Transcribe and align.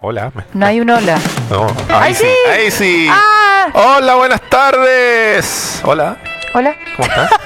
Hola. 0.00 0.32
No 0.54 0.66
hay 0.66 0.80
un 0.80 0.90
hola. 0.90 1.18
No. 1.50 1.66
Ahí 1.88 2.00
¡Ay, 2.08 2.14
sí. 2.14 2.26
Ahí 2.50 2.70
sí. 2.70 3.08
¡Ah! 3.10 3.66
Hola, 3.74 4.14
buenas 4.14 4.40
tardes. 4.48 5.80
Hola. 5.84 6.16
Hola. 6.54 6.74
¿Cómo 6.96 7.08
estás? 7.08 7.30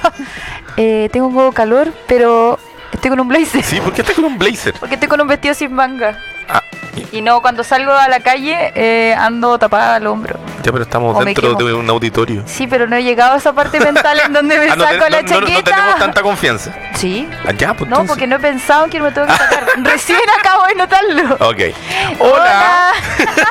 Eh, 0.77 1.09
tengo 1.13 1.29
un 1.29 1.35
poco 1.35 1.51
de 1.51 1.55
calor, 1.55 1.93
pero 2.09 2.59
estoy 2.93 3.09
con 3.11 3.21
un 3.21 3.29
blazer. 3.29 3.63
Sí, 3.63 3.81
¿por 3.81 3.93
qué 3.93 4.01
estás 4.01 4.17
con 4.17 4.25
un 4.25 4.37
blazer? 4.37 4.75
Porque 4.81 4.95
estoy 4.95 5.09
con 5.09 5.21
un 5.21 5.29
vestido 5.29 5.55
sin 5.55 5.73
manga. 5.73 6.19
Ah, 6.49 6.61
y- 6.97 7.19
Y 7.19 7.21
no, 7.23 7.41
cuando 7.43 7.63
salgo 7.63 7.93
a 7.93 8.09
la 8.09 8.19
calle 8.19 8.73
eh, 8.75 9.15
ando 9.17 9.57
tapada 9.57 9.95
al 9.95 10.07
hombro. 10.09 10.37
Ya, 10.65 10.73
pero 10.73 10.83
estamos 10.85 11.17
O 11.17 11.25
dentro 11.25 11.55
de 11.55 11.75
un 11.75 11.89
auditorio. 11.91 12.43
Sí, 12.47 12.67
pero 12.67 12.87
no 12.89 12.97
he 12.97 13.03
llegado 13.05 13.35
a 13.35 13.37
esa 13.37 13.53
parte 13.53 13.79
mental 13.79 14.19
en 14.25 14.33
donde 14.33 14.59
me 14.59 14.71
Ah, 14.71 14.77
no, 14.77 14.85
saco 14.85 15.05
te- 15.05 15.11
la 15.11 15.23
no- 15.23 15.29
no- 15.29 15.41
no 15.41 15.47
chaqueta. 15.47 15.71
tenemos 15.71 15.97
tanta 15.99 16.23
confianza. 16.23 16.75
Sí. 16.95 17.29
Ah, 17.47 17.53
ya, 17.53 17.75
pues 17.75 17.89
No, 17.91 17.97
entonces. 17.97 18.09
porque 18.09 18.27
no 18.27 18.37
he 18.37 18.39
pensado 18.41 18.87
que 18.89 19.01
me 19.01 19.13
tengo 19.13 19.27
que 19.27 19.35
sacar. 19.35 19.67
Recién 19.77 20.19
acabo 20.41 20.67
de 20.67 20.75
notarlo. 20.75 21.35
Ok. 21.41 21.61
Hola. 22.19 22.93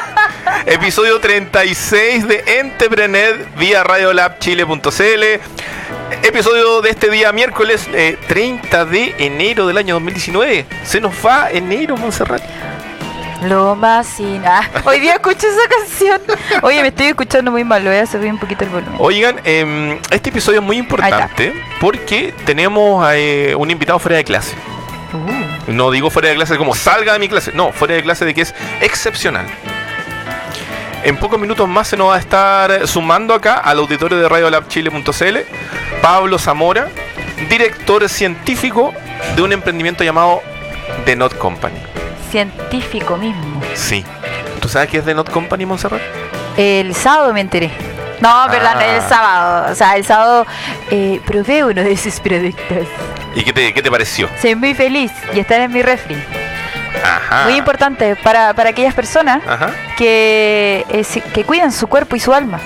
Episodio 0.65 1.19
36 1.19 2.27
de 2.27 2.43
Entrepreneur 2.59 3.45
vía 3.57 3.83
radiolabchile.cl. 3.83 5.23
Episodio 6.23 6.81
de 6.81 6.89
este 6.89 7.09
día 7.09 7.31
miércoles 7.31 7.87
eh, 7.93 8.17
30 8.27 8.85
de 8.85 9.15
enero 9.19 9.67
del 9.67 9.77
año 9.77 9.95
2019. 9.95 10.65
Se 10.83 11.01
nos 11.01 11.13
va 11.25 11.49
enero, 11.51 11.97
Montserrat. 11.97 12.41
Lo 13.43 13.75
más 13.75 14.07
sin. 14.07 14.45
Ah, 14.45 14.69
hoy 14.85 14.99
día 14.99 15.13
escuché 15.13 15.47
esa 15.47 15.67
canción. 15.69 16.21
Oye, 16.61 16.81
me 16.81 16.87
estoy 16.89 17.07
escuchando 17.07 17.51
muy 17.51 17.63
mal. 17.63 17.83
Lo 17.83 17.89
voy 17.89 17.99
a 17.99 18.05
subir 18.05 18.31
un 18.31 18.37
poquito 18.39 18.63
el 18.63 18.69
volumen. 18.69 18.95
Oigan, 18.99 19.39
em, 19.43 19.99
este 20.11 20.29
episodio 20.29 20.59
es 20.59 20.65
muy 20.65 20.77
importante 20.77 21.53
porque 21.79 22.33
tenemos 22.45 23.05
eh, 23.13 23.53
un 23.57 23.69
invitado 23.71 23.99
fuera 23.99 24.17
de 24.17 24.23
clase. 24.23 24.55
Uh, 25.13 25.71
No 25.71 25.91
digo 25.91 26.09
fuera 26.09 26.29
de 26.29 26.35
clase 26.35 26.57
como 26.57 26.73
salga 26.73 27.13
de 27.13 27.19
mi 27.19 27.29
clase, 27.29 27.51
no, 27.53 27.71
fuera 27.71 27.93
de 27.93 28.01
clase 28.03 28.25
de 28.25 28.33
que 28.33 28.41
es 28.41 28.55
excepcional. 28.81 29.45
En 31.03 31.17
pocos 31.17 31.39
minutos 31.39 31.67
más 31.67 31.87
se 31.89 31.97
nos 31.97 32.09
va 32.09 32.15
a 32.15 32.19
estar 32.19 32.87
sumando 32.87 33.33
acá 33.33 33.55
al 33.55 33.77
auditorio 33.79 34.17
de 34.17 34.29
radiolabchile.cl 34.29 35.37
Pablo 36.01 36.39
Zamora, 36.39 36.87
director 37.49 38.07
científico 38.07 38.93
de 39.35 39.41
un 39.41 39.51
emprendimiento 39.51 40.03
llamado 40.03 40.41
The 41.05 41.15
Not 41.15 41.37
Company. 41.37 41.77
Científico 42.37 43.15
mismo. 43.15 43.61
Sí. 43.75 44.03
¿Tú 44.59 44.67
sabes 44.67 44.89
qué 44.89 44.97
es 44.97 45.05
The 45.05 45.13
Not 45.13 45.29
Company, 45.29 45.67
Montserrat? 45.67 46.01
El 46.57 46.95
sábado 46.95 47.31
me 47.31 47.41
enteré. 47.41 47.69
No, 48.21 48.45
perdón, 48.49 48.73
Ah. 48.77 48.85
el 48.95 49.01
sábado. 49.03 49.71
O 49.71 49.75
sea, 49.75 49.95
el 49.97 50.03
sábado 50.05 50.47
eh, 50.89 51.19
probé 51.27 51.63
uno 51.63 51.83
de 51.83 51.91
esos 51.91 52.19
productos. 52.19 52.87
¿Y 53.35 53.43
qué 53.43 53.53
te, 53.53 53.71
qué 53.73 53.81
te 53.83 53.91
pareció? 53.91 54.29
Soy 54.41 54.55
muy 54.55 54.73
feliz 54.73 55.11
y 55.35 55.39
están 55.41 55.61
en 55.61 55.71
mi 55.71 55.81
refri. 55.83 56.15
Ajá. 57.03 57.43
Muy 57.45 57.55
importante 57.55 58.15
para, 58.15 58.53
para 58.55 58.69
aquellas 58.69 58.93
personas 58.95 59.41
Ajá. 59.47 59.69
que, 59.97 60.85
eh, 60.89 61.05
que 61.33 61.43
cuidan 61.43 61.71
su 61.71 61.85
cuerpo 61.87 62.15
y 62.15 62.19
su 62.19 62.33
alma. 62.33 62.59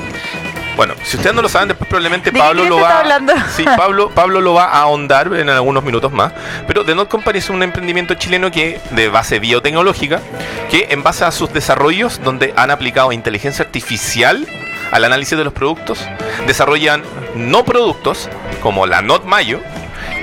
Bueno, 0.78 0.94
si 1.04 1.18
ustedes 1.18 1.36
no 1.36 1.42
lo 1.42 1.50
saben, 1.50 1.70
después 1.70 1.90
probablemente 1.90 2.30
¿De 2.30 2.36
qué 2.36 2.40
Pablo 2.40 2.64
lo 2.66 2.80
va 2.80 3.00
hablando? 3.00 3.34
Sí, 3.56 3.66
Pablo, 3.66 4.12
Pablo 4.12 4.42
lo 4.42 4.54
va 4.54 4.66
a 4.66 4.82
ahondar 4.82 5.34
en 5.34 5.50
algunos 5.50 5.84
minutos 5.84 6.12
más. 6.12 6.32
Pero 6.68 6.86
The 6.86 6.94
Not 6.94 7.10
Company 7.10 7.40
es 7.40 7.50
un 7.50 7.64
emprendimiento 7.64 8.14
chileno 8.14 8.52
que 8.52 8.80
de 8.92 9.10
base 9.10 9.40
biotecnológica, 9.40 10.22
que 10.70 10.88
en 10.92 11.02
base 11.02 11.26
a 11.26 11.32
sus 11.32 11.52
desarrollos, 11.52 12.22
donde 12.24 12.54
han 12.56 12.70
aplicado 12.70 13.12
inteligencia 13.12 13.66
artificial 13.66 14.48
al 14.92 15.04
análisis 15.04 15.36
de 15.36 15.44
los 15.44 15.52
productos, 15.52 16.00
desarrollan 16.46 17.04
no 17.34 17.66
productos 17.66 18.30
como 18.62 18.86
la 18.86 19.02
Not 19.02 19.26
Mayo, 19.26 19.60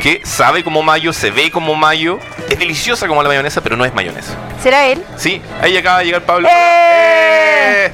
que 0.00 0.20
sabe 0.24 0.62
como 0.62 0.82
mayo, 0.82 1.12
se 1.12 1.32
ve 1.32 1.50
como 1.50 1.74
mayo, 1.74 2.20
es 2.48 2.58
deliciosa 2.58 3.08
como 3.08 3.22
la 3.22 3.28
mayonesa, 3.28 3.60
pero 3.60 3.76
no 3.76 3.84
es 3.84 3.92
mayonesa. 3.92 4.34
¿Será 4.62 4.86
él? 4.86 5.02
Sí, 5.16 5.42
ahí 5.60 5.76
acaba 5.76 5.98
de 5.98 6.04
llegar 6.04 6.22
Pablo. 6.22 6.48
¡Eh! 6.48 7.86
¡Eh! 7.86 7.92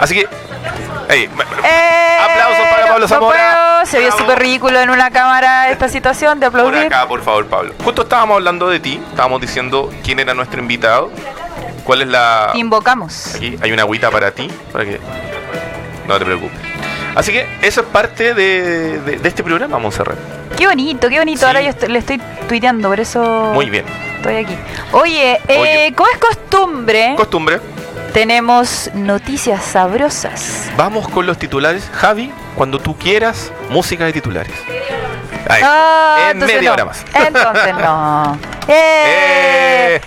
Así 0.00 0.14
que, 0.14 0.26
ey, 1.08 1.24
¡Eh! 1.24 2.18
Aplausos 2.20 2.66
para 2.70 2.86
Pablo 2.88 3.08
Zamora. 3.08 3.82
Se 3.84 3.98
vio 4.00 4.12
súper 4.12 4.38
ridículo 4.38 4.80
en 4.80 4.90
una 4.90 5.10
cámara 5.10 5.70
esta 5.70 5.88
situación 5.88 6.40
de 6.40 6.50
por 6.50 6.60
aplaudir. 6.60 6.86
acá, 6.86 7.06
por 7.08 7.22
favor, 7.22 7.46
Pablo. 7.46 7.74
Justo 7.84 8.02
estábamos 8.02 8.36
hablando 8.36 8.68
de 8.68 8.80
ti, 8.80 9.00
estábamos 9.10 9.40
diciendo 9.40 9.90
quién 10.04 10.18
era 10.20 10.34
nuestro 10.34 10.60
invitado, 10.60 11.10
cuál 11.84 12.02
es 12.02 12.08
la... 12.08 12.50
Invocamos. 12.54 13.34
Aquí 13.36 13.56
hay 13.62 13.72
una 13.72 13.82
agüita 13.82 14.10
para 14.10 14.30
ti, 14.32 14.50
para 14.72 14.84
que 14.84 15.00
no 16.06 16.18
te 16.18 16.24
preocupes. 16.24 16.58
Así 17.14 17.32
que 17.32 17.48
eso 17.62 17.80
es 17.80 17.86
parte 17.88 18.34
de, 18.34 19.00
de- 19.00 19.16
de 19.18 19.28
este 19.28 19.42
programa, 19.42 19.78
Montserrat. 19.78 20.18
Qué 20.56 20.66
bonito, 20.66 21.08
qué 21.08 21.18
bonito. 21.18 21.40
Sí. 21.40 21.44
Ahora 21.46 21.62
yo 21.62 21.70
estoy- 21.70 21.88
le 21.88 21.98
estoy 22.00 22.20
tuiteando, 22.48 22.88
por 22.88 23.00
eso 23.00 23.50
Muy 23.54 23.70
bien. 23.70 23.84
estoy 24.16 24.36
aquí. 24.36 24.56
Oye, 24.92 25.40
eh, 25.48 25.58
Oye. 25.58 25.94
como 25.96 26.08
es 26.10 26.18
costumbre, 26.18 27.14
Costumbre, 27.16 27.60
tenemos 28.12 28.90
noticias 28.94 29.64
sabrosas. 29.64 30.64
vamos 30.76 31.08
con 31.08 31.26
los 31.26 31.38
titulares. 31.38 31.88
Javi, 31.92 32.32
cuando 32.56 32.78
tú 32.78 32.96
quieras, 32.96 33.52
música 33.70 34.04
de 34.04 34.12
titulares. 34.12 34.52
Ahí. 35.48 35.62
Ah, 35.64 36.28
en 36.30 36.38
media 36.38 36.62
no. 36.62 36.72
hora 36.72 36.84
más. 36.86 37.04
Entonces 37.14 37.74
no. 37.74 38.38
Eh, 38.70 39.94
Eh, 39.96 40.00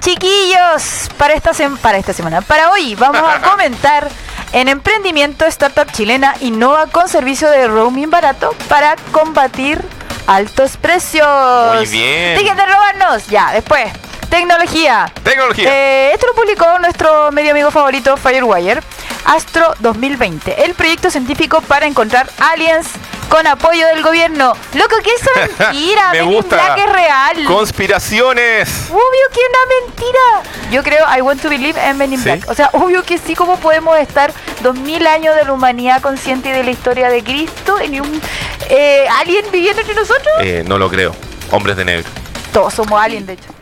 Chiquillos, 0.00 1.10
para 1.18 1.34
esta, 1.34 1.50
para 1.82 1.98
esta 1.98 2.12
semana, 2.14 2.40
para 2.40 2.70
hoy 2.70 2.94
vamos 2.94 3.20
a 3.22 3.40
comentar 3.50 4.08
en 4.52 4.68
emprendimiento 4.68 5.44
startup 5.46 5.90
chilena 5.92 6.34
innova 6.40 6.86
con 6.86 7.08
servicio 7.08 7.50
de 7.50 7.66
roaming 7.68 8.08
barato 8.08 8.54
para 8.68 8.96
combatir 9.12 9.84
altos 10.26 10.76
precios. 10.78 11.26
Muy 11.74 11.86
bien. 11.88 12.38
Dejen 12.38 12.56
de 12.56 12.64
robarnos. 12.64 13.26
Ya, 13.26 13.52
después. 13.52 13.92
Tecnología. 14.36 15.10
tecnología. 15.22 15.70
Eh, 15.72 16.10
esto 16.12 16.26
lo 16.26 16.34
publicó 16.34 16.78
nuestro 16.78 17.32
medio 17.32 17.52
amigo 17.52 17.70
favorito 17.70 18.18
Firewire, 18.18 18.82
Astro 19.24 19.74
2020, 19.80 20.62
el 20.64 20.74
proyecto 20.74 21.10
científico 21.10 21.62
para 21.62 21.86
encontrar 21.86 22.28
aliens 22.38 22.86
con 23.30 23.46
apoyo 23.46 23.86
del 23.86 24.02
gobierno. 24.02 24.52
Loco, 24.74 24.96
que 25.02 25.08
eso 25.14 25.30
es 25.42 25.58
mentira, 25.58 26.12
Me 26.12 26.20
Men 26.22 26.32
gusta. 26.34 26.56
Black 26.56 26.78
es 26.86 26.92
real. 26.92 27.44
Conspiraciones. 27.46 28.68
Obvio 28.90 29.26
que 29.32 29.40
una 29.48 29.86
mentira. 29.86 30.70
Yo 30.70 30.82
creo, 30.82 31.06
I 31.16 31.22
want 31.22 31.40
to 31.40 31.48
believe 31.48 31.80
en 31.82 31.96
Men 31.96 32.12
in 32.12 32.18
¿Sí? 32.18 32.24
Black. 32.24 32.50
O 32.50 32.54
sea, 32.54 32.68
obvio 32.74 33.02
que 33.04 33.16
sí, 33.16 33.34
como 33.34 33.58
podemos 33.58 33.98
estar 33.98 34.34
dos 34.62 34.74
mil 34.74 35.06
años 35.06 35.34
de 35.34 35.44
la 35.46 35.52
humanidad 35.54 36.02
consciente 36.02 36.52
de 36.52 36.62
la 36.62 36.70
historia 36.72 37.08
de 37.08 37.24
Cristo 37.24 37.78
y 37.82 38.00
un 38.00 38.20
eh, 38.68 39.06
alien 39.18 39.46
viviendo 39.50 39.80
entre 39.80 39.94
nosotros. 39.94 40.34
Eh, 40.42 40.62
no 40.66 40.76
lo 40.76 40.90
creo. 40.90 41.16
Hombres 41.52 41.78
de 41.78 41.86
negro. 41.86 42.04
Todos 42.52 42.74
somos 42.74 43.00
aliens, 43.00 43.26
de 43.26 43.32
hecho. 43.32 43.55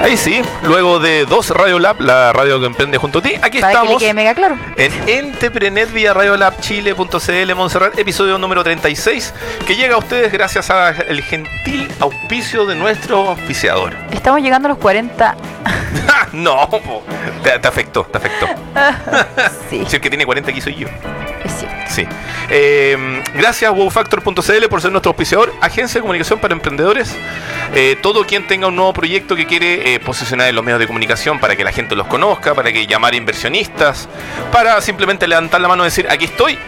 Ahí 0.00 0.16
sí, 0.16 0.42
luego 0.62 1.00
de 1.00 1.26
dos 1.26 1.50
Radio 1.50 1.80
Lab, 1.80 2.00
la 2.00 2.32
radio 2.32 2.60
que 2.60 2.66
emprende 2.66 2.96
junto 2.96 3.18
a 3.18 3.22
ti, 3.22 3.34
aquí 3.42 3.58
Para 3.60 3.72
que 3.72 3.78
le 3.78 3.82
estamos 3.82 4.02
quede 4.02 4.14
mega 4.14 4.34
claro. 4.34 4.56
en 4.76 4.92
Entrepreneur 5.08 5.88
vía 5.88 6.14
radiolabchile.cl 6.14 7.54
Montserrat, 7.56 7.98
episodio 7.98 8.38
número 8.38 8.62
36, 8.62 9.34
que 9.66 9.74
llega 9.74 9.96
a 9.96 9.98
ustedes 9.98 10.32
gracias 10.32 10.70
al 10.70 11.20
gentil 11.22 11.88
auspicio 11.98 12.64
de 12.64 12.76
nuestro 12.76 13.28
auspiciador. 13.30 13.92
Estamos 14.12 14.40
llegando 14.40 14.68
a 14.68 14.70
los 14.70 14.78
40. 14.78 15.36
¡Ja! 16.06 16.28
no, 16.32 16.68
te, 17.42 17.58
te 17.58 17.68
afectó, 17.68 18.04
te 18.04 18.18
afectó. 18.18 18.46
sí, 19.70 19.84
Si 19.88 19.96
el 19.96 20.02
que 20.02 20.10
tiene 20.10 20.24
40 20.24 20.48
aquí 20.48 20.60
soy 20.60 20.76
yo. 20.76 20.88
es 21.44 21.52
cierto. 21.58 21.71
Sí. 21.92 22.06
Eh, 22.48 23.22
gracias 23.34 23.70
wowfactor.cl 23.70 24.68
por 24.70 24.80
ser 24.80 24.92
nuestro 24.92 25.10
auspiciador, 25.10 25.52
agencia 25.60 25.98
de 25.98 26.00
comunicación 26.00 26.38
para 26.38 26.54
emprendedores. 26.54 27.14
Eh, 27.74 27.98
todo 28.00 28.24
quien 28.24 28.46
tenga 28.46 28.68
un 28.68 28.76
nuevo 28.76 28.94
proyecto 28.94 29.36
que 29.36 29.46
quiere 29.46 29.94
eh, 29.94 30.00
posicionar 30.00 30.48
en 30.48 30.54
los 30.54 30.64
medios 30.64 30.80
de 30.80 30.86
comunicación 30.86 31.38
para 31.38 31.54
que 31.54 31.64
la 31.64 31.72
gente 31.72 31.94
los 31.94 32.06
conozca, 32.06 32.54
para 32.54 32.72
que 32.72 32.86
llamar 32.86 33.14
inversionistas, 33.14 34.08
para 34.50 34.80
simplemente 34.80 35.28
levantar 35.28 35.60
la 35.60 35.68
mano 35.68 35.82
y 35.82 35.88
decir 35.88 36.06
aquí 36.08 36.24
estoy. 36.24 36.58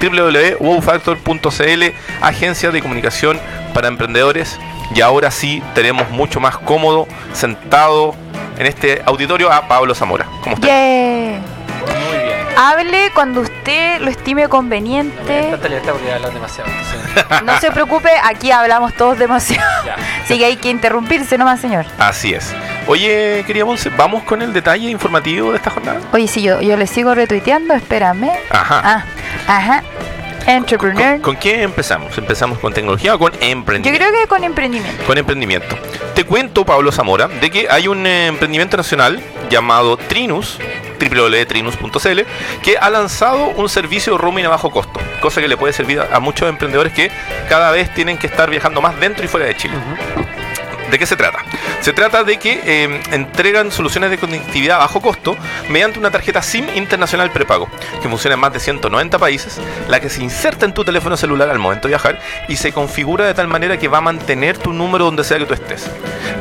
www.wowfactor.cl, 0.00 1.82
agencia 2.20 2.72
de 2.72 2.82
comunicación 2.82 3.38
para 3.72 3.86
emprendedores. 3.86 4.58
Y 4.94 5.00
ahora 5.00 5.30
sí 5.30 5.62
tenemos 5.76 6.10
mucho 6.10 6.40
más 6.40 6.58
cómodo 6.58 7.06
sentado 7.32 8.16
en 8.58 8.66
este 8.66 9.00
auditorio 9.06 9.52
a 9.52 9.68
Pablo 9.68 9.94
Zamora. 9.94 10.26
¿Cómo 10.42 10.56
está? 10.56 10.66
Hable 12.56 13.10
cuando 13.14 13.40
usted 13.40 14.00
lo 14.00 14.10
estime 14.10 14.48
conveniente. 14.48 15.48
Tanta 15.50 15.68
libertad 15.68 15.92
porque 15.92 16.12
hablan 16.12 16.34
demasiado. 16.34 16.70
entonces, 16.70 17.42
No 17.44 17.58
se 17.60 17.70
preocupe, 17.70 18.10
aquí 18.24 18.50
hablamos 18.50 18.94
todos 18.94 19.18
demasiado. 19.18 19.68
ya. 19.86 19.96
Así 20.24 20.38
que 20.38 20.44
hay 20.44 20.56
que 20.56 20.70
interrumpirse 20.70 21.38
nomás, 21.38 21.60
señor. 21.60 21.86
Así 21.98 22.32
es. 22.34 22.52
Oye, 22.86 23.44
quería 23.46 23.64
Monse, 23.64 23.90
¿vamos 23.90 24.22
con 24.24 24.42
el 24.42 24.52
detalle 24.52 24.88
informativo 24.90 25.50
de 25.52 25.56
esta 25.58 25.70
jornada? 25.70 26.00
Oye, 26.12 26.28
si 26.28 26.42
yo, 26.42 26.60
yo 26.60 26.76
le 26.76 26.86
sigo 26.86 27.14
retuiteando, 27.14 27.74
espérame. 27.74 28.30
Ajá. 28.50 28.80
Ah, 28.84 29.04
ajá. 29.46 29.82
Entrepreneur. 30.46 31.12
¿Con, 31.20 31.34
con 31.34 31.36
qué 31.36 31.62
empezamos? 31.62 32.16
¿Empezamos 32.18 32.58
con 32.58 32.72
tecnología 32.72 33.14
o 33.14 33.18
con 33.18 33.32
Yo 33.32 33.38
emprendimiento? 33.42 34.04
creo 34.04 34.20
que 34.20 34.26
con 34.28 34.42
emprendimiento. 34.42 35.04
Con 35.04 35.16
emprendimiento. 35.16 35.76
Te 36.14 36.24
cuento, 36.24 36.64
Pablo 36.64 36.90
Zamora, 36.90 37.28
de 37.28 37.50
que 37.50 37.68
hay 37.70 37.86
un 37.86 38.04
eh, 38.06 38.26
emprendimiento 38.26 38.76
nacional 38.76 39.22
llamado 39.52 39.96
Trinus, 39.96 40.58
www.trinus.cl, 40.98 42.20
que 42.62 42.78
ha 42.78 42.90
lanzado 42.90 43.48
un 43.50 43.68
servicio 43.68 44.18
roaming 44.18 44.46
a 44.46 44.48
bajo 44.48 44.70
costo, 44.70 44.98
cosa 45.20 45.40
que 45.40 45.46
le 45.46 45.56
puede 45.56 45.72
servir 45.72 46.00
a, 46.00 46.16
a 46.16 46.18
muchos 46.20 46.48
emprendedores 46.48 46.92
que 46.92 47.12
cada 47.48 47.70
vez 47.70 47.92
tienen 47.94 48.18
que 48.18 48.26
estar 48.26 48.50
viajando 48.50 48.80
más 48.80 48.98
dentro 48.98 49.24
y 49.24 49.28
fuera 49.28 49.46
de 49.46 49.56
Chile. 49.56 49.74
¿De 50.92 50.98
qué 50.98 51.06
se 51.06 51.16
trata? 51.16 51.38
Se 51.80 51.94
trata 51.94 52.22
de 52.22 52.38
que 52.38 52.60
eh, 52.66 53.00
entregan 53.12 53.72
soluciones 53.72 54.10
de 54.10 54.18
conectividad 54.18 54.76
a 54.76 54.80
bajo 54.80 55.00
costo 55.00 55.38
mediante 55.70 55.98
una 55.98 56.10
tarjeta 56.10 56.42
SIM 56.42 56.66
internacional 56.74 57.30
prepago, 57.30 57.66
que 58.02 58.10
funciona 58.10 58.34
en 58.34 58.40
más 58.40 58.52
de 58.52 58.60
190 58.60 59.18
países, 59.18 59.58
la 59.88 60.00
que 60.00 60.10
se 60.10 60.22
inserta 60.22 60.66
en 60.66 60.74
tu 60.74 60.84
teléfono 60.84 61.16
celular 61.16 61.48
al 61.48 61.58
momento 61.58 61.88
de 61.88 61.92
viajar 61.92 62.20
y 62.46 62.56
se 62.56 62.72
configura 62.72 63.24
de 63.24 63.32
tal 63.32 63.48
manera 63.48 63.78
que 63.78 63.88
va 63.88 63.98
a 63.98 64.00
mantener 64.02 64.58
tu 64.58 64.74
número 64.74 65.06
donde 65.06 65.24
sea 65.24 65.38
que 65.38 65.46
tú 65.46 65.54
estés. 65.54 65.90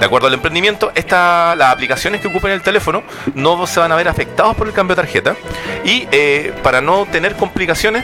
De 0.01 0.05
acuerdo 0.05 0.27
al 0.27 0.33
emprendimiento, 0.33 0.91
esta, 0.95 1.55
las 1.55 1.71
aplicaciones 1.71 2.19
que 2.19 2.27
ocupen 2.27 2.51
el 2.51 2.61
teléfono 2.61 3.03
no 3.33 3.65
se 3.67 3.79
van 3.79 3.93
a 3.93 3.95
ver 3.95 4.09
afectados 4.09 4.57
por 4.57 4.67
el 4.67 4.73
cambio 4.73 4.97
de 4.97 5.01
tarjeta 5.01 5.37
y 5.85 6.09
eh, 6.11 6.53
para 6.61 6.81
no 6.81 7.05
tener 7.05 7.37
complicaciones, 7.37 8.03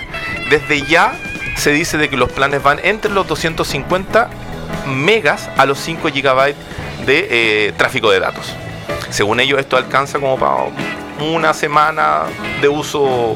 desde 0.50 0.82
ya 0.84 1.14
se 1.58 1.72
dice 1.72 1.98
de 1.98 2.08
que 2.08 2.16
los 2.16 2.32
planes 2.32 2.64
van 2.64 2.80
entre 2.84 3.12
los 3.12 3.28
250 3.28 4.30
megas 4.86 5.50
a 5.58 5.66
los 5.66 5.80
5 5.80 6.10
gigabytes 6.10 6.58
de 7.06 7.28
eh, 7.68 7.74
tráfico 7.78 8.10
de 8.12 8.20
datos. 8.20 8.54
Según 9.10 9.40
ellos, 9.40 9.60
esto 9.60 9.78
alcanza 9.78 10.20
como 10.20 10.38
para 10.38 10.56
una 11.20 11.54
semana 11.54 12.24
de 12.62 12.68
uso 12.68 13.36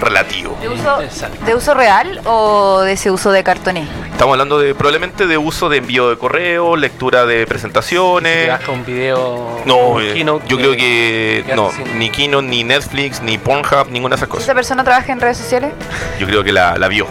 relativo. 0.00 0.56
¿De 0.60 0.68
uso. 0.68 0.98
¿De 1.46 1.54
uso 1.54 1.74
real 1.74 2.20
o 2.24 2.82
de 2.82 2.92
ese 2.92 3.10
uso 3.10 3.32
de 3.32 3.42
cartoné? 3.42 3.86
Estamos 4.12 4.32
hablando 4.34 4.58
de 4.58 4.74
probablemente 4.74 5.26
de 5.26 5.36
uso 5.38 5.68
de 5.68 5.78
envío 5.78 6.08
de 6.10 6.16
correo, 6.18 6.76
lectura 6.76 7.24
de 7.26 7.36
Si 7.38 7.40
te 7.40 7.46
presentaciones. 7.46 8.48
baja 8.48 8.72
un 8.72 8.84
video. 8.84 9.60
No, 9.64 9.76
un 9.88 10.02
eh, 10.02 10.24
yo 10.24 10.56
creo 10.56 10.72
que 10.72 11.44
que 11.46 11.54
no, 11.54 11.70
sin- 11.72 11.98
ni 11.98 12.10
Keynote, 12.10 12.46
ni 12.46 12.64
Netflix, 12.64 13.20
ni 13.22 13.38
Pornhub, 13.38 13.88
ninguna 13.90 14.16
de 14.16 14.20
esas 14.20 14.28
¿Esa 14.28 14.38
cosas. 14.38 14.54
persona 14.54 14.84
trabaja 14.84 15.12
en 15.12 15.20
redes 15.20 15.38
sociales? 15.38 15.72
Yo 16.18 16.26
creo 16.26 16.44
que 16.44 16.52
la, 16.52 16.76
la 16.78 16.88
vio. 16.88 17.06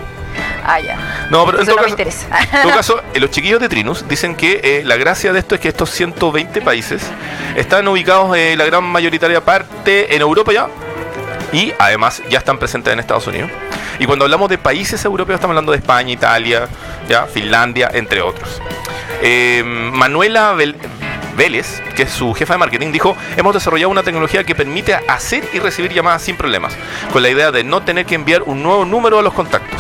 Ah, 0.67 0.79
ya. 0.79 1.27
No, 1.29 1.45
pero 1.45 1.59
en 1.59 1.65
todo 1.65 1.75
no 1.75 1.81
me 1.83 1.87
caso, 1.89 1.93
interesa. 1.93 2.27
En 2.53 2.61
todo 2.63 2.71
caso, 2.73 3.01
eh, 3.13 3.19
los 3.19 3.29
chiquillos 3.29 3.59
de 3.59 3.69
Trinus 3.69 4.07
dicen 4.07 4.35
que 4.35 4.61
eh, 4.63 4.81
la 4.83 4.95
gracia 4.97 5.31
de 5.31 5.39
esto 5.39 5.53
es 5.55 5.61
que 5.61 5.67
estos 5.67 5.91
120 5.91 6.61
países 6.61 7.03
están 7.55 7.87
ubicados 7.87 8.35
eh, 8.35 8.55
la 8.57 8.65
gran 8.65 8.83
mayoritaria 8.83 9.43
parte 9.45 10.15
en 10.15 10.21
Europa 10.21 10.51
ya 10.53 10.67
y 11.53 11.71
además 11.77 12.21
ya 12.29 12.39
están 12.39 12.57
presentes 12.57 12.91
en 12.91 12.99
Estados 12.99 13.27
Unidos. 13.27 13.51
Y 13.99 14.05
cuando 14.07 14.25
hablamos 14.25 14.49
de 14.49 14.57
países 14.57 15.05
europeos 15.05 15.35
estamos 15.37 15.53
hablando 15.53 15.71
de 15.71 15.77
España, 15.77 16.11
Italia, 16.11 16.67
ya 17.07 17.25
Finlandia, 17.27 17.89
entre 17.93 18.21
otros. 18.21 18.61
Eh, 19.21 19.63
Manuela 19.65 20.53
Vel- 20.55 20.75
Vélez, 21.37 21.81
que 21.95 22.03
es 22.03 22.11
su 22.11 22.33
jefa 22.33 22.53
de 22.55 22.59
marketing, 22.59 22.91
dijo, 22.91 23.15
hemos 23.37 23.53
desarrollado 23.53 23.89
una 23.89 24.03
tecnología 24.03 24.43
que 24.43 24.55
permite 24.55 24.95
hacer 25.07 25.47
y 25.53 25.59
recibir 25.59 25.93
llamadas 25.93 26.21
sin 26.23 26.35
problemas, 26.37 26.73
con 27.13 27.21
la 27.21 27.29
idea 27.29 27.51
de 27.51 27.63
no 27.63 27.83
tener 27.83 28.05
que 28.05 28.15
enviar 28.15 28.41
un 28.43 28.63
nuevo 28.63 28.83
número 28.85 29.19
a 29.19 29.21
los 29.21 29.33
contactos. 29.33 29.79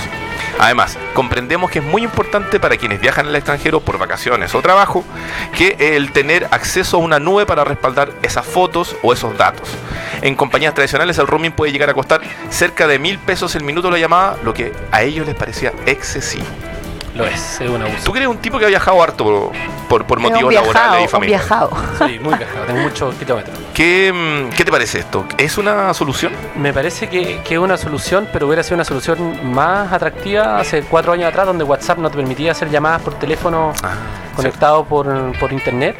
Además, 0.59 0.97
comprendemos 1.13 1.69
que 1.69 1.79
es 1.79 1.85
muy 1.85 2.03
importante 2.03 2.59
para 2.59 2.77
quienes 2.77 3.01
viajan 3.01 3.27
al 3.27 3.35
extranjero 3.35 3.81
por 3.81 3.97
vacaciones 3.97 4.55
o 4.55 4.61
trabajo 4.61 5.03
que 5.55 5.95
el 5.95 6.11
tener 6.11 6.47
acceso 6.51 6.97
a 6.97 6.99
una 6.99 7.19
nube 7.19 7.45
para 7.45 7.63
respaldar 7.63 8.11
esas 8.21 8.45
fotos 8.45 8.95
o 9.03 9.13
esos 9.13 9.37
datos. 9.37 9.69
En 10.21 10.35
compañías 10.35 10.73
tradicionales 10.73 11.17
el 11.17 11.27
roaming 11.27 11.51
puede 11.51 11.71
llegar 11.71 11.89
a 11.89 11.93
costar 11.93 12.21
cerca 12.49 12.87
de 12.87 12.99
mil 12.99 13.19
pesos 13.19 13.55
el 13.55 13.63
minuto 13.63 13.91
la 13.91 13.99
llamada, 13.99 14.37
lo 14.43 14.53
que 14.53 14.71
a 14.91 15.03
ellos 15.03 15.25
les 15.25 15.35
parecía 15.35 15.73
excesivo. 15.85 16.45
Lo 17.15 17.25
es, 17.25 17.61
es 17.61 17.69
un 17.69 17.81
abuso. 17.81 18.03
¿Tú 18.03 18.15
eres 18.15 18.27
un 18.27 18.37
tipo 18.37 18.59
que 18.59 18.65
ha 18.65 18.67
viajado 18.67 19.01
harto 19.01 19.51
por, 19.87 20.05
por, 20.05 20.19
motivos 20.19 20.49
viajado, 20.49 20.73
laborales 20.73 21.05
y 21.05 21.07
familiares? 21.07 21.47
viajado. 21.47 21.71
Sí, 21.97 22.19
muy 22.19 22.35
viajado, 22.35 22.65
tengo 22.65 22.81
muchos 22.81 23.15
kilómetros. 23.15 23.57
¿Qué, 23.73 24.11
mm, 24.13 24.49
¿Qué 24.53 24.65
te 24.65 24.71
parece 24.71 24.99
esto? 24.99 25.25
¿Es 25.37 25.57
una 25.57 25.93
solución? 25.93 26.33
Me 26.57 26.73
parece 26.73 27.07
que, 27.07 27.39
que 27.43 27.53
es 27.55 27.59
una 27.59 27.77
solución, 27.77 28.27
pero 28.33 28.47
hubiera 28.47 28.63
sido 28.63 28.75
una 28.75 28.85
solución 28.85 29.53
más 29.53 29.93
atractiva 29.93 30.59
hace 30.59 30.83
cuatro 30.83 31.13
años 31.13 31.29
atrás, 31.29 31.45
donde 31.45 31.63
WhatsApp 31.63 31.99
no 31.99 32.09
te 32.09 32.17
permitía 32.17 32.51
hacer 32.51 32.69
llamadas 32.69 33.01
por 33.01 33.13
teléfono 33.13 33.73
Ah, 33.81 33.93
conectado 34.35 34.83
por, 34.85 35.07
por 35.39 35.53
internet. 35.53 35.97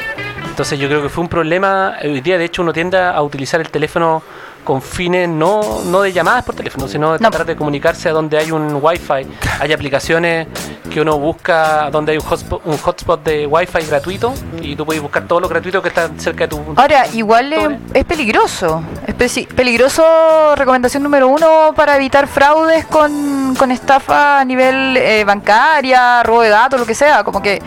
Entonces 0.47 0.79
yo 0.79 0.87
creo 0.87 1.01
que 1.01 1.09
fue 1.09 1.23
un 1.23 1.29
problema. 1.29 1.95
Hoy 2.03 2.21
día, 2.21 2.37
de 2.37 2.45
hecho, 2.45 2.61
uno 2.61 2.73
tiende 2.73 2.97
a 2.97 3.21
utilizar 3.21 3.59
el 3.61 3.69
teléfono 3.69 4.23
con 4.65 4.81
fines 4.81 5.29
no, 5.29 5.81
no 5.85 6.01
de 6.01 6.11
llamadas 6.11 6.43
por 6.43 6.55
teléfono, 6.55 6.87
sino 6.89 7.13
de 7.13 7.19
No. 7.19 7.29
tratar 7.29 7.47
de 7.47 7.55
comunicarse 7.55 8.09
a 8.09 8.11
donde 8.11 8.37
hay 8.37 8.51
un 8.51 8.79
wifi. 8.81 9.25
Hay 9.61 9.71
aplicaciones 9.71 10.47
que 10.91 10.99
uno 10.99 11.17
busca 11.19 11.89
donde 11.91 12.11
hay 12.13 12.17
un 12.17 12.23
hotspot, 12.25 12.61
un 12.65 12.77
hotspot 12.77 13.23
de 13.23 13.47
wifi 13.47 13.85
gratuito 13.87 14.33
y 14.61 14.75
tú 14.75 14.85
puedes 14.85 15.01
buscar 15.01 15.25
todo 15.27 15.39
lo 15.39 15.47
gratuito 15.47 15.81
que 15.81 15.89
está 15.89 16.09
cerca 16.17 16.45
de 16.45 16.47
tu... 16.49 16.61
Ahora, 16.75 17.07
igual 17.13 17.53
es, 17.93 18.05
peligroso. 18.05 18.83
Es 19.07 19.15
peligroso, 19.47 20.55
recomendación 20.55 21.03
número 21.03 21.27
uno 21.27 21.73
para 21.75 21.95
evitar 21.95 22.27
fraudes 22.27 22.85
con, 22.85 23.55
con 23.55 23.71
estafa 23.71 24.39
a 24.39 24.45
nivel 24.45 24.97
eh, 24.97 25.23
bancaria, 25.25 26.23
robo 26.23 26.41
de 26.41 26.49
datos, 26.49 26.79
lo 26.79 26.85
que 26.85 26.95
sea. 26.95 27.23
Como 27.23 27.41
que 27.41 27.61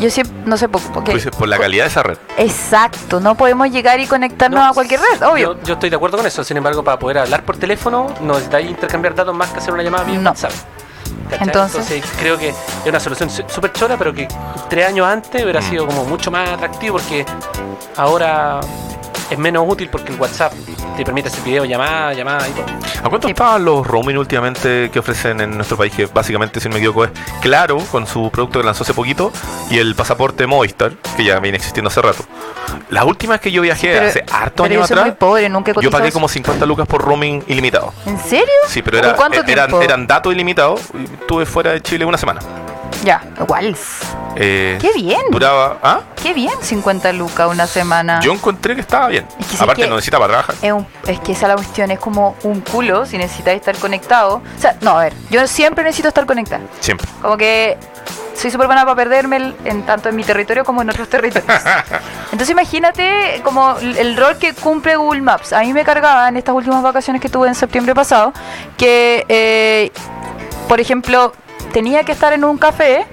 yo 0.00 0.08
siempre, 0.10 0.36
no 0.46 0.56
sé, 0.56 0.68
por, 0.68 0.80
porque- 0.92 1.12
dices, 1.14 1.32
por 1.36 1.48
la 1.48 1.58
calidad 1.58 1.84
de 1.84 1.90
esa 1.90 2.02
red. 2.02 2.16
Exacto, 2.36 3.18
no 3.20 3.34
podemos 3.34 3.68
llegar 3.70 3.98
y 4.00 4.06
conectarnos 4.06 4.60
No, 4.60 4.66
a 4.68 4.72
cualquier 4.72 5.00
red, 5.00 5.22
obvio. 5.26 5.54
Yo, 5.54 5.62
yo 5.64 5.74
estoy 5.74 5.90
de 5.90 5.96
acuerdo 5.96 6.16
con 6.18 6.26
eso, 6.26 6.37
sin 6.44 6.56
embargo, 6.56 6.82
para 6.82 6.98
poder 6.98 7.18
hablar 7.18 7.42
por 7.44 7.56
teléfono 7.56 8.06
no 8.20 8.34
necesitáis 8.34 8.68
intercambiar 8.70 9.14
datos 9.14 9.34
más 9.34 9.50
que 9.50 9.58
hacer 9.58 9.72
una 9.74 9.82
llamada 9.82 10.04
vía 10.04 10.18
No. 10.18 10.30
Entonces- 11.40 12.02
creo 12.18 12.38
que 12.38 12.48
es 12.50 12.56
una 12.86 13.00
solución 13.00 13.28
súper 13.30 13.72
chora, 13.72 13.96
pero 13.96 14.12
que 14.14 14.26
tres 14.68 14.86
años 14.88 15.06
antes 15.06 15.42
hubiera 15.42 15.60
Mm. 15.60 15.64
sido 15.70 15.86
como 15.86 16.04
mucho 16.04 16.30
más 16.30 16.48
atractivo 16.50 16.96
porque 16.98 17.24
ahora 17.96 18.60
es 19.30 19.38
menos 19.38 19.64
útil 19.66 19.88
porque 19.90 20.12
el 20.12 20.18
WhatsApp 20.20 20.52
te 20.96 21.04
permite 21.04 21.28
hacer 21.28 21.42
video, 21.44 21.64
llamada, 21.64 22.12
llamada 22.12 22.48
y 22.48 22.52
todo. 22.52 22.64
¿A 23.04 23.08
cuánto 23.08 23.28
Sí. 23.28 23.32
estaban 23.32 23.64
los 23.64 23.86
roaming 23.86 24.16
últimamente 24.18 24.90
que 24.92 24.98
ofrecen 24.98 25.40
en 25.40 25.54
nuestro 25.54 25.76
país? 25.76 25.92
Que 25.94 26.06
básicamente, 26.06 26.60
si 26.60 26.68
no 26.68 26.74
me 26.74 26.78
equivoco, 26.80 27.04
es 27.04 27.10
Claro, 27.40 27.78
con 27.92 28.06
su 28.06 28.30
producto 28.30 28.58
que 28.60 28.64
lanzó 28.66 28.82
hace 28.82 28.94
poquito, 28.94 29.30
y 29.70 29.78
el 29.78 29.94
pasaporte 29.94 30.46
Movistar, 30.46 30.92
que 31.16 31.24
ya 31.24 31.38
viene 31.38 31.56
existiendo 31.56 31.88
hace 31.88 32.02
rato. 32.02 32.24
Las 32.90 33.04
últimas 33.04 33.40
que 33.40 33.52
yo 33.52 33.62
viajé 33.62 33.92
Pero- 33.92 34.06
hace 34.08 34.24
harto 34.32 34.62
Pero 34.64 34.74
yo 34.74 34.80
años 34.80 34.90
muy 34.90 34.98
atrás, 35.00 35.16
pobre, 35.18 35.48
nunca 35.48 35.70
he 35.70 35.82
yo 35.82 35.90
pagué 35.90 36.10
como 36.10 36.28
50 36.28 36.66
lucas 36.66 36.86
por 36.86 37.02
roaming 37.02 37.44
ilimitado. 37.46 37.92
¿En 38.06 38.18
serio? 38.18 38.46
Sí, 38.66 38.82
pero 38.82 38.98
¿Por 38.98 39.06
era, 39.08 39.16
cuánto 39.16 39.42
eran, 39.46 39.72
eran 39.82 40.06
datos 40.06 40.32
ilimitados. 40.32 40.80
y 40.94 41.04
Estuve 41.04 41.46
fuera 41.46 41.72
de 41.72 41.80
Chile 41.82 42.04
una 42.04 42.18
semana. 42.18 42.40
Ya, 43.04 43.22
igual. 43.40 43.76
Eh, 44.36 44.78
Qué 44.80 44.92
bien. 44.94 45.20
Duraba. 45.30 45.78
¿Ah? 45.82 46.00
Qué 46.20 46.34
bien, 46.34 46.52
50 46.60 47.12
lucas 47.12 47.48
una 47.50 47.66
semana. 47.66 48.20
Yo 48.20 48.32
encontré 48.32 48.74
que 48.74 48.80
estaba 48.80 49.08
bien. 49.08 49.26
Es 49.38 49.46
que 49.46 49.56
Aparte, 49.56 49.82
que- 49.82 49.88
no 49.88 49.96
necesitaba 49.96 50.26
trabajar. 50.26 50.54
Es, 50.62 50.72
un- 50.72 50.86
es 51.06 51.20
que 51.20 51.32
esa 51.32 51.42
es 51.46 51.48
la 51.48 51.54
cuestión, 51.56 51.90
es 51.90 51.98
como 51.98 52.36
un 52.42 52.60
culo 52.60 53.06
si 53.06 53.16
necesitáis 53.18 53.60
estar 53.60 53.76
conectado. 53.76 54.36
O 54.56 54.60
sea, 54.60 54.76
no, 54.80 54.98
a 54.98 55.04
ver, 55.04 55.12
yo 55.30 55.46
siempre 55.46 55.84
necesito 55.84 56.08
estar 56.08 56.26
conectada. 56.26 56.62
Siempre. 56.80 57.06
Como 57.22 57.36
que 57.36 57.76
soy 58.34 58.50
súper 58.50 58.66
buena 58.66 58.82
para 58.84 58.94
perderme 58.96 59.36
el- 59.36 59.56
en 59.64 59.82
tanto 59.84 60.08
en 60.08 60.16
mi 60.16 60.22
territorio 60.24 60.64
como 60.64 60.82
en 60.82 60.90
otros 60.90 61.08
territorios. 61.08 61.44
Entonces 62.32 62.50
imagínate 62.50 63.40
como 63.44 63.76
el, 63.78 63.96
el 63.96 64.16
rol 64.16 64.36
que 64.38 64.54
cumple 64.54 64.96
Google 64.96 65.22
Maps. 65.22 65.52
A 65.52 65.60
mí 65.60 65.72
me 65.72 65.84
cargaba 65.84 66.28
en 66.28 66.36
estas 66.36 66.54
últimas 66.54 66.82
vacaciones 66.82 67.20
que 67.22 67.28
tuve 67.28 67.48
en 67.48 67.54
septiembre 67.54 67.94
pasado 67.94 68.32
que, 68.76 69.24
eh, 69.28 69.90
por 70.68 70.80
ejemplo, 70.80 71.32
tenía 71.72 72.04
que 72.04 72.12
estar 72.12 72.32
en 72.32 72.44
un 72.44 72.58
café 72.58 73.06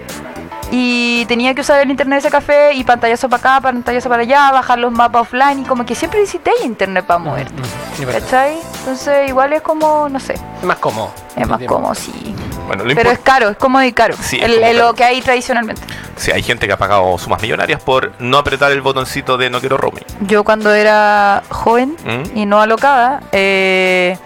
y 0.72 1.26
tenía 1.28 1.54
que 1.54 1.62
usar 1.62 1.80
el 1.82 1.92
internet 1.92 2.18
de 2.22 2.28
ese 2.28 2.32
café 2.32 2.74
y 2.74 2.84
pantallazo 2.84 3.30
para 3.30 3.40
acá, 3.56 3.62
pantallazo 3.62 4.10
para 4.10 4.24
allá, 4.24 4.52
bajar 4.52 4.80
los 4.80 4.92
mapas 4.92 5.22
offline 5.22 5.60
y 5.60 5.64
como 5.64 5.86
que 5.86 5.94
siempre 5.94 6.20
necesité 6.20 6.52
internet 6.64 7.06
para 7.06 7.20
moverte. 7.20 7.54
Mm, 7.54 8.06
verdad. 8.06 8.20
¿Cachai? 8.22 8.58
Entonces 8.80 9.30
igual 9.30 9.54
es 9.54 9.62
como, 9.62 10.10
no 10.10 10.20
sé, 10.20 10.34
Es 10.34 10.64
más 10.64 10.78
cómodo. 10.78 11.12
es 11.36 11.48
más 11.48 11.62
cómodo, 11.64 11.94
sí. 11.94 12.36
Bueno, 12.68 12.84
Pero 12.96 13.12
es 13.12 13.20
caro, 13.20 13.50
es 13.50 13.58
cómodo 13.58 13.84
y 13.84 13.94
caro. 13.94 14.16
Sí, 14.20 14.38
es 14.38 14.44
El- 14.44 14.56
como 14.56 14.66
el- 14.66 14.76
caro. 14.78 14.88
lo 14.88 14.94
que 14.96 15.04
hay 15.04 15.22
tradicionalmente. 15.22 15.82
Sí, 16.16 16.32
hay 16.32 16.42
gente 16.42 16.66
que 16.66 16.74
ha 16.74 16.78
pagado 16.78 17.16
sumas 17.20 17.42
millonarias 17.44 17.80
por 17.82 18.14
no 18.20 18.38
apretar 18.40 18.72
el 18.72 18.82
botoncito 18.82 19.38
de 19.38 19.52
no 19.52 19.60
quiero 19.60 19.78
roaming. 19.78 20.04
Yo 20.22 20.44
cuando 20.44 20.74
era 20.74 21.44
joven 21.50 21.96
¿Mm? 22.04 22.38
y 22.38 22.46
no 22.48 22.60
alocada, 22.60 23.22
eh, 23.34 24.18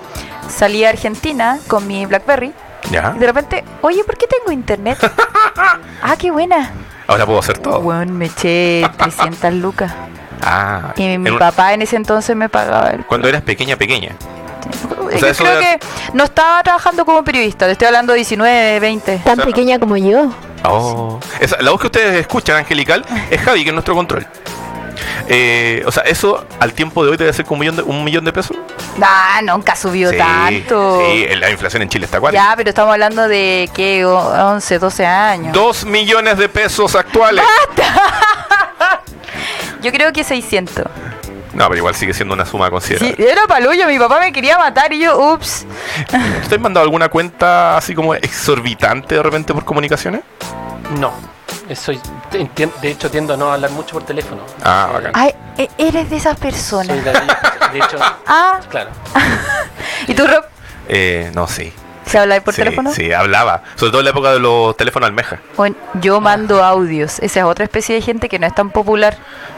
salí 0.47 0.85
a 0.85 0.89
Argentina 0.89 1.59
con 1.67 1.85
mi 1.85 2.05
Blackberry 2.05 2.53
¿Ya? 2.91 3.13
y 3.15 3.19
de 3.19 3.25
repente, 3.27 3.63
oye, 3.81 4.03
¿por 4.03 4.17
qué 4.17 4.25
tengo 4.27 4.51
internet? 4.51 4.97
ah, 6.01 6.15
qué 6.17 6.31
buena. 6.31 6.71
Ahora 7.07 7.25
puedo 7.25 7.39
hacer 7.39 7.57
todo. 7.57 7.81
Bueno, 7.81 8.13
me 8.13 8.25
eché 8.25 8.87
300 8.97 9.53
lucas. 9.55 9.91
Ah, 10.41 10.93
Y 10.95 11.03
mi 11.03 11.13
en 11.27 11.33
un- 11.33 11.39
papá 11.39 11.73
en 11.73 11.81
ese 11.81 11.95
entonces 11.95 12.35
me 12.35 12.47
pagaba 12.49 12.89
el... 12.91 13.05
cuando 13.05 13.27
eras 13.27 13.41
pequeña, 13.41 13.75
pequeña. 13.75 14.15
Es 15.11 15.19
sea, 15.19 15.29
eso 15.31 15.43
creo 15.43 15.59
era- 15.59 15.77
que 15.79 15.85
no 16.13 16.23
estaba 16.23 16.61
trabajando 16.63 17.03
como 17.05 17.23
periodista, 17.23 17.65
te 17.65 17.71
estoy 17.73 17.87
hablando 17.87 18.13
de 18.13 18.17
19, 18.17 18.79
20. 18.79 19.17
Tan 19.17 19.33
O 19.33 19.35
sea- 19.37 19.45
pequeña 19.45 19.79
como 19.79 19.97
yo. 19.97 20.31
Oh. 20.63 21.19
Esa- 21.39 21.61
la 21.61 21.71
voz 21.71 21.81
que 21.81 21.87
ustedes 21.87 22.15
escuchan, 22.21 22.57
angelical, 22.57 23.05
es 23.29 23.41
Javi, 23.41 23.63
que 23.63 23.69
es 23.69 23.73
nuestro 23.73 23.95
control. 23.95 24.25
Eh, 25.27 25.83
o 25.85 25.91
sea, 25.91 26.03
eso 26.03 26.45
al 26.59 26.73
tiempo 26.73 27.03
de 27.03 27.11
hoy 27.11 27.17
debe 27.17 27.33
ser 27.33 27.45
como 27.45 27.55
un 27.55 27.59
millón 27.61 27.75
de, 27.75 27.83
un 27.83 28.03
millón 28.03 28.25
de 28.25 28.33
pesos. 28.33 28.57
Ah, 29.01 29.41
nunca 29.43 29.75
subió 29.75 30.11
sí, 30.11 30.17
tanto. 30.17 31.01
Sí, 31.01 31.27
la 31.35 31.49
inflación 31.49 31.81
en 31.81 31.89
Chile 31.89 32.05
está 32.05 32.19
cuál. 32.19 32.33
Ya, 32.33 32.53
pero 32.55 32.69
estamos 32.69 32.93
hablando 32.93 33.27
de 33.27 33.69
que 33.73 34.05
11, 34.05 34.79
12 34.79 35.05
años. 35.05 35.53
Dos 35.53 35.85
millones 35.85 36.37
de 36.37 36.49
pesos 36.49 36.95
actuales. 36.95 37.45
Yo 39.81 39.91
creo 39.91 40.11
que 40.11 40.23
600. 40.23 40.85
No, 41.53 41.67
pero 41.67 41.77
igual 41.77 41.95
sigue 41.95 42.13
siendo 42.13 42.33
una 42.33 42.45
suma 42.45 42.65
Sí, 42.67 42.71
considerable. 42.71 43.31
era 43.31 43.47
palullo, 43.47 43.87
mi 43.87 43.97
papá 43.97 44.19
me 44.19 44.31
quería 44.31 44.57
matar 44.57 44.93
y 44.93 44.99
yo, 44.99 45.33
ups. 45.33 45.65
¿Usted 46.41 46.57
ha 46.57 46.59
mandado 46.59 46.83
alguna 46.83 47.09
cuenta 47.09 47.75
así 47.75 47.95
como 47.95 48.13
exorbitante 48.13 49.15
de 49.15 49.23
repente 49.23 49.53
por 49.53 49.65
comunicaciones? 49.65 50.21
No, 50.99 51.11
soy 51.75 51.99
De 52.31 52.89
hecho, 52.91 53.09
tiendo 53.09 53.33
a 53.33 53.37
no 53.37 53.51
hablar 53.51 53.71
mucho 53.71 53.93
por 53.93 54.03
teléfono. 54.03 54.41
Ah, 54.63 54.89
bacán. 54.93 55.11
Ay, 55.15 55.33
e- 55.57 55.69
eres 55.77 56.09
de 56.09 56.17
esas 56.17 56.37
Soy 56.37 56.49
personas. 56.51 57.03
de, 57.03 57.11
de 57.11 57.77
hecho, 57.79 57.97
Ah, 58.27 58.59
claro. 58.69 58.91
¿y 60.07 60.13
tú, 60.13 60.27
Rob? 60.27 60.43
Eh, 60.87 61.31
no, 61.33 61.47
sí. 61.47 61.73
¿Se 62.09 62.17
habla 62.17 62.41
por 62.41 62.53
sí, 62.53 62.61
teléfono? 62.61 62.91
Sí, 62.91 63.11
hablaba. 63.13 63.63
Sobre 63.75 63.91
todo 63.91 64.01
en 64.01 64.05
la 64.05 64.11
época 64.11 64.31
de 64.33 64.39
los 64.39 64.75
teléfonos 64.75 65.07
almeja. 65.07 65.39
Bueno, 65.55 65.75
yo 66.01 66.19
mando 66.19 66.63
audios. 66.63 67.19
Esa 67.19 67.39
es 67.41 67.45
otra 67.45 67.65
especie 67.65 67.95
de 67.95 68.01
gente 68.01 68.27
que 68.29 68.39
no 68.39 68.47
es 68.47 68.55
tan 68.55 68.71
popular. 68.71 69.17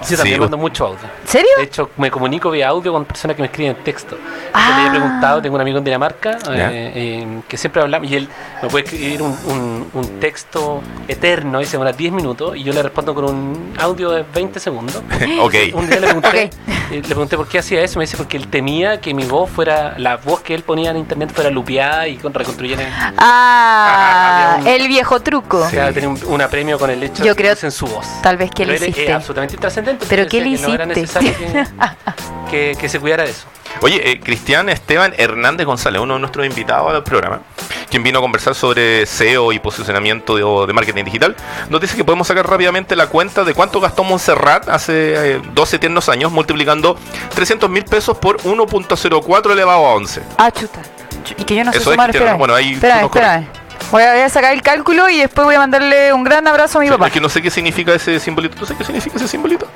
Yo 0.10 0.17
también 0.17 0.36
Sí, 0.38 0.41
mando 0.41 0.58
mucho 0.58 0.88
audio. 0.88 1.00
¿En 1.22 1.27
serio? 1.27 1.50
De 1.58 1.63
hecho, 1.63 1.91
me 1.98 2.10
comunico 2.12 2.50
vía 2.51 2.70
audio 2.70 2.91
con 2.91 3.05
personas 3.05 3.36
que 3.36 3.41
me 3.43 3.48
escriben 3.48 3.75
texto. 3.84 4.17
Ah. 4.53 4.67
Yo 4.70 4.81
le 4.84 4.88
he 4.88 5.00
preguntado, 5.00 5.41
tengo 5.41 5.55
un 5.55 5.62
amigo 5.62 5.77
en 5.77 5.84
Dinamarca 5.84 6.31
eh, 6.51 6.91
eh, 6.96 7.41
que 7.48 7.55
siempre 7.58 7.81
hablamos 7.84 8.10
y 8.10 8.15
él 8.15 8.27
me 8.62 8.67
puede 8.70 8.84
escribir 8.86 9.22
un, 9.22 9.31
un- 9.46 9.89
un 9.93 10.20
texto 10.20 10.81
eterno 11.08 11.62
y 11.62 11.65
se 11.65 11.74
demora 11.74 11.93
10 11.93 12.12
minutos 12.13 12.55
y 12.58 12.63
yo 12.63 12.74
le 12.74 12.81
respondo 12.84 13.13
con 13.13 13.25
un 13.25 13.74
audio 13.79 14.12
de 14.12 14.24
20 14.34 14.60
segundos. 14.60 14.98
ok. 15.41 15.55
Un 15.74 15.88
día 15.88 16.00
le 16.00 16.08
pregunté, 16.08 16.27
Ok. 16.27 16.36
eh, 16.91 16.96
le 16.96 17.01
pregunté 17.01 17.38
por 17.38 17.48
qué 17.48 17.60
hacía 17.60 17.81
eso. 17.81 18.00
Me 18.00 18.03
dice 18.05 18.17
porque 18.17 18.38
él 18.38 18.48
temía 18.48 19.00
que 19.00 19.13
mi 19.13 19.24
voz 19.25 19.50
fuera, 19.50 19.96
la 19.98 20.17
voz 20.17 20.41
que 20.41 20.55
él 20.55 20.63
ponía 20.63 20.91
en 20.91 20.98
internet 20.98 21.31
fuera 21.34 21.50
lupeada 21.50 22.08
y 22.08 22.17
con 22.17 22.34
reconstruyera. 22.41 23.13
Ah, 23.17 24.57
un- 24.60 24.67
el 24.67 24.88
viejo 24.88 25.19
truco. 25.21 25.60
O 25.60 25.69
sea, 25.69 25.91
tenía 25.93 26.10
un, 26.10 26.19
un 26.25 26.41
apremio 26.41 26.77
con 26.79 26.89
el 26.89 27.01
hecho 27.03 27.24
Yo 27.24 27.36
creo- 27.36 27.53
usen 27.53 27.71
su 27.71 27.88
voz. 27.88 28.05
Tal 28.21 28.38
vez 28.38 28.51
que 28.51 28.65
le 28.65 28.75
hiciste. 28.75 29.05
Es 29.07 29.12
absolutamente 29.15 29.55
intrascendente. 29.55 30.05
¿Pero 30.10 30.27
qué 30.27 30.41
le 30.41 30.51
decía 30.51 30.77
que 30.77 30.86
no 30.86 30.91
era 30.93 31.00
hiciste? 31.00 31.19
necesario 31.21 31.65
que, 32.50 32.51
que- 32.51 32.75
que 32.79 32.89
se 32.89 33.00
cuidara 33.00 33.24
de 33.24 33.31
eso. 33.31 33.48
Oye, 33.81 34.12
eh, 34.12 34.19
Cristian 34.19 34.67
Esteban 34.67 35.13
Hernández 35.17 35.65
González, 35.65 36.01
uno 36.01 36.15
de 36.15 36.19
nuestros 36.19 36.45
invitados 36.45 36.93
al 36.93 37.03
programa, 37.03 37.39
quien 37.89 38.03
vino 38.03 38.19
a 38.19 38.21
conversar 38.21 38.53
sobre 38.53 39.05
SEO 39.05 39.53
y 39.53 39.60
posicionamiento 39.60 40.65
de 40.67 40.74
marketing 40.74 41.05
digital, 41.05 41.36
nos 41.69 41.79
dice 41.79 41.95
que 41.95 42.03
podemos 42.03 42.27
sacar 42.27 42.48
rápidamente 42.50 42.98
la 42.98 43.07
cuenta 43.07 43.45
de 43.45 43.53
cuánto 43.53 43.79
gastó 43.79 44.03
Montserrat 44.03 44.67
hace 44.67 45.36
eh, 45.36 45.41
12 45.53 45.79
tiernos 45.79 46.10
años, 46.10 46.33
multiplicando 46.33 46.98
300 47.33 47.69
mil 47.69 47.86
pesos 47.86 48.17
por 48.17 48.38
1.04 48.43 49.51
elevado 49.53 49.86
a 49.86 49.93
11. 49.93 50.21
Ah, 50.38 50.51
chuta. 50.51 50.81
Y 51.38 51.43
que 51.43 51.55
yo 51.55 51.63
no 51.63 51.71
sé 51.71 51.79
Eso 51.79 51.89
es 51.89 51.93
sumar, 51.95 52.09
cristiano, 52.11 52.25
espérame. 52.31 52.38
bueno, 52.39 52.55
ahí 52.55 52.73
espérame. 52.73 53.47
Voy 53.91 54.03
a, 54.03 54.11
voy 54.13 54.21
a 54.21 54.29
sacar 54.29 54.53
el 54.53 54.61
cálculo 54.61 55.09
y 55.09 55.19
después 55.19 55.43
voy 55.45 55.55
a 55.55 55.59
mandarle 55.59 56.13
un 56.13 56.23
gran 56.23 56.47
abrazo 56.47 56.77
a 56.77 56.81
mi 56.81 56.88
Sí, 56.88 56.91
papá. 56.93 57.07
Es 57.07 57.13
que 57.13 57.19
no 57.19 57.29
sé 57.29 57.41
qué 57.41 57.50
significa 57.50 57.93
ese 57.93 58.19
simbolito. 58.19 58.55
¿Tú 58.55 58.65
sabes 58.65 58.77
qué 58.77 58.83
significa 58.85 59.17
ese 59.17 59.27
simbolito? 59.27 59.67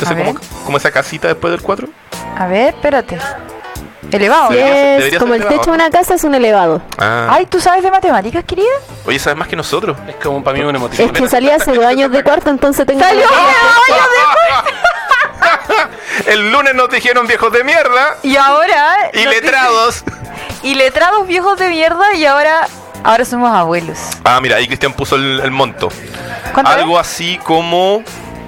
Ese 0.00 0.14
como, 0.16 0.34
como 0.64 0.76
esa 0.76 0.90
casita 0.90 1.28
después 1.28 1.50
del 1.52 1.62
4. 1.62 1.88
A 2.38 2.46
ver, 2.46 2.74
espérate. 2.74 3.18
Elevado. 4.12 4.50
Debería 4.50 4.92
es 4.94 4.98
debería 4.98 5.18
como 5.18 5.32
ser 5.34 5.42
el 5.42 5.48
techo 5.48 5.64
de 5.64 5.70
una 5.72 5.90
casa, 5.90 6.14
es 6.14 6.24
un 6.24 6.34
elevado. 6.34 6.82
Ah. 6.98 7.26
Ay, 7.30 7.46
¿tú 7.46 7.60
sabes 7.60 7.82
de 7.82 7.90
matemáticas, 7.90 8.44
querida? 8.44 8.68
Oye, 9.06 9.18
¿sabes 9.18 9.38
más 9.38 9.48
que 9.48 9.56
nosotros? 9.56 9.96
Es 10.08 10.16
como 10.16 10.42
para 10.44 10.56
mí 10.56 10.64
un 10.64 10.76
emotivo. 10.76 11.04
Es 11.04 11.12
que 11.12 11.28
salí 11.28 11.50
hace 11.50 11.72
dos 11.72 11.84
años 11.84 12.10
de 12.12 12.22
cuarto, 12.22 12.50
entonces 12.50 12.86
tengo... 12.86 13.00
¡Salió! 13.00 13.26
El 16.26 16.50
lunes 16.52 16.74
nos 16.74 16.90
dijeron 16.90 17.26
viejos 17.26 17.52
de 17.52 17.64
mierda 17.64 18.16
Y 18.22 18.36
ahora... 18.36 19.10
y 19.12 19.24
letrados. 19.26 20.04
dicen- 20.04 20.18
Y 20.62 20.74
letrados 20.74 21.26
viejos 21.26 21.58
de 21.58 21.68
mierda 21.68 22.14
y 22.14 22.24
ahora... 22.24 22.66
Ahora 23.04 23.24
somos 23.24 23.50
abuelos. 23.52 23.96
Ah, 24.24 24.40
mira, 24.42 24.56
ahí 24.56 24.66
Cristian 24.66 24.92
puso 24.92 25.14
el, 25.16 25.38
el 25.40 25.50
monto. 25.52 25.88
¿Cuánto 26.52 26.72
Algo 26.72 26.98
así 26.98 27.38
como 27.44 28.02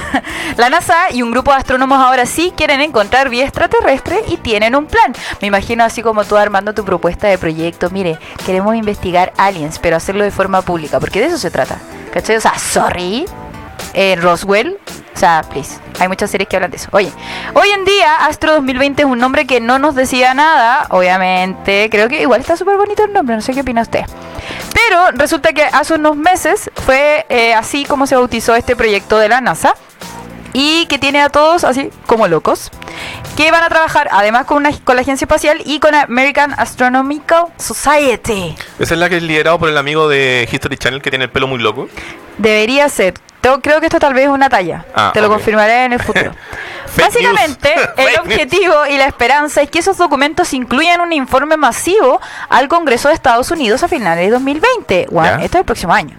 la 0.58 0.70
NASA 0.70 1.12
y 1.12 1.22
un 1.22 1.32
grupo 1.32 1.52
de 1.52 1.58
astrónomos 1.58 2.00
ahora 2.00 2.26
sí 2.26 2.54
quieren 2.56 2.82
encontrar 2.82 3.30
vida 3.30 3.44
extraterrestre 3.44 4.22
y 4.28 4.38
tienen 4.38 4.76
un 4.76 4.86
plan. 4.86 5.14
Me 5.42 5.48
imagino 5.48 5.84
así 5.84 6.02
como 6.02 6.24
tú 6.24 6.38
armando 6.38 6.74
tu 6.74 6.86
propuesta 6.86 7.28
de 7.28 7.38
proyecto. 7.38 7.90
Mire, 7.90 8.18
queremos 8.46 8.76
investigar 8.76 9.34
aliens, 9.38 9.80
pero 9.80 9.98
hacerlo 9.98 10.24
de 10.24 10.32
forma 10.32 10.62
pública, 10.62 11.00
porque 11.00 11.20
de 11.20 11.28
eso 11.28 11.38
se 11.38 11.52
trata. 11.52 11.80
¿Cachai? 12.14 12.38
O 12.38 12.42
sea, 12.42 12.58
sorry. 12.58 13.26
Eh, 13.93 14.15
Roswell. 14.15 14.77
O 15.15 15.19
sea, 15.19 15.43
please. 15.50 15.77
Hay 16.00 16.08
muchas 16.08 16.31
series 16.31 16.48
que 16.48 16.55
hablan 16.55 16.72
de 16.72 16.77
eso. 16.77 16.88
Oye, 16.91 17.12
hoy 17.53 17.69
en 17.69 17.84
día 17.84 18.25
Astro 18.25 18.53
2020 18.53 19.01
es 19.01 19.08
un 19.08 19.19
nombre 19.19 19.46
que 19.46 19.60
no 19.60 19.79
nos 19.79 19.96
decía 19.96 20.34
nada, 20.34 20.88
obviamente. 20.89 21.89
Creo 21.91 22.08
que 22.08 22.22
igual 22.22 22.41
está 22.41 22.55
súper 22.55 22.77
bonito 22.77 23.03
el 23.03 23.13
nombre, 23.13 23.36
no 23.36 23.41
sé 23.41 23.53
qué 23.53 23.62
opina 23.62 23.81
usted. 23.81 24.05
Pero 24.74 25.12
resulta 25.12 25.51
que 25.53 25.63
hace 25.63 25.96
unos 25.96 26.15
meses 26.15 26.72
fue 26.86 27.25
eh, 27.29 27.53
así 27.53 27.86
como 27.86 28.08
se 28.08 28.15
bautizó 28.15 28.55
este 28.55 28.75
proyecto 28.75 29.17
de 29.17 29.29
la 29.29 29.41
NASA 29.41 29.75
y 30.53 30.86
que 30.88 30.98
tiene 30.98 31.22
a 31.22 31.29
todos 31.29 31.63
así 31.63 31.89
como 32.05 32.27
locos 32.27 32.72
que 33.36 33.51
van 33.51 33.63
a 33.63 33.69
trabajar 33.69 34.10
además 34.12 34.46
con, 34.46 34.58
una, 34.58 34.72
con 34.79 34.96
la 34.96 35.01
agencia 35.01 35.25
espacial 35.25 35.62
y 35.65 35.79
con 35.79 35.96
American 35.96 36.53
Astronomical 36.58 37.46
Society. 37.58 38.55
Esa 38.79 38.93
es 38.93 39.00
la 39.00 39.10
que 39.10 39.17
es 39.17 39.24
liderado 39.24 39.60
por 39.60 39.69
el 39.69 39.77
amigo 39.77 40.10
de 40.10 40.48
History 40.51 40.77
Channel 40.77 41.01
que 41.01 41.10
tiene 41.10 41.25
el 41.25 41.31
pelo 41.31 41.48
muy 41.48 41.60
loco. 41.60 41.88
Debería 42.38 42.89
ser. 42.89 43.13
Tengo- 43.41 43.62
creo 43.62 43.79
que 43.79 43.86
esto 43.88 44.00
tal 44.00 44.13
vez 44.13 44.25
es 44.25 44.29
una 44.29 44.50
talla. 44.50 44.86
Ah, 44.93 45.12
Te 45.13 45.22
lo 45.22 45.29
confirmaré 45.29 45.86
en 45.86 45.93
el 45.93 46.01
futuro. 46.01 46.31
Básicamente, 46.98 47.74
el 47.98 48.19
objetivo 48.19 48.86
y 48.89 48.98
la 48.98 49.05
esperanza 49.05 49.62
es 49.62 49.69
que 49.69 49.79
esos 49.79 49.98
documentos 49.98 50.53
incluyan 50.53 51.01
un 51.01 51.13
informe 51.13 51.55
masivo 51.58 52.19
al 52.50 52.67
Congreso 52.67 53.08
de 53.10 53.13
Estados 53.13 53.51
Unidos 53.51 53.84
a 53.84 53.88
finales 53.88 54.25
de 54.25 54.31
2020. 54.31 55.08
Bueno, 55.12 55.39
Ya. 55.39 55.46
esto 55.46 55.58
es 55.58 55.62
el 55.62 55.65
próximo 55.65 55.93
año. 55.93 56.17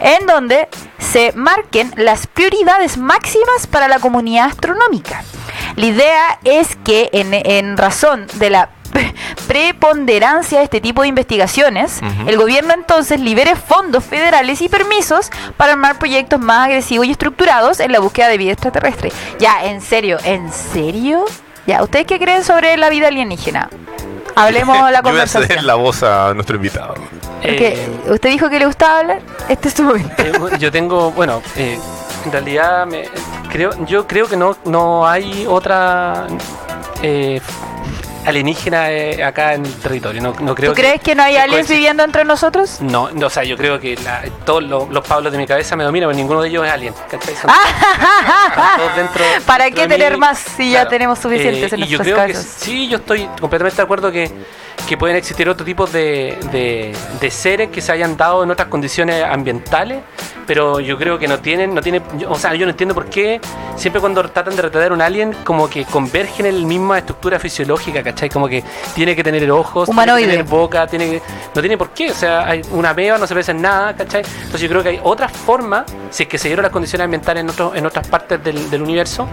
En 0.00 0.26
donde 0.26 0.68
se 0.98 1.32
marquen 1.34 1.92
las 1.96 2.26
prioridades 2.26 2.98
máximas 2.98 3.66
para 3.70 3.88
la 3.88 3.98
comunidad 3.98 4.46
astronómica. 4.46 5.22
La 5.76 5.86
idea 5.86 6.38
es 6.44 6.76
que 6.84 7.08
en, 7.12 7.32
en 7.32 7.76
razón 7.76 8.26
de 8.34 8.50
la 8.50 8.68
preponderancia 9.54 10.58
de 10.58 10.64
este 10.64 10.80
tipo 10.80 11.02
de 11.02 11.08
investigaciones, 11.08 12.00
el 12.26 12.36
gobierno 12.36 12.74
entonces 12.74 13.20
libere 13.20 13.54
fondos 13.54 14.02
federales 14.02 14.60
y 14.60 14.68
permisos 14.68 15.30
para 15.56 15.72
armar 15.74 15.96
proyectos 15.96 16.40
más 16.40 16.66
agresivos 16.66 17.06
y 17.06 17.12
estructurados 17.12 17.78
en 17.78 17.92
la 17.92 18.00
búsqueda 18.00 18.26
de 18.28 18.36
vida 18.38 18.52
extraterrestre. 18.52 19.12
Ya, 19.38 19.64
en 19.66 19.80
serio, 19.80 20.18
¿en 20.24 20.50
serio? 20.52 21.24
Ya, 21.68 21.84
¿ustedes 21.84 22.04
qué 22.06 22.18
creen 22.18 22.42
sobre 22.42 22.76
la 22.76 22.90
vida 22.90 23.06
alienígena? 23.08 23.68
Hablemos 24.34 24.76
la 24.90 25.00
Yo 25.04 25.10
voy 25.10 25.20
a 25.20 25.26
ceder 25.28 25.46
conversación. 25.46 25.66
la 25.68 25.74
voz 25.76 26.02
a 26.02 26.34
nuestro 26.34 26.56
invitado. 26.56 26.94
Porque 27.40 27.68
Eh, 28.06 28.10
usted 28.10 28.30
dijo 28.30 28.50
que 28.50 28.58
le 28.58 28.66
gustaba 28.66 28.98
hablar. 29.00 29.20
Este 29.48 29.68
es 29.68 29.74
tu 29.74 29.84
momento. 29.84 30.14
Eh, 30.20 30.32
yo 30.58 30.72
tengo, 30.72 31.12
bueno, 31.12 31.40
eh, 31.56 31.78
en 32.26 32.32
realidad 32.32 32.86
me- 32.86 33.08
creo, 33.52 33.70
yo 33.86 34.04
creo 34.08 34.26
que 34.26 34.36
no, 34.36 34.56
no 34.64 35.06
hay 35.06 35.46
otra 35.48 36.26
eh, 38.24 38.28
alienígena 38.28 38.90
eh, 38.90 39.22
acá 39.24 39.54
en 39.54 39.64
el 39.66 39.74
territorio. 39.74 40.20
No, 40.22 40.34
no 40.40 40.54
creo 40.54 40.72
¿Tú 40.72 40.76
crees 40.80 41.00
que 41.00 41.14
no 41.14 41.22
hay 41.22 41.36
aliens 41.36 41.68
viviendo 41.68 42.02
entre 42.02 42.24
nosotros? 42.24 42.80
No, 42.80 43.10
no, 43.10 43.26
o 43.26 43.30
sea, 43.30 43.44
yo 43.44 43.56
creo 43.56 43.78
que 43.78 43.96
la- 43.96 44.22
todos 44.44 44.62
los, 44.62 44.88
los 44.88 45.06
Pablos 45.06 45.32
de 45.32 45.38
mi 45.38 45.46
cabeza 45.46 45.76
me 45.76 45.84
dominan, 45.84 46.08
pero 46.08 46.16
ninguno 46.16 46.42
de 46.42 46.48
ellos 46.48 46.66
es 46.66 46.72
alien. 46.72 46.94
Son- 46.94 47.20
están 47.20 47.50
todos 48.76 48.96
dentro- 48.96 49.24
Ah, 49.24 49.40
¿Para 49.46 49.64
dentro 49.64 49.82
qué 49.82 49.88
tener 49.88 50.12
mí. 50.12 50.18
más 50.18 50.38
si 50.38 50.70
ya 50.72 50.88
tenemos 50.88 51.18
suficientes 51.18 51.72
en 51.72 51.80
y 51.80 51.86
yo 51.86 51.98
nuestras 51.98 52.26
creo 52.26 52.26
que 52.26 52.34
sí, 52.34 52.88
yo 52.88 52.96
estoy 52.98 53.26
completamente 53.40 53.76
de 53.76 53.82
acuerdo 53.82 54.10
que, 54.12 54.30
que 54.86 54.96
pueden 54.96 55.16
existir 55.16 55.48
otro 55.48 55.64
tipo 55.64 55.86
de, 55.86 56.36
de- 56.52 56.94
de 57.20 57.30
seres 57.30 57.70
que 57.70 57.80
se 57.80 57.92
hayan 57.92 58.16
dado 58.16 58.44
en 58.44 58.50
otras 58.50 58.68
condiciones 58.68 59.24
ambientales 59.24 60.02
pero 60.46 60.78
yo 60.78 60.98
creo 60.98 61.18
que 61.18 61.26
no 61.26 61.38
tienen, 61.38 61.74
no 61.74 61.80
tiene, 61.80 62.02
yo- 62.18 62.30
o 62.30 62.38
sea, 62.38 62.54
yo 62.54 62.66
no 62.66 62.70
entiendo 62.72 62.94
por 62.94 63.06
qué 63.06 63.40
siempre 63.76 63.98
cuando 63.98 64.22
tratan 64.28 64.54
de 64.54 64.60
retratar 64.60 64.90
a 64.90 64.94
un 64.94 65.00
alien 65.00 65.32
como 65.42 65.70
que 65.70 65.86
convergen 65.86 66.44
en 66.44 66.60
la 66.60 66.66
misma 66.68 66.98
estructura 66.98 67.38
fisiológica, 67.38 68.02
¿cachai? 68.02 68.28
Como 68.28 68.46
que 68.46 68.62
tiene 68.94 69.16
que 69.16 69.24
tener 69.24 69.50
ojos, 69.50 69.88
Humanoide. 69.88 70.18
tiene 70.26 70.32
que 70.32 70.44
tener 70.44 70.50
boca, 70.60 70.86
tiene 70.86 71.10
que, 71.12 71.22
no 71.54 71.60
tiene 71.62 71.78
por 71.78 71.88
qué, 71.90 72.10
o 72.10 72.14
sea, 72.14 72.46
hay 72.46 72.60
una 72.72 72.92
meba 72.92 73.16
no 73.16 73.26
se 73.26 73.32
parece 73.32 73.52
en 73.52 73.62
nada, 73.62 73.96
¿cachai? 73.96 74.20
Entonces 74.22 74.60
yo 74.60 74.68
creo 74.68 74.82
que 74.82 74.88
hay 74.90 75.00
otras 75.02 75.32
formas, 75.32 75.84
si 76.10 76.24
es 76.24 76.28
que 76.28 76.36
se 76.36 76.48
dieron 76.48 76.62
las 76.62 76.72
condiciones 76.72 77.04
ambientales 77.06 77.42
en, 77.42 77.48
otros 77.48 77.74
en 77.76 77.86
otras 77.86 78.06
partes 78.06 78.44
del, 78.44 78.68
del 78.70 78.82
universo, 78.82 79.26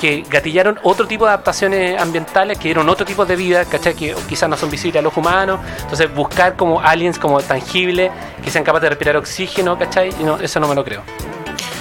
que 0.00 0.24
gatillaron 0.28 0.78
otro 0.84 1.06
tipo 1.08 1.24
de 1.24 1.30
adaptaciones 1.30 2.00
ambientales, 2.00 2.56
que 2.58 2.64
dieron 2.68 2.88
otro 2.88 3.04
tipo 3.04 3.24
de 3.26 3.34
vida, 3.34 3.64
¿cachai? 3.64 3.94
Que 3.94 4.14
quizás 4.28 4.48
no 4.48 4.56
son 4.56 4.70
visibles 4.70 4.91
a 4.98 5.02
los 5.02 5.16
humanos. 5.16 5.60
Entonces 5.82 6.12
buscar 6.14 6.56
como 6.56 6.80
aliens 6.80 7.18
como 7.18 7.40
tangibles, 7.40 8.10
que 8.44 8.50
sean 8.50 8.64
capaces 8.64 8.82
de 8.84 8.88
respirar 8.90 9.16
oxígeno, 9.16 9.78
¿cachai? 9.78 10.10
Y 10.20 10.24
no, 10.24 10.36
eso 10.38 10.60
no 10.60 10.68
me 10.68 10.74
lo 10.74 10.84
creo. 10.84 11.02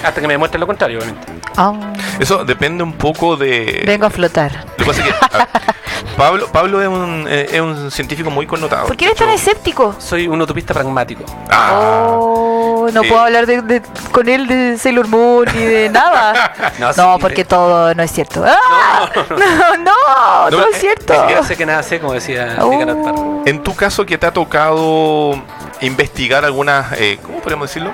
Hasta 0.04 0.20
que 0.20 0.28
me 0.28 0.34
demuestren 0.34 0.60
lo 0.62 0.68
contrario, 0.68 0.98
obviamente. 1.00 1.28
Ah, 1.58 1.74
Eso 2.20 2.44
depende 2.44 2.84
un 2.84 2.94
poco 2.94 3.36
de. 3.38 3.84
vengo 3.86 4.06
a 4.06 4.10
flotar. 4.10 4.66
Lo 4.78 4.86
que 4.86 4.86
pasa 4.86 5.08
es 5.08 5.14
que. 5.14 5.81
Pablo, 6.18 6.48
Pablo 6.52 6.82
es, 6.82 6.88
un, 6.88 7.26
eh, 7.30 7.48
es 7.52 7.62
un 7.62 7.90
científico 7.92 8.30
muy 8.30 8.46
connotado. 8.46 8.86
¿Por 8.88 8.96
qué 8.98 9.06
eres 9.06 9.18
tan 9.18 9.30
escéptico? 9.30 9.96
Soy 9.98 10.28
un 10.28 10.42
utopista 10.42 10.74
pragmático. 10.74 11.24
Ah, 11.50 12.10
Oh, 12.14 12.90
no 12.92 13.04
Sí. 13.04 13.10
puedo 13.10 13.22
hablar 13.22 13.46
de, 13.46 13.62
de- 13.62 13.82
con 14.12 14.28
él 14.28 14.48
de 14.48 14.78
Sailor 14.78 15.08
Moon 15.08 15.46
ni 15.54 15.62
de 15.64 15.90
nada. 15.94 16.54
No, 16.80 16.88
No, 16.94 17.14
sí, 17.16 17.20
porque 17.22 17.46
todo 17.46 17.94
no 17.94 18.02
es 18.04 18.12
cierto. 18.12 18.44
¡Ah! 18.46 19.10
No, 19.16 19.38
no, 19.78 19.78
no, 20.50 20.50
No, 20.50 20.68
es 20.70 20.78
eh, 20.78 20.80
cierto. 20.80 21.14
Ni 21.14 21.20
siquiera 21.20 21.44
sé 21.44 21.56
que 21.58 21.66
nada 21.66 21.84
sé, 21.84 22.00
como 22.00 22.14
decía 22.14 22.58
Oh. 22.60 22.72
Ricardo. 22.72 23.44
En 23.46 23.62
tu 23.64 23.76
caso, 23.76 24.06
que 24.06 24.18
te 24.18 24.26
ha 24.26 24.34
tocado 24.34 25.40
investigar 25.82 26.44
algunas, 26.46 26.92
eh, 26.94 27.20
¿cómo 27.22 27.40
podríamos 27.40 27.70
decirlo? 27.70 27.92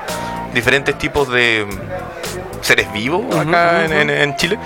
Diferentes 0.53 0.97
tipos 0.97 1.27
de 1.29 1.67
seres 2.61 2.91
vivos 2.93 3.23
acá 3.35 3.83
Ujú, 3.85 3.85
en, 3.85 3.91
ujú. 3.91 3.93
en- 4.01 4.09
en 4.09 4.35
Chile. 4.35 4.57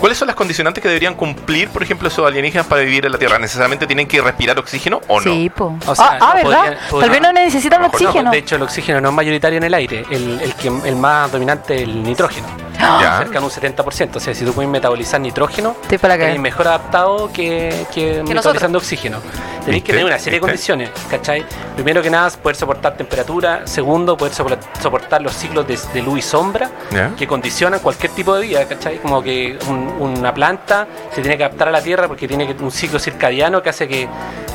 ¿Cuáles 0.00 0.16
son 0.16 0.26
las 0.28 0.36
condicionantes 0.36 0.80
que 0.82 0.88
deberían 0.88 1.14
cumplir, 1.14 1.68
por 1.68 1.82
ejemplo, 1.82 2.08
esos 2.08 2.26
alienígenas 2.26 2.66
para 2.66 2.80
vivir 2.82 3.04
en 3.06 3.12
la 3.12 3.18
Tierra? 3.18 3.38
¿Necesariamente 3.38 3.86
tienen 3.86 4.06
que 4.08 4.20
respirar 4.22 4.58
oxígeno 4.58 5.00
o 5.08 5.20
no? 5.20 5.32
Sí, 5.32 5.50
po. 5.50 5.76
O 5.86 5.94
sea, 5.94 6.12
ah, 6.12 6.18
ah, 6.20 6.34
no, 6.42 6.48
¿verdad? 6.48 6.78
podrían- 6.88 7.00
Tal 7.00 7.10
vez 7.10 7.20
no 7.20 7.32
necesitan 7.32 7.80
no, 7.82 7.88
oxígeno. 7.88 8.30
De 8.30 8.38
hecho, 8.38 8.56
el 8.56 8.62
oxígeno 8.62 9.00
no 9.00 9.08
es 9.10 9.14
mayoritario 9.14 9.58
en 9.58 9.64
el 9.64 9.74
aire. 9.74 10.04
El, 10.10 10.40
el, 10.40 10.54
que, 10.54 10.68
el 10.68 10.96
más 10.96 11.30
dominante 11.30 11.76
es 11.76 11.82
el 11.82 12.02
nitrógeno. 12.02 12.46
Ya. 12.80 13.18
Cerca 13.18 13.38
de 13.40 13.44
un 13.44 13.50
70%. 13.50 14.16
O 14.16 14.20
sea, 14.20 14.34
si 14.34 14.42
tú 14.42 14.54
puedes 14.54 14.70
metabolizar 14.70 15.20
nitrógeno, 15.20 15.76
eres 15.90 16.40
mejor 16.40 16.66
adaptado 16.68 17.30
que, 17.30 17.84
que, 17.92 18.22
metabolizando 18.26 18.78
oxígeno. 18.78 19.18
Tenéis 19.20 19.66
¿Viste? 19.66 19.82
que 19.82 19.92
tener 19.92 20.06
una 20.06 20.18
serie 20.18 20.38
de 20.38 20.40
condiciones, 20.40 20.90
¿cachai? 21.10 21.44
Primero 21.74 22.00
que 22.00 22.08
nada, 22.08 22.30
poder 22.30 22.56
soportar 22.56 22.96
temperatura. 22.96 23.66
Segundo, 23.66 24.16
poder 24.16 24.32
sopor- 24.32 24.58
soportar 24.82 25.20
los 25.20 25.34
ciclos 25.34 25.66
de, 25.68 25.78
de 25.92 26.02
luz 26.02 26.20
y 26.20 26.22
sombra 26.22 26.70
Ya. 26.90 27.10
que 27.18 27.26
condicionan 27.26 27.49
cualquier 27.82 28.12
tipo 28.12 28.34
de 28.34 28.46
vida, 28.46 28.64
¿cachai? 28.66 28.98
Como 28.98 29.22
que 29.22 29.58
un- 29.68 29.94
una 30.00 30.32
planta 30.34 30.86
se 31.14 31.20
tiene 31.20 31.36
que 31.36 31.44
adaptar 31.44 31.68
a 31.68 31.70
la 31.70 31.82
Tierra 31.82 32.06
porque 32.08 32.26
tiene 32.28 32.54
un 32.60 32.70
ciclo 32.70 32.98
circadiano 32.98 33.62
que 33.62 33.68
hace 33.70 33.86
que, 33.88 34.08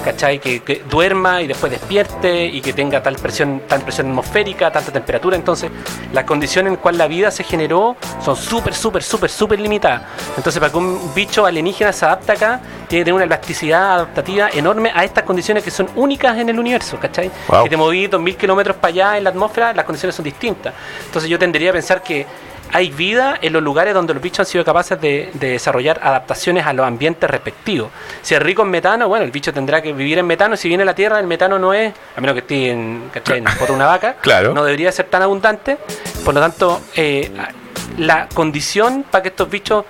¿cachai? 0.03 0.39
Que, 0.39 0.61
que 0.61 0.83
duerma 0.89 1.41
y 1.41 1.47
después 1.47 1.71
despierte 1.71 2.45
y 2.45 2.61
que 2.61 2.73
tenga 2.73 3.01
tal 3.03 3.15
presión, 3.15 3.61
tal 3.67 3.81
presión 3.81 4.07
atmosférica, 4.09 4.71
tanta 4.71 4.91
temperatura. 4.91 5.35
Entonces, 5.35 5.69
las 6.13 6.23
condiciones 6.25 6.69
en 6.69 6.73
las 6.75 6.81
cuales 6.81 6.99
la 6.99 7.07
vida 7.07 7.31
se 7.31 7.43
generó 7.43 7.95
son 8.23 8.35
súper, 8.35 8.73
súper, 8.73 9.03
súper, 9.03 9.29
súper 9.29 9.59
limitadas. 9.59 10.01
Entonces, 10.37 10.59
para 10.59 10.71
que 10.71 10.77
un 10.77 11.13
bicho 11.13 11.45
alienígena 11.45 11.91
se 11.93 12.05
adapte 12.05 12.31
acá, 12.31 12.59
tiene 12.87 13.01
que 13.01 13.05
tener 13.05 13.13
una 13.13 13.23
elasticidad 13.25 13.95
adaptativa 13.95 14.49
enorme 14.53 14.91
a 14.93 15.03
estas 15.03 15.23
condiciones 15.23 15.63
que 15.63 15.71
son 15.71 15.89
únicas 15.95 16.37
en 16.37 16.49
el 16.49 16.59
universo, 16.59 16.97
¿cachai? 16.99 17.31
Wow. 17.47 17.63
Que 17.63 17.69
te 17.69 17.77
moví 17.77 18.07
2000 18.07 18.35
kilómetros 18.37 18.77
para 18.77 18.89
allá 18.89 19.17
en 19.17 19.23
la 19.23 19.31
atmósfera, 19.31 19.73
las 19.73 19.85
condiciones 19.85 20.15
son 20.15 20.23
distintas. 20.23 20.73
Entonces, 21.05 21.29
yo 21.29 21.37
tendería 21.39 21.71
a 21.71 21.73
pensar 21.73 22.01
que 22.03 22.25
hay 22.71 22.89
vida 22.91 23.37
en 23.41 23.53
los 23.53 23.63
lugares 23.63 23.93
donde 23.93 24.13
los 24.13 24.21
bichos 24.21 24.39
han 24.39 24.45
sido 24.45 24.65
capaces 24.65 24.99
de, 24.99 25.29
de 25.33 25.49
desarrollar 25.51 25.99
adaptaciones 26.03 26.65
a 26.65 26.73
los 26.73 26.85
ambientes 26.85 27.29
respectivos. 27.29 27.89
Si 28.21 28.35
es 28.35 28.41
rico 28.41 28.63
en 28.63 28.69
metano, 28.69 29.07
bueno, 29.07 29.23
el 29.25 29.31
bicho 29.31 29.53
tendrá 29.53 29.81
que 29.81 29.93
vivir 29.93 30.17
en 30.19 30.27
metano. 30.27 30.57
Si 30.57 30.67
viene 30.67 30.83
a 30.83 30.85
la 30.85 30.95
Tierra, 30.95 31.19
el 31.19 31.27
metano 31.27 31.57
no 31.59 31.73
es, 31.73 31.93
a 32.15 32.21
menos 32.21 32.33
que 32.33 32.39
esté 32.39 32.71
en, 32.71 33.09
en 33.13 33.43
de 33.43 33.71
una 33.73 33.85
vaca, 33.85 34.15
Claro. 34.21 34.53
no 34.53 34.63
debería 34.63 34.91
ser 34.91 35.05
tan 35.05 35.21
abundante. 35.21 35.77
Por 36.23 36.33
lo 36.33 36.39
tanto, 36.41 36.81
eh, 36.95 37.31
la 37.97 38.27
condición 38.33 39.05
para 39.09 39.21
que 39.23 39.29
estos 39.29 39.49
bichos, 39.49 39.85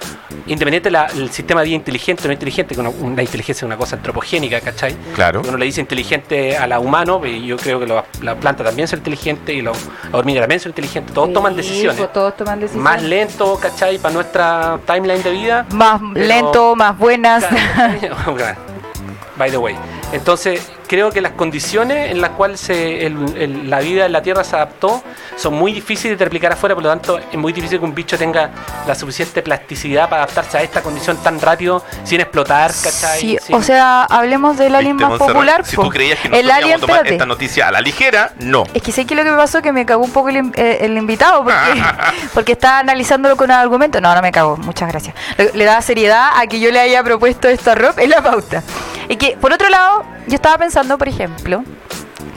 independiente 0.48 0.90
del 0.90 1.30
sistema 1.32 1.62
de 1.62 1.68
vida 1.68 1.76
inteligente 1.78 2.24
o 2.24 2.28
no 2.28 2.34
inteligente, 2.34 2.76
que 2.76 2.82
una, 2.82 2.90
una 2.90 3.22
inteligencia 3.24 3.62
es 3.62 3.64
una 3.64 3.78
cosa 3.78 3.96
antropogénica, 3.96 4.62
¿cachai? 4.62 4.96
Claro. 5.16 5.42
Uno 5.48 5.58
le 5.58 5.66
dice 5.66 5.82
inteligente 5.82 6.58
a 6.58 6.68
la 6.68 6.80
humano, 6.80 7.22
y 7.26 7.46
yo 7.48 7.58
creo 7.58 7.80
que 7.80 7.88
lo- 7.88 8.06
la 8.22 8.36
planta 8.36 8.64
también 8.64 8.88
son 8.88 9.00
inteligentes 9.00 9.56
y 9.56 9.62
los- 9.62 9.78
la 10.12 10.18
hormiga 10.20 10.42
también 10.42 10.60
son 10.60 10.70
inteligentes, 10.72 11.14
todos 11.14 11.34
toman 11.34 11.56
decisiones. 11.56 11.98
pues, 11.98 12.14
todos 12.14 12.36
toman 12.38 12.60
decisiones. 12.60 12.84
Más 12.84 13.02
lento, 13.04 13.58
¿cachai? 13.60 13.98
Para 13.98 14.14
nuestra 14.14 14.80
timeline 14.86 15.24
de 15.24 15.32
vida. 15.32 15.66
Más 15.72 16.02
Pero- 16.14 16.26
lento, 16.28 16.76
más 16.76 16.98
buenas. 16.98 17.44
By 19.38 19.52
the 19.52 19.58
way. 19.58 19.76
Entonces, 20.14 20.72
creo 20.88 21.12
que 21.12 21.22
las 21.22 21.34
condiciones 21.34 22.12
en 22.12 22.22
las 22.22 22.32
cuales 22.32 22.60
se- 22.60 23.06
el- 23.06 23.38
el- 23.38 23.70
la 23.70 23.80
vida 23.80 24.06
en 24.06 24.12
la 24.12 24.22
Tierra 24.22 24.44
se 24.44 24.56
adaptó 24.56 25.04
son 25.36 25.54
muy 25.56 25.74
difíciles 25.74 26.18
de 26.18 26.26
replicar 26.26 26.52
afuera, 26.54 26.76
por 26.76 26.84
lo 26.84 26.90
tanto, 26.90 27.18
es 27.20 27.38
muy 27.38 27.54
difícil 27.54 27.80
que 27.80 27.86
un 27.86 27.94
bicho 27.96 28.18
tenga 28.18 28.50
la 28.88 28.96
suficiente 28.96 29.42
plasticidad 29.42 30.10
para 30.10 30.24
adaptarse 30.24 30.58
a 30.58 30.62
esta 30.62 30.82
condición 30.82 31.18
tan 31.18 31.40
rápido 31.40 31.84
sin 32.04 32.22
explotar, 32.22 32.72
¿cachai? 32.84 33.20
Sí, 33.20 33.38
Sin- 33.42 33.56
o 33.56 33.62
sea, 33.64 34.04
hablemos 34.04 34.58
del 34.58 34.76
alien 34.76 34.98
¿Viste, 34.98 35.10
más 35.12 35.20
Montserrat? 35.20 35.34
popular. 35.36 35.66
Si 35.66 35.76
po. 35.76 35.84
tú 35.84 35.90
creías 35.90 36.20
que 36.20 36.28
el 36.28 36.50
alien, 36.52 36.80
tomar 36.80 36.98
espérate. 36.98 37.16
esta 37.16 37.26
noticia 37.26 37.68
a 37.68 37.72
la 37.72 37.82
ligera, 37.82 38.32
no. 38.40 38.64
Es 38.74 38.82
que 38.82 38.92
sé 38.92 39.06
que 39.06 39.16
lo 39.16 39.24
que 39.24 39.32
me 39.32 39.38
pasó 39.38 39.58
es 39.60 39.64
que 39.64 39.72
me 39.72 39.86
cagó 39.86 40.04
un 40.04 40.12
poco 40.12 40.30
el, 40.30 40.38
in- 40.38 40.54
eh, 40.56 40.78
el 40.82 40.98
invitado 40.98 41.44
porque, 41.44 41.56
porque 42.34 42.52
estaba 42.54 42.80
analizándolo 42.80 43.36
con 43.36 43.52
argumentos. 43.52 44.02
No, 44.02 44.14
no 44.14 44.22
me 44.22 44.32
cagó, 44.32 44.58
muchas 44.58 44.90
gracias. 44.90 45.16
Le, 45.38 45.52
le 45.54 45.66
da 45.66 45.82
seriedad 45.82 46.30
a 46.36 46.48
que 46.48 46.60
yo 46.60 46.72
le 46.72 46.80
haya 46.80 47.04
propuesto 47.04 47.48
esto 47.48 47.72
a 47.72 47.76
Rob 47.76 47.98
en 48.00 48.10
la 48.10 48.22
pauta. 48.22 48.64
Y 49.08 49.18
que, 49.18 49.38
por 49.40 49.54
otro 49.54 49.70
lado, 49.70 50.04
yo 50.28 50.36
estaba 50.36 50.58
pensando, 50.58 50.75
por 50.98 51.08
ejemplo, 51.08 51.64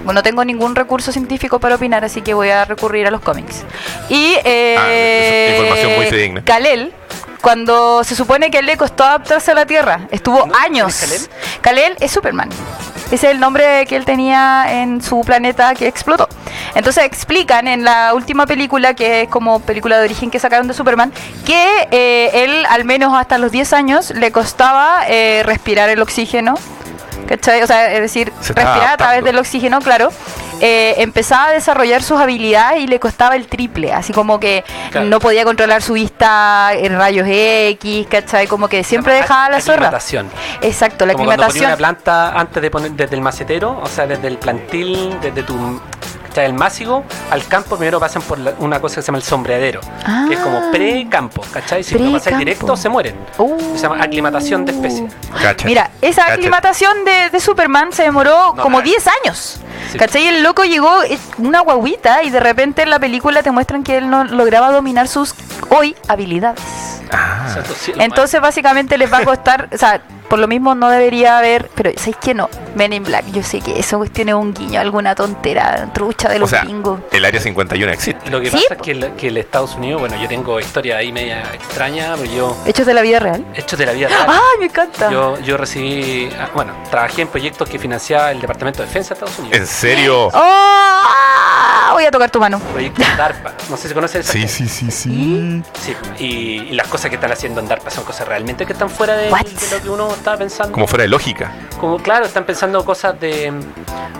bueno, 0.05 0.21
no 0.21 0.23
tengo 0.23 0.45
ningún 0.45 0.75
recurso 0.77 1.11
científico 1.13 1.59
para 1.59 1.75
opinar, 1.75 2.05
así 2.05 2.23
que 2.23 2.35
voy 2.35 2.51
a 2.51 2.65
recurrir 2.65 3.07
a 3.07 3.11
los 3.11 3.21
cómics. 3.21 3.65
Y 4.09 4.35
eh, 4.45 4.77
Ah, 4.79 4.93
eso 4.93 5.63
es 5.65 5.81
información 5.89 6.33
muy. 6.35 6.43
Kalel, 6.43 6.93
cuando 7.41 8.05
se 8.05 8.15
supone 8.15 8.51
que 8.51 8.59
él 8.59 8.67
le 8.67 8.77
costó 8.77 9.05
adaptarse 9.05 9.51
a 9.51 9.55
la 9.55 9.67
Tierra, 9.67 10.07
estuvo 10.11 10.47
¿No? 10.47 10.53
¿Quién 10.53 10.57
años. 10.57 11.03
es 11.03 11.31
Kalel 11.61 11.97
es 12.01 12.13
Superman. 12.13 12.49
Ese 13.11 13.27
es 13.27 13.33
el 13.33 13.41
nombre 13.41 13.87
que 13.87 13.97
él 13.97 14.05
tenía 14.05 14.83
en 14.83 15.03
su 15.03 15.23
planeta 15.23 15.75
que 15.75 15.87
explotó. 15.89 16.29
Entonces 16.75 17.05
explican 17.05 17.67
en 17.67 17.83
la 17.83 18.13
última 18.15 18.47
película, 18.47 18.95
que 18.95 19.23
es 19.23 19.29
como 19.29 19.61
película 19.61 19.99
de 19.99 20.05
origen 20.05 20.31
que 20.31 20.39
sacaron 20.39 20.69
de 20.69 20.75
Superman, 20.75 21.13
que 21.47 21.89
eh, 21.91 22.45
él 22.45 22.67
al 22.69 22.85
menos 22.85 23.15
hasta 23.17 23.39
los 23.39 23.51
10 23.51 23.73
años 23.73 24.11
le 24.11 24.31
costaba 24.31 25.05
eh, 25.09 25.43
respirar 25.45 25.89
el 25.89 26.03
oxígeno. 26.03 26.55
¿Cachai? 27.29 27.63
O 27.63 27.67
sea, 27.67 27.93
es 27.93 28.01
decir, 28.01 28.33
Se 28.41 28.53
respirar 28.55 28.89
a 28.95 28.97
través 28.97 29.23
del 29.23 29.39
oxígeno, 29.39 29.81
claro. 29.81 30.09
Eh, 30.61 30.95
empezaba 30.99 31.47
a 31.47 31.51
desarrollar 31.53 32.03
sus 32.03 32.19
habilidades 32.19 32.81
y 32.81 32.89
le 32.89 32.99
costaba 32.99 33.37
el 33.37 33.47
triple, 33.47 33.93
así 33.93 34.13
como 34.13 34.41
que 34.41 34.65
Claro. 34.91 35.07
no 35.07 35.21
podía 35.21 35.45
controlar 35.45 35.83
su 35.83 35.93
vista 35.93 36.71
en 36.73 36.97
rayos 36.99 37.29
X, 37.31 38.07
¿cachai? 38.11 38.49
Como 38.49 38.67
que 38.67 38.83
siempre 38.83 39.13
llama 39.13 39.23
dejaba 39.23 39.51
la 39.51 39.61
zorra. 39.61 39.75
aclimatación. 39.87 40.29
Exacto, 40.63 41.07
la 41.07 41.13
Como 41.13 41.27
cuando 41.27 41.47
ponía 41.47 41.69
aclimatación. 41.69 41.71
una 41.71 41.77
planta 41.77 42.41
antes 42.41 42.61
de 42.63 42.71
poner 42.73 42.91
desde 42.93 43.15
el 43.15 43.21
macetero, 43.23 43.79
o 43.81 43.87
sea, 43.87 44.07
desde 44.09 44.27
el 44.27 44.39
plantil, 44.39 45.17
desde 45.21 45.43
tu 45.45 45.81
¿cachai? 46.39 46.47
el 46.47 46.55
másigo 46.55 47.05
al 47.31 47.47
campo, 47.47 47.77
primero 47.77 47.99
pasan 48.01 48.23
por 48.23 48.39
la- 48.39 48.55
una 48.59 48.81
cosa 48.81 48.97
que 48.97 49.03
se 49.03 49.07
llama 49.07 49.19
el 49.19 49.25
sombreadero, 49.25 49.81
que 49.81 50.35
es 50.35 50.41
Ah. 50.41 50.43
como 50.43 50.71
pre-campo, 50.71 51.43
¿cachai? 51.53 51.83
Si 51.85 51.95
no 51.95 52.01
pasáis 52.13 52.23
Pre-campo. 52.23 52.39
directo, 52.39 52.77
se 52.77 52.89
mueren. 52.89 53.17
Uh. 53.39 53.59
Se 53.77 53.83
llama 53.83 54.03
aclimatación 54.03 54.65
de 54.65 54.73
especie. 54.73 55.09
Cacha. 55.43 55.67
Mira, 55.67 55.91
esa 56.03 56.33
aclimatación 56.33 57.05
de, 57.05 57.31
de 57.31 57.41
Superman 57.41 57.93
se 57.93 58.03
demoró 58.05 58.55
No, 58.55 58.63
como 58.63 58.79
nada. 58.79 58.85
10 58.85 59.07
años. 59.25 59.61
Sí. 59.93 59.99
¿Cachai? 59.99 60.27
El 60.29 60.43
loco 60.43 60.65
llegó 60.65 61.03
eh, 61.05 61.19
una 61.39 61.61
guaguita 61.61 62.23
y 62.23 62.31
de 62.31 62.41
repente 62.41 62.83
en 62.83 62.91
la 62.91 62.99
película 62.99 63.43
te 63.43 63.51
muestran 63.51 63.83
que 63.83 63.99
él 63.99 64.11
no 64.11 64.25
lograba 64.25 64.71
dominar 64.71 65.09
sus 65.09 65.35
hoy 65.71 65.97
habilidades. 66.09 66.61
Ah. 67.11 67.47
Entonces 67.99 68.41
básicamente 68.41 68.99
les 68.99 69.11
va 69.13 69.19
a 69.19 69.25
costar, 69.25 69.69
o 69.73 69.79
sea, 69.79 70.01
por 70.29 70.39
lo 70.39 70.47
mismo 70.49 70.75
no 70.75 70.89
debería 70.91 71.39
haber, 71.39 71.71
pero 71.75 71.91
¿sabéis 71.97 72.17
que 72.17 72.35
no? 72.35 72.49
Men 72.75 72.93
in 72.93 73.03
Black, 73.03 73.25
yo 73.33 73.43
sé 73.43 73.61
que 73.61 73.79
eso 73.79 74.03
tiene 74.13 74.35
un 74.35 74.53
guiño, 74.55 74.81
alguna 74.81 75.15
tontera, 75.15 75.91
trucha 75.93 76.29
de 76.29 76.37
O 76.37 76.41
los 76.41 76.51
sea, 76.51 76.63
gringos. 76.63 77.01
el 77.13 77.25
área 77.25 77.41
51 77.41 77.93
existe. 77.93 78.31
Lo 78.31 78.41
que 78.41 78.51
Sí, 78.51 78.57
pasa 78.57 78.75
es 78.75 78.83
que 78.83 78.91
el, 78.93 79.13
que 79.15 79.29
el 79.29 79.37
Estados 79.39 79.75
Unidos, 79.77 80.01
bueno, 80.01 80.21
yo 80.21 80.29
tengo 80.29 80.61
historia 80.61 80.99
ahí 80.99 81.13
media 81.13 81.43
extraña, 81.55 82.15
pero 82.19 82.31
yo, 82.33 82.57
Hechos 82.67 82.87
de 82.87 82.95
la 82.95 83.03
vida 83.03 83.19
real. 83.19 83.45
hechos 83.55 83.79
de 83.79 83.87
la 83.87 83.93
vida 83.93 84.09
real. 84.09 84.27
¡Ay, 84.29 84.59
me 84.61 84.67
encanta! 84.67 85.11
Yo, 85.11 85.39
yo 85.41 85.57
recibí, 85.57 86.29
ah, 86.39 86.49
bueno, 86.55 86.73
trabajé 86.91 87.23
en 87.23 87.29
proyectos 87.29 87.69
que 87.69 87.79
financiaba 87.79 88.31
el 88.31 88.41
Departamento 88.41 88.81
de 88.83 88.87
Defensa 88.89 89.11
de 89.11 89.15
Estados 89.15 89.39
Unidos. 89.39 89.59
¿En 89.59 89.67
serio? 89.67 90.29
¡Oh! 90.33 91.03
Ah, 91.81 91.93
voy 91.93 92.05
a 92.05 92.11
tocar 92.11 92.29
tu 92.31 92.41
mano. 92.41 92.59
Proyecto 92.59 93.03
DARPA. 93.17 93.53
No 93.71 93.77
sé 93.77 93.89
si 93.89 93.95
conocen 93.95 94.23
esa 94.23 94.33
Sí, 94.33 94.49
sí, 94.49 94.69
sí, 94.69 94.91
sí. 94.91 95.63
Sí, 95.81 95.97
y, 96.19 96.25
y 96.71 96.73
las 96.73 96.89
cosas 96.89 97.09
que 97.09 97.15
están 97.15 97.31
haciendo 97.31 97.61
en 97.61 97.69
DARPA 97.69 97.89
son 97.91 98.03
cosas 98.05 98.27
realmente 98.27 98.67
que 98.67 98.73
están 98.73 98.91
fuera 98.91 99.17
de, 99.17 99.31
lo 99.31 99.83
que 99.83 99.89
uno 99.89 100.09
estaba 100.13 100.37
pensando. 100.37 100.73
Como 100.73 100.87
fuera 100.89 101.03
de 101.03 101.09
lógica. 101.09 101.53
Como, 101.81 101.99
claro, 101.99 102.27
están 102.27 102.45
pensando 102.45 102.85
cosas 102.85 103.19
de. 103.21 103.53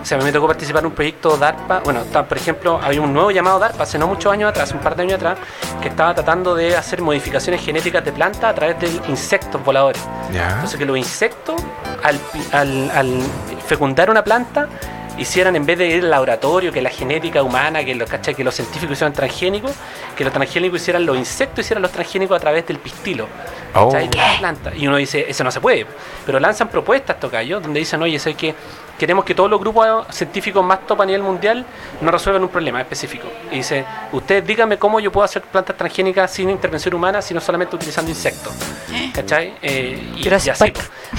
O 0.01 0.05
sea, 0.05 0.15
a 0.15 0.19
mí 0.19 0.23
me 0.25 0.31
tocó 0.31 0.47
participar 0.47 0.79
en 0.81 0.87
un 0.87 0.93
proyecto 0.93 1.35
DARPA. 1.37 1.79
Bueno, 1.81 1.99
está, 2.01 2.25
por 2.25 2.37
ejemplo, 2.37 2.79
había 2.81 3.01
un 3.01 3.13
nuevo 3.13 3.31
llamado 3.31 3.59
DARPA 3.59 3.83
hace 3.83 3.99
no 3.99 4.07
muchos 4.07 4.31
años 4.31 4.49
atrás, 4.49 4.71
un 4.71 4.79
par 4.79 4.95
de 4.95 5.03
años 5.03 5.15
atrás, 5.15 5.37
que 5.81 5.89
estaba 5.89 6.15
tratando 6.15 6.55
de 6.55 6.77
hacer 6.77 7.01
modificaciones 7.01 7.61
genéticas 7.61 8.05
de 8.05 8.13
plantas 8.13 8.45
a 8.45 8.53
través 8.55 8.79
de 8.79 8.87
insectos 9.09 9.61
voladores. 9.65 10.01
Ya. 10.33 10.51
Entonces, 10.51 10.77
que 10.79 10.85
los 10.85 10.97
insectos, 10.97 11.61
al, 12.03 12.17
al- 12.53 12.91
al 12.91 13.21
fecundar 13.67 14.09
una 14.09 14.23
planta, 14.23 14.67
hicieran 15.19 15.55
en 15.55 15.65
vez 15.65 15.77
de 15.77 15.87
ir 15.87 16.03
al 16.03 16.09
laboratorio, 16.09 16.71
que 16.71 16.81
la 16.81 16.89
genética 16.89 17.43
humana, 17.43 17.83
que 17.83 17.93
los, 17.93 18.09
¿cachai? 18.09 18.33
que 18.33 18.43
los 18.43 18.55
científicos 18.55 18.93
hicieran 18.93 19.13
transgénicos, 19.13 19.71
que 20.15 20.23
los 20.23 20.33
transgénicos 20.33 20.81
hicieran 20.81 21.05
los 21.05 21.17
insectos, 21.17 21.65
hicieran 21.65 21.81
los 21.81 21.91
transgénicos 21.91 22.37
a 22.37 22.39
través 22.39 22.65
del 22.65 22.79
pistilo. 22.79 23.27
Oh. 23.75 23.91
Y 24.75 24.87
uno 24.87 24.97
dice, 24.97 25.25
eso 25.27 25.43
no 25.43 25.51
se 25.51 25.61
puede. 25.61 25.85
Pero 26.25 26.39
lanzan 26.39 26.69
propuestas, 26.69 27.19
tocayos, 27.19 27.61
donde 27.61 27.79
dicen, 27.79 28.01
oye, 28.01 28.17
sé 28.17 28.33
que 28.33 28.55
queremos 28.99 29.25
que 29.25 29.33
todos 29.33 29.49
los 29.49 29.59
grupos 29.59 30.05
científicos 30.11 30.63
más 30.63 30.85
top 30.85 31.01
a 31.01 31.05
nivel 31.05 31.23
mundial 31.23 31.65
nos 32.01 32.11
resuelvan 32.11 32.43
un 32.43 32.49
problema 32.49 32.81
específico. 32.81 33.27
Y 33.51 33.55
dice, 33.55 33.85
ustedes 34.11 34.45
díganme 34.45 34.77
cómo 34.77 34.99
yo 34.99 35.11
puedo 35.11 35.25
hacer 35.25 35.41
plantas 35.41 35.75
transgénicas 35.75 36.29
sin 36.31 36.49
intervención 36.49 36.93
humana, 36.93 37.21
sino 37.21 37.39
solamente 37.39 37.75
utilizando 37.75 38.11
insectos. 38.11 38.53
¿Cachai? 39.13 39.55
Eh, 39.61 40.13
y, 40.17 40.27
y 40.27 40.33
así. 40.33 40.73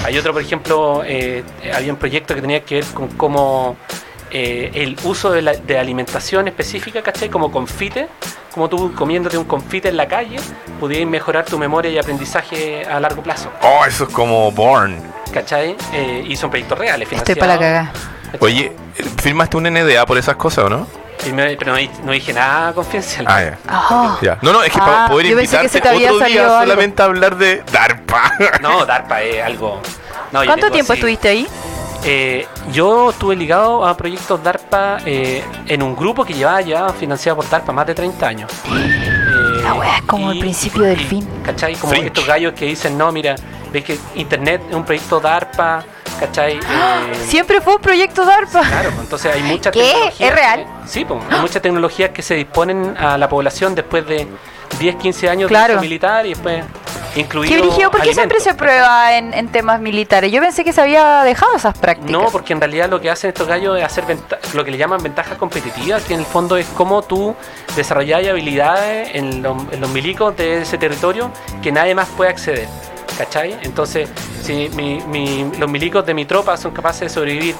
Hay 0.05 0.17
otro, 0.17 0.31
por 0.31 0.41
ejemplo, 0.41 1.03
eh, 1.05 1.43
había 1.73 1.91
un 1.91 1.99
proyecto 1.99 2.35
que 2.35 2.41
tenía 2.41 2.63
que 2.63 2.75
ver 2.75 2.85
con 2.93 3.07
cómo 3.09 3.75
eh, 4.31 4.71
el 4.73 4.97
uso 5.03 5.31
de, 5.31 5.41
la, 5.41 5.53
de 5.53 5.77
alimentación 5.77 6.47
específica, 6.47 7.01
¿cachai? 7.01 7.29
Como 7.29 7.51
confite, 7.51 8.07
como 8.53 8.69
tú 8.69 8.93
comiéndote 8.93 9.37
un 9.37 9.45
confite 9.45 9.89
en 9.89 9.97
la 9.97 10.07
calle, 10.07 10.37
pudieras 10.79 11.09
mejorar 11.09 11.45
tu 11.45 11.57
memoria 11.57 11.91
y 11.91 11.97
aprendizaje 11.97 12.85
a 12.85 12.99
largo 12.99 13.21
plazo, 13.23 13.49
Oh, 13.61 13.83
eso 13.85 14.05
es 14.05 14.09
como 14.13 14.51
Born. 14.51 15.01
¿cachai? 15.33 15.75
Eh, 15.93 16.25
y 16.27 16.35
son 16.35 16.49
proyectos 16.49 16.77
reales, 16.77 17.07
Estoy 17.11 17.35
para 17.35 17.53
la 17.55 17.59
cagada. 17.59 17.91
Oye, 18.39 18.71
¿firmaste 19.21 19.57
un 19.57 19.63
NDA 19.63 20.05
por 20.05 20.17
esas 20.17 20.35
cosas 20.35 20.65
o 20.65 20.69
no? 20.69 20.87
Pero 21.23 21.73
no, 21.73 21.75
di- 21.77 21.89
no 22.03 22.11
dije 22.13 22.33
nada 22.33 22.73
confidencial. 22.73 23.25
Ah, 23.29 23.43
ya. 23.43 23.57
Ah. 23.67 24.17
Ya. 24.23 24.39
No, 24.41 24.51
no, 24.53 24.63
es 24.63 24.71
que 24.73 24.79
Ah, 24.81 24.85
para 24.85 25.07
poder 25.07 25.35
pensé 25.35 25.57
que 25.57 25.63
invitarte 25.65 26.09
otro 26.09 26.25
día 26.27 26.41
algo. 26.45 26.59
solamente 26.61 27.01
a 27.01 27.05
hablar 27.05 27.35
de 27.37 27.63
DARPA. 27.71 28.31
No, 28.61 28.85
DARPA 28.85 29.21
es 29.21 29.43
algo... 29.43 29.79
no, 30.31 30.43
¿Cuánto 30.45 30.71
tiempo 30.71 30.93
así- 30.93 30.99
estuviste 30.99 31.27
ahí? 31.29 31.47
Eh, 32.03 32.47
yo 32.71 33.11
estuve 33.11 33.35
ligado 33.35 33.85
a 33.85 33.95
proyectos 33.95 34.41
DARPA 34.43 34.97
eh, 35.05 35.43
en 35.67 35.83
un 35.83 35.95
grupo 35.95 36.25
que 36.25 36.33
llevaba 36.33 36.61
ya 36.61 36.89
financiado 36.89 37.35
por 37.37 37.49
DARPA 37.49 37.71
más 37.71 37.85
de 37.85 37.93
30 37.95 38.27
años. 38.27 38.51
Eh, 38.75 39.61
La 39.63 39.73
wea 39.75 39.97
es 39.97 40.01
como 40.03 40.31
el 40.31 40.39
principio 40.39 40.81
del 40.83 40.99
fin. 40.99 41.27
¿Cachai? 41.43 41.75
Como 41.75 41.91
Fringe. 41.91 42.07
estos 42.07 42.25
gallos 42.25 42.53
que 42.53 42.65
dicen, 42.65 42.97
no, 42.97 43.11
mira, 43.11 43.35
ves 43.71 43.83
que 43.83 43.97
Internet 44.15 44.61
es 44.69 44.75
un 44.75 44.83
proyecto 44.83 45.19
DARPA, 45.19 45.83
¿cachai? 46.19 46.53
Eh, 46.57 46.59
Siempre 47.27 47.61
fue 47.61 47.75
un 47.75 47.81
proyecto 47.81 48.25
DARPA. 48.25 48.61
Claro, 48.61 48.89
pues, 48.89 49.01
entonces 49.03 49.35
hay 49.35 49.43
mucha 49.43 49.69
¿Qué? 49.69 49.83
tecnología. 49.83 50.27
¿Es 50.27 50.33
real? 50.35 50.59
que- 50.83 50.87
sí, 50.89 51.05
pues, 51.05 51.21
hay 51.29 51.39
muchas 51.39 51.61
tecnologías 51.61 52.09
que 52.09 52.21
se 52.23 52.33
disponen 52.33 52.95
a 52.97 53.15
la 53.19 53.29
población 53.29 53.75
después 53.75 54.07
de 54.07 54.27
10, 54.79 54.95
15 54.95 55.29
años 55.29 55.47
Claro. 55.47 55.75
de 55.75 55.81
militar 55.81 56.25
y 56.25 56.29
después 56.29 56.63
incluido 57.15 57.75
Qué 57.77 57.89
¿por 57.89 58.01
qué 58.01 58.13
siempre 58.13 58.39
se 58.39 58.53
prueba 58.53 59.17
en, 59.17 59.33
en 59.33 59.49
temas 59.49 59.81
militares? 59.81 60.31
Yo 60.31 60.41
pensé 60.41 60.63
que 60.63 60.71
se 60.71 60.79
había 60.81 61.23
dejado 61.23 61.55
esas 61.57 61.77
prácticas. 61.77 62.09
No, 62.11 62.29
porque 62.31 62.53
en 62.53 62.61
realidad 62.61 62.89
lo 62.89 63.01
que 63.01 63.09
hacen 63.09 63.29
estos 63.29 63.47
gallos 63.47 63.77
es 63.77 63.83
hacer 63.83 64.05
lo 64.53 64.63
que 64.63 64.71
le 64.71 64.77
llaman 64.77 65.03
ventajas 65.03 65.37
competitivas, 65.37 66.03
que 66.03 66.13
en 66.13 66.21
el 66.21 66.25
fondo 66.25 66.55
es 66.55 66.65
cómo 66.67 67.01
tú 67.01 67.35
desarrollas 67.75 68.25
habilidades 68.27 69.09
en 69.13 69.41
los, 69.41 69.57
en 69.71 69.81
los 69.81 69.89
milicos 69.89 70.35
de 70.37 70.61
ese 70.61 70.77
territorio 70.77 71.31
que 71.61 71.71
nadie 71.71 71.93
más 71.95 72.07
puede 72.09 72.29
acceder. 72.29 72.67
¿Cachai? 73.17 73.57
Entonces, 73.63 74.09
si 74.41 74.69
mi- 74.69 75.01
mi- 75.01 75.51
los 75.59 75.69
milicos 75.69 76.05
de 76.05 76.13
mi 76.13 76.23
tropa 76.25 76.55
son 76.57 76.71
capaces 76.71 77.01
de 77.01 77.09
sobrevivir 77.09 77.55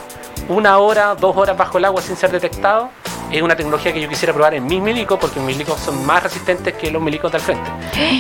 una 0.48 0.78
hora, 0.78 1.16
dos 1.16 1.36
horas 1.36 1.58
bajo 1.58 1.78
el 1.78 1.86
agua 1.86 2.02
sin 2.02 2.16
ser 2.16 2.32
detectados, 2.32 2.90
es 3.32 3.42
una 3.42 3.56
tecnología 3.56 3.94
que 3.94 4.02
yo 4.02 4.10
quisiera 4.10 4.34
probar 4.34 4.54
en 4.54 4.66
mis 4.66 4.82
milicos, 4.82 5.18
porque 5.20 5.40
mis 5.40 5.56
milicos 5.56 5.80
son 5.80 6.06
más 6.06 6.22
resistentes 6.22 6.74
que 6.74 6.92
los 6.92 7.02
milicos 7.02 7.32
del 7.32 7.42
frente. 7.42 7.70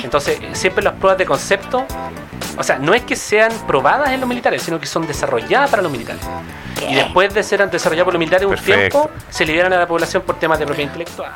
Entonces, 0.03 0.39
siempre 0.53 0.83
las 0.83 0.93
pruebas 0.93 1.17
de 1.17 1.25
concepto, 1.25 1.85
o 2.57 2.63
sea, 2.63 2.79
no 2.79 2.93
es 2.93 3.01
que 3.01 3.15
sean 3.15 3.51
probadas 3.67 4.11
en 4.11 4.21
los 4.21 4.29
militares, 4.29 4.61
sino 4.61 4.79
que 4.79 4.87
son 4.87 5.05
desarrolladas 5.05 5.69
para 5.69 5.81
los 5.81 5.91
militares. 5.91 6.21
Y 6.89 6.95
después 6.95 7.33
de 7.33 7.43
ser 7.43 7.69
desarrolladas 7.69 8.05
por 8.05 8.13
los 8.13 8.19
militares 8.19 8.45
un 8.45 8.51
Perfecto. 8.51 9.01
tiempo, 9.01 9.11
se 9.29 9.45
liberan 9.45 9.73
a 9.73 9.79
la 9.79 9.87
población 9.87 10.23
por 10.23 10.39
temas 10.39 10.59
de 10.59 10.65
propiedad 10.65 10.89
intelectual. 10.89 11.31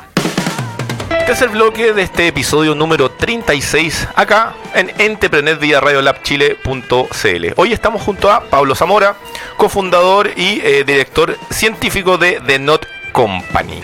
Tercer 1.26 1.48
bloque 1.48 1.92
de 1.92 2.02
este 2.02 2.28
episodio 2.28 2.76
número 2.76 3.10
36, 3.10 4.06
acá 4.14 4.54
en 4.74 4.92
Entrepreneur 5.00 5.58
vía 5.58 5.80
Chile.cl. 6.22 7.46
Hoy 7.56 7.72
estamos 7.72 8.00
junto 8.02 8.30
a 8.30 8.42
Pablo 8.42 8.76
Zamora, 8.76 9.16
cofundador 9.56 10.30
y 10.36 10.60
eh, 10.62 10.84
director 10.86 11.36
científico 11.50 12.16
de 12.16 12.40
The 12.46 12.60
Not 12.60 12.86
Company. 13.10 13.80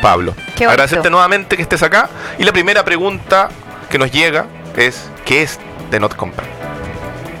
Pablo, 0.00 0.36
agradecerte 0.54 1.10
nuevamente 1.10 1.56
que 1.56 1.62
estés 1.62 1.82
acá. 1.82 2.10
Y 2.38 2.44
la 2.44 2.52
primera 2.52 2.84
pregunta 2.84 3.48
que 3.90 3.98
nos 3.98 4.12
llega 4.12 4.46
es: 4.76 5.10
¿qué 5.24 5.42
es 5.42 5.58
The 5.90 5.98
Not 5.98 6.14
Company? 6.14 6.48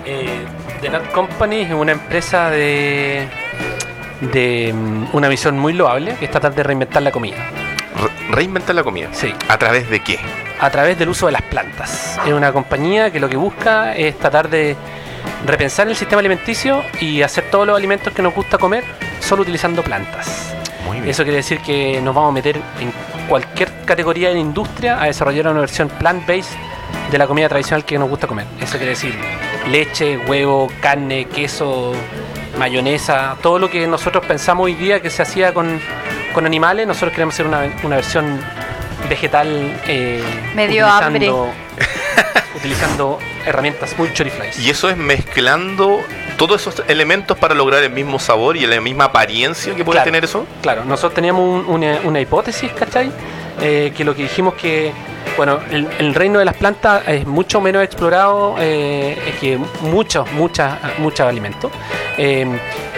Eh, 0.04 0.46
The 0.80 0.90
Nut 0.90 1.12
Company 1.12 1.60
es 1.60 1.72
una 1.72 1.92
empresa 1.92 2.50
de, 2.50 3.28
de 4.20 4.72
mm, 4.74 5.10
una 5.12 5.28
visión 5.28 5.56
muy 5.56 5.74
loable, 5.74 6.16
que 6.16 6.24
es 6.24 6.30
tratar 6.32 6.56
de 6.56 6.64
reinventar 6.64 7.02
la 7.02 7.12
comida. 7.12 7.67
Re- 8.00 8.34
reinventar 8.34 8.74
la 8.74 8.82
comida. 8.84 9.08
Sí. 9.12 9.34
¿A 9.48 9.58
través 9.58 9.88
de 9.90 10.00
qué? 10.00 10.18
a 10.60 10.70
través 10.70 10.98
del 10.98 11.08
uso 11.08 11.26
de 11.26 11.32
las 11.32 11.42
plantas. 11.42 12.18
Es 12.26 12.32
una 12.32 12.50
compañía 12.52 13.12
que 13.12 13.20
lo 13.20 13.28
que 13.28 13.36
busca 13.36 13.94
es 13.94 14.18
tratar 14.18 14.48
de 14.50 14.74
repensar 15.46 15.86
el 15.86 15.94
sistema 15.94 16.18
alimenticio 16.18 16.82
y 17.00 17.22
hacer 17.22 17.44
todos 17.48 17.64
los 17.64 17.76
alimentos 17.76 18.12
que 18.12 18.22
nos 18.22 18.34
gusta 18.34 18.58
comer 18.58 18.82
solo 19.20 19.42
utilizando 19.42 19.84
plantas. 19.84 20.52
Muy 20.84 20.96
bien. 20.96 21.10
Eso 21.10 21.22
quiere 21.22 21.36
decir 21.36 21.60
que 21.60 22.00
nos 22.00 22.12
vamos 22.12 22.30
a 22.30 22.32
meter 22.32 22.56
en 22.80 22.92
cualquier 23.28 23.70
categoría 23.84 24.28
de 24.30 24.34
la 24.34 24.40
industria 24.40 25.00
a 25.00 25.06
desarrollar 25.06 25.46
una 25.46 25.60
versión 25.60 25.88
plant-based 25.90 26.56
de 27.12 27.18
la 27.18 27.28
comida 27.28 27.48
tradicional 27.48 27.84
que 27.84 27.96
nos 27.96 28.08
gusta 28.08 28.26
comer. 28.26 28.46
Eso 28.60 28.72
quiere 28.78 28.90
decir 28.90 29.14
leche, 29.70 30.18
huevo, 30.18 30.66
carne, 30.80 31.26
queso, 31.26 31.92
mayonesa, 32.58 33.36
todo 33.42 33.60
lo 33.60 33.70
que 33.70 33.86
nosotros 33.86 34.24
pensamos 34.26 34.64
hoy 34.64 34.74
día 34.74 35.00
que 35.00 35.10
se 35.10 35.22
hacía 35.22 35.54
con, 35.54 35.80
con 36.38 36.46
animales, 36.46 36.86
nosotros 36.86 37.10
queremos 37.10 37.34
hacer 37.34 37.48
una, 37.48 37.68
una 37.82 37.96
versión 37.96 38.40
vegetal 39.08 39.76
eh, 39.88 40.22
Me 40.54 40.68
dio 40.68 40.86
utilizando, 40.86 41.52
utilizando 42.56 43.18
herramientas 43.44 43.98
muy 43.98 44.12
choriflies. 44.12 44.56
Y 44.60 44.70
eso 44.70 44.88
es 44.88 44.96
mezclando 44.96 46.00
todos 46.36 46.60
esos 46.60 46.84
elementos 46.86 47.36
para 47.36 47.56
lograr 47.56 47.82
el 47.82 47.90
mismo 47.90 48.20
sabor 48.20 48.56
y 48.56 48.64
la 48.68 48.80
misma 48.80 49.06
apariencia 49.06 49.74
que 49.74 49.84
puede 49.84 49.96
Claro. 49.96 50.04
tener 50.04 50.24
eso. 50.24 50.46
Claro, 50.62 50.84
nosotros 50.84 51.14
teníamos 51.14 51.42
un- 51.42 51.66
una, 51.74 51.98
una 52.04 52.20
hipótesis, 52.20 52.70
¿cachai? 52.70 53.10
Eh, 53.60 53.92
que 53.96 54.04
lo 54.04 54.14
que 54.14 54.22
dijimos 54.22 54.54
que, 54.54 54.92
bueno, 55.36 55.58
el, 55.70 55.88
el 55.98 56.14
reino 56.14 56.38
de 56.38 56.44
las 56.44 56.56
plantas 56.56 57.02
es 57.08 57.26
mucho 57.26 57.60
menos 57.60 57.82
explorado 57.82 58.54
eh, 58.58 59.16
que 59.40 59.58
muchos, 59.80 60.30
muchas, 60.32 60.76
muchos 60.98 61.26
alimentos. 61.26 61.70
Eh, 62.16 62.46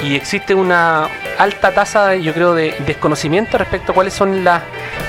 y 0.03 0.15
existe 0.17 0.55
una 0.55 1.09
alta 1.39 1.71
tasa, 1.73 2.15
yo 2.17 2.33
creo, 2.35 2.55
de 2.55 2.75
desconocimiento 2.87 3.57
respecto 3.59 3.93
a 3.93 3.95
cuáles 3.95 4.13
son 4.13 4.45
las 4.45 4.63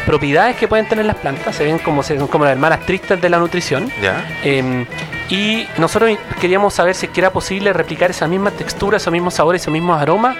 propiedades 0.05 0.55
que 0.55 0.67
pueden 0.67 0.87
tener 0.87 1.05
las 1.05 1.17
plantas. 1.17 1.55
Se 1.55 1.65
ven 1.65 1.79
como, 1.79 2.01
se- 2.03 2.15
como 2.15 2.45
las 2.45 2.53
hermanas 2.53 2.81
tristes 2.85 3.21
de 3.21 3.29
la 3.29 3.37
nutrición. 3.37 3.91
¿Ya? 4.01 4.25
Eh, 4.43 4.85
y 5.29 5.65
nosotros 5.77 6.11
queríamos 6.41 6.73
saber 6.73 6.93
si 6.95 7.09
era 7.15 7.29
posible 7.31 7.71
replicar 7.71 8.09
esa 8.11 8.27
misma 8.27 8.51
textura, 8.51 8.97
esos 8.97 9.11
mismos 9.13 9.33
sabores, 9.33 9.61
esos 9.61 9.71
mismos 9.71 10.01
aromas, 10.01 10.35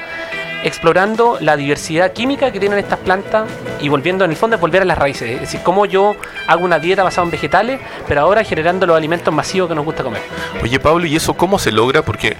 explorando 0.63 1.37
la 1.41 1.57
diversidad 1.57 2.13
química 2.13 2.51
que 2.51 2.59
tienen 2.59 2.77
estas 2.79 2.99
plantas 2.99 3.49
y 3.79 3.89
volviendo 3.89 4.23
en 4.25 4.31
el 4.31 4.37
fondo 4.37 4.55
es 4.55 4.61
volver 4.61 4.81
a 4.81 4.85
las 4.85 4.97
raíces. 4.97 5.29
Es 5.31 5.41
decir, 5.41 5.61
cómo 5.63 5.85
yo 5.85 6.15
hago 6.47 6.63
una 6.63 6.79
dieta 6.79 7.03
basada 7.03 7.25
en 7.25 7.31
vegetales, 7.31 7.79
pero 8.07 8.21
ahora 8.21 8.43
generando 8.43 8.85
los 8.85 8.95
alimentos 8.95 9.33
masivos 9.33 9.69
que 9.69 9.75
nos 9.75 9.85
gusta 9.85 10.03
comer. 10.03 10.21
Oye, 10.61 10.79
Pablo, 10.79 11.05
¿y 11.05 11.15
eso 11.15 11.33
cómo 11.33 11.57
se 11.59 11.71
logra? 11.71 12.01
Porque. 12.03 12.37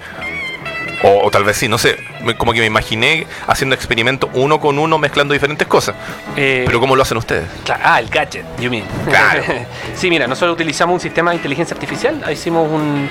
O, 1.04 1.26
o 1.26 1.30
tal 1.32 1.42
vez 1.42 1.56
sí, 1.56 1.66
no 1.68 1.78
sé. 1.78 1.96
Como 2.38 2.52
que 2.52 2.60
me 2.60 2.66
imaginé 2.66 3.26
haciendo 3.48 3.74
experimentos 3.74 4.30
uno 4.34 4.60
con 4.60 4.78
uno 4.78 4.98
mezclando 4.98 5.34
diferentes 5.34 5.66
cosas. 5.66 5.96
Eh, 6.36 6.62
Pero 6.64 6.78
¿cómo 6.78 6.94
lo 6.94 7.02
hacen 7.02 7.18
ustedes? 7.18 7.44
Ah, 7.82 7.98
el 7.98 8.08
gadget, 8.08 8.44
you 8.60 8.70
mean. 8.70 8.84
Claro. 9.08 9.42
sí, 9.96 10.08
mira, 10.10 10.28
nosotros 10.28 10.54
utilizamos 10.54 10.94
un 10.94 11.00
sistema 11.00 11.32
de 11.32 11.38
inteligencia 11.38 11.74
artificial. 11.74 12.22
Hicimos 12.32 12.70
un, 12.70 13.08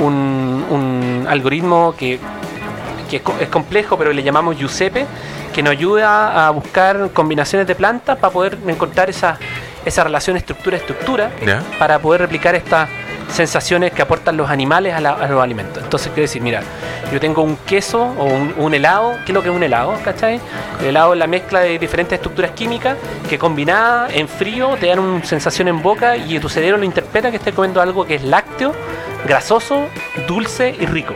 un- 0.00 0.66
un 0.68 1.26
algoritmo 1.30 1.94
que, 1.96 2.18
que 3.10 3.16
es, 3.16 3.22
es 3.40 3.48
complejo, 3.48 3.98
pero 3.98 4.12
le 4.12 4.22
llamamos 4.22 4.56
Giuseppe, 4.56 5.04
que 5.52 5.62
nos 5.62 5.72
ayuda 5.72 6.46
a 6.46 6.50
buscar 6.50 7.10
combinaciones 7.12 7.66
de 7.66 7.74
plantas 7.74 8.16
para 8.18 8.32
poder 8.32 8.56
encontrar 8.66 9.10
esa, 9.10 9.36
esa 9.84 10.04
relación 10.04 10.36
estructura-estructura 10.36 11.30
para 11.78 11.98
poder 11.98 12.20
replicar 12.22 12.54
estas 12.54 12.88
sensaciones 13.30 13.92
que 13.92 14.02
aportan 14.02 14.36
los 14.36 14.50
animales 14.50 14.92
a, 14.94 15.00
la- 15.00 15.12
a 15.12 15.26
los 15.28 15.40
alimentos. 15.42 15.82
Entonces, 15.82 16.08
quiere 16.08 16.22
decir, 16.22 16.42
mira, 16.42 16.62
yo 17.12 17.20
tengo 17.20 17.42
un 17.42 17.56
queso 17.58 18.02
o 18.18 18.24
un, 18.24 18.54
un 18.56 18.74
helado. 18.74 19.12
¿Qué 19.24 19.30
es 19.30 19.34
lo 19.34 19.42
que 19.42 19.48
es 19.50 19.54
un 19.54 19.62
helado? 19.62 19.94
¿Cachai? 20.04 20.40
El 20.80 20.86
helado 20.88 21.12
es 21.12 21.18
la 21.20 21.26
mezcla 21.28 21.60
de 21.60 21.78
diferentes 21.78 22.14
estructuras 22.16 22.50
químicas 22.52 22.96
que 23.28 23.38
combinadas 23.38 24.12
en 24.14 24.26
frío 24.28 24.76
te 24.80 24.86
dan 24.88 24.98
una 24.98 25.24
sensación 25.24 25.68
en 25.68 25.80
boca 25.80 26.16
y 26.16 26.40
tu 26.40 26.48
cerebro 26.48 26.78
lo 26.78 26.84
interpreta 26.84 27.30
que 27.30 27.36
estás 27.36 27.54
comiendo 27.54 27.80
algo 27.80 28.04
que 28.04 28.16
es 28.16 28.24
lácteo, 28.24 28.72
grasoso, 29.26 29.86
dulce 30.26 30.74
y 30.80 30.86
rico. 30.86 31.14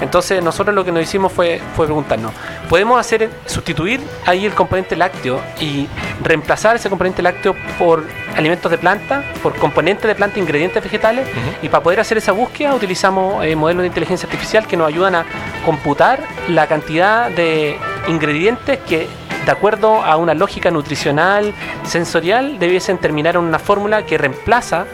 Entonces 0.00 0.42
nosotros 0.42 0.74
lo 0.74 0.84
que 0.84 0.92
nos 0.92 1.02
hicimos 1.02 1.32
fue, 1.32 1.60
fue 1.76 1.86
preguntarnos, 1.86 2.32
¿podemos 2.68 2.98
hacer 2.98 3.30
sustituir 3.46 4.00
ahí 4.26 4.46
el 4.46 4.54
componente 4.54 4.96
lácteo 4.96 5.40
y 5.60 5.88
reemplazar 6.22 6.76
ese 6.76 6.88
componente 6.88 7.22
lácteo 7.22 7.54
por 7.78 8.04
alimentos 8.36 8.70
de 8.70 8.78
planta, 8.78 9.24
por 9.42 9.54
componentes 9.56 10.06
de 10.06 10.14
planta, 10.14 10.38
ingredientes 10.38 10.82
vegetales? 10.82 11.28
Y 11.62 11.68
para 11.68 11.82
poder 11.82 12.00
hacer 12.00 12.18
esa 12.18 12.32
búsqueda 12.32 12.74
utilizamos 12.74 13.44
eh, 13.44 13.56
modelos 13.56 13.82
de 13.82 13.88
inteligencia 13.88 14.26
artificial 14.26 14.66
que 14.66 14.76
nos 14.76 14.88
ayudan 14.88 15.14
a 15.14 15.24
computar 15.64 16.22
la 16.48 16.66
cantidad 16.66 17.30
de 17.30 17.76
ingredientes 18.08 18.78
que 18.80 19.08
de 19.44 19.52
acuerdo 19.52 20.02
a 20.02 20.16
una 20.16 20.34
lógica 20.34 20.70
nutricional, 20.70 21.54
sensorial, 21.84 22.58
debiesen 22.58 22.98
terminar 22.98 23.36
en 23.36 23.42
una 23.42 23.58
fórmula 23.58 24.04
que 24.04 24.18
reemplaza 24.18 24.84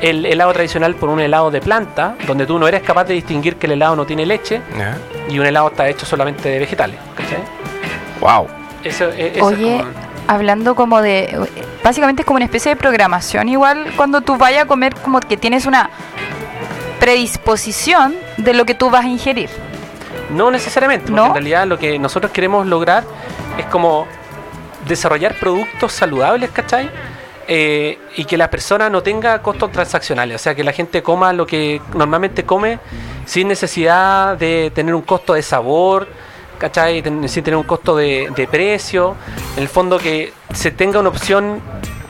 el 0.00 0.26
helado 0.26 0.52
tradicional 0.52 0.94
por 0.94 1.08
un 1.08 1.20
helado 1.20 1.50
de 1.50 1.60
planta, 1.60 2.16
donde 2.26 2.46
tú 2.46 2.58
no 2.58 2.68
eres 2.68 2.82
capaz 2.82 3.04
de 3.04 3.14
distinguir 3.14 3.56
que 3.56 3.66
el 3.66 3.72
helado 3.72 3.96
no 3.96 4.04
tiene 4.06 4.26
leche 4.26 4.60
y 5.28 5.38
un 5.38 5.46
helado 5.46 5.68
está 5.68 5.88
hecho 5.88 6.04
solamente 6.06 6.48
de 6.48 6.58
vegetales. 6.58 6.96
¿cachai? 7.16 7.38
Wow. 8.20 8.46
Eso, 8.84 9.04
e- 9.10 9.28
eso 9.36 9.50
es 9.50 9.56
Oye, 9.56 9.78
como- 9.78 9.90
hablando 10.28 10.74
como 10.74 11.00
de... 11.02 11.48
Básicamente 11.82 12.22
es 12.22 12.26
como 12.26 12.36
una 12.36 12.44
especie 12.44 12.70
de 12.70 12.76
programación. 12.76 13.48
Igual 13.48 13.92
cuando 13.96 14.20
tú 14.20 14.36
vayas 14.36 14.64
a 14.64 14.66
comer 14.66 14.94
como 14.96 15.20
que 15.20 15.36
tienes 15.36 15.66
una 15.66 15.88
predisposición 17.00 18.14
de 18.36 18.54
lo 18.54 18.64
que 18.64 18.74
tú 18.74 18.90
vas 18.90 19.04
a 19.04 19.08
ingerir. 19.08 19.50
No 20.30 20.50
necesariamente, 20.50 21.06
porque 21.06 21.16
¿No? 21.16 21.26
en 21.28 21.32
realidad 21.34 21.66
lo 21.66 21.78
que 21.78 21.98
nosotros 21.98 22.32
queremos 22.32 22.66
lograr 22.66 23.04
es 23.58 23.66
como 23.66 24.06
desarrollar 24.88 25.34
productos 25.38 25.92
saludables, 25.92 26.50
¿cachai? 26.50 26.90
Eh, 27.48 27.98
y 28.16 28.24
que 28.24 28.36
la 28.36 28.50
persona 28.50 28.90
no 28.90 29.02
tenga 29.04 29.40
costos 29.40 29.70
transaccionales, 29.70 30.34
o 30.34 30.38
sea, 30.42 30.54
que 30.56 30.64
la 30.64 30.72
gente 30.72 31.00
coma 31.00 31.32
lo 31.32 31.46
que 31.46 31.80
normalmente 31.94 32.44
come 32.44 32.80
sin 33.24 33.46
necesidad 33.46 34.36
de 34.36 34.72
tener 34.74 34.96
un 34.96 35.02
costo 35.02 35.32
de 35.34 35.42
sabor, 35.42 36.08
¿cachai? 36.58 37.04
Sin 37.28 37.44
tener 37.44 37.56
un 37.56 37.62
costo 37.62 37.94
de, 37.96 38.48
precio, 38.50 39.14
en 39.56 39.62
el 39.62 39.68
fondo 39.68 39.96
que 39.98 40.32
se 40.52 40.72
tenga 40.72 40.98
una 40.98 41.10
opción 41.10 41.60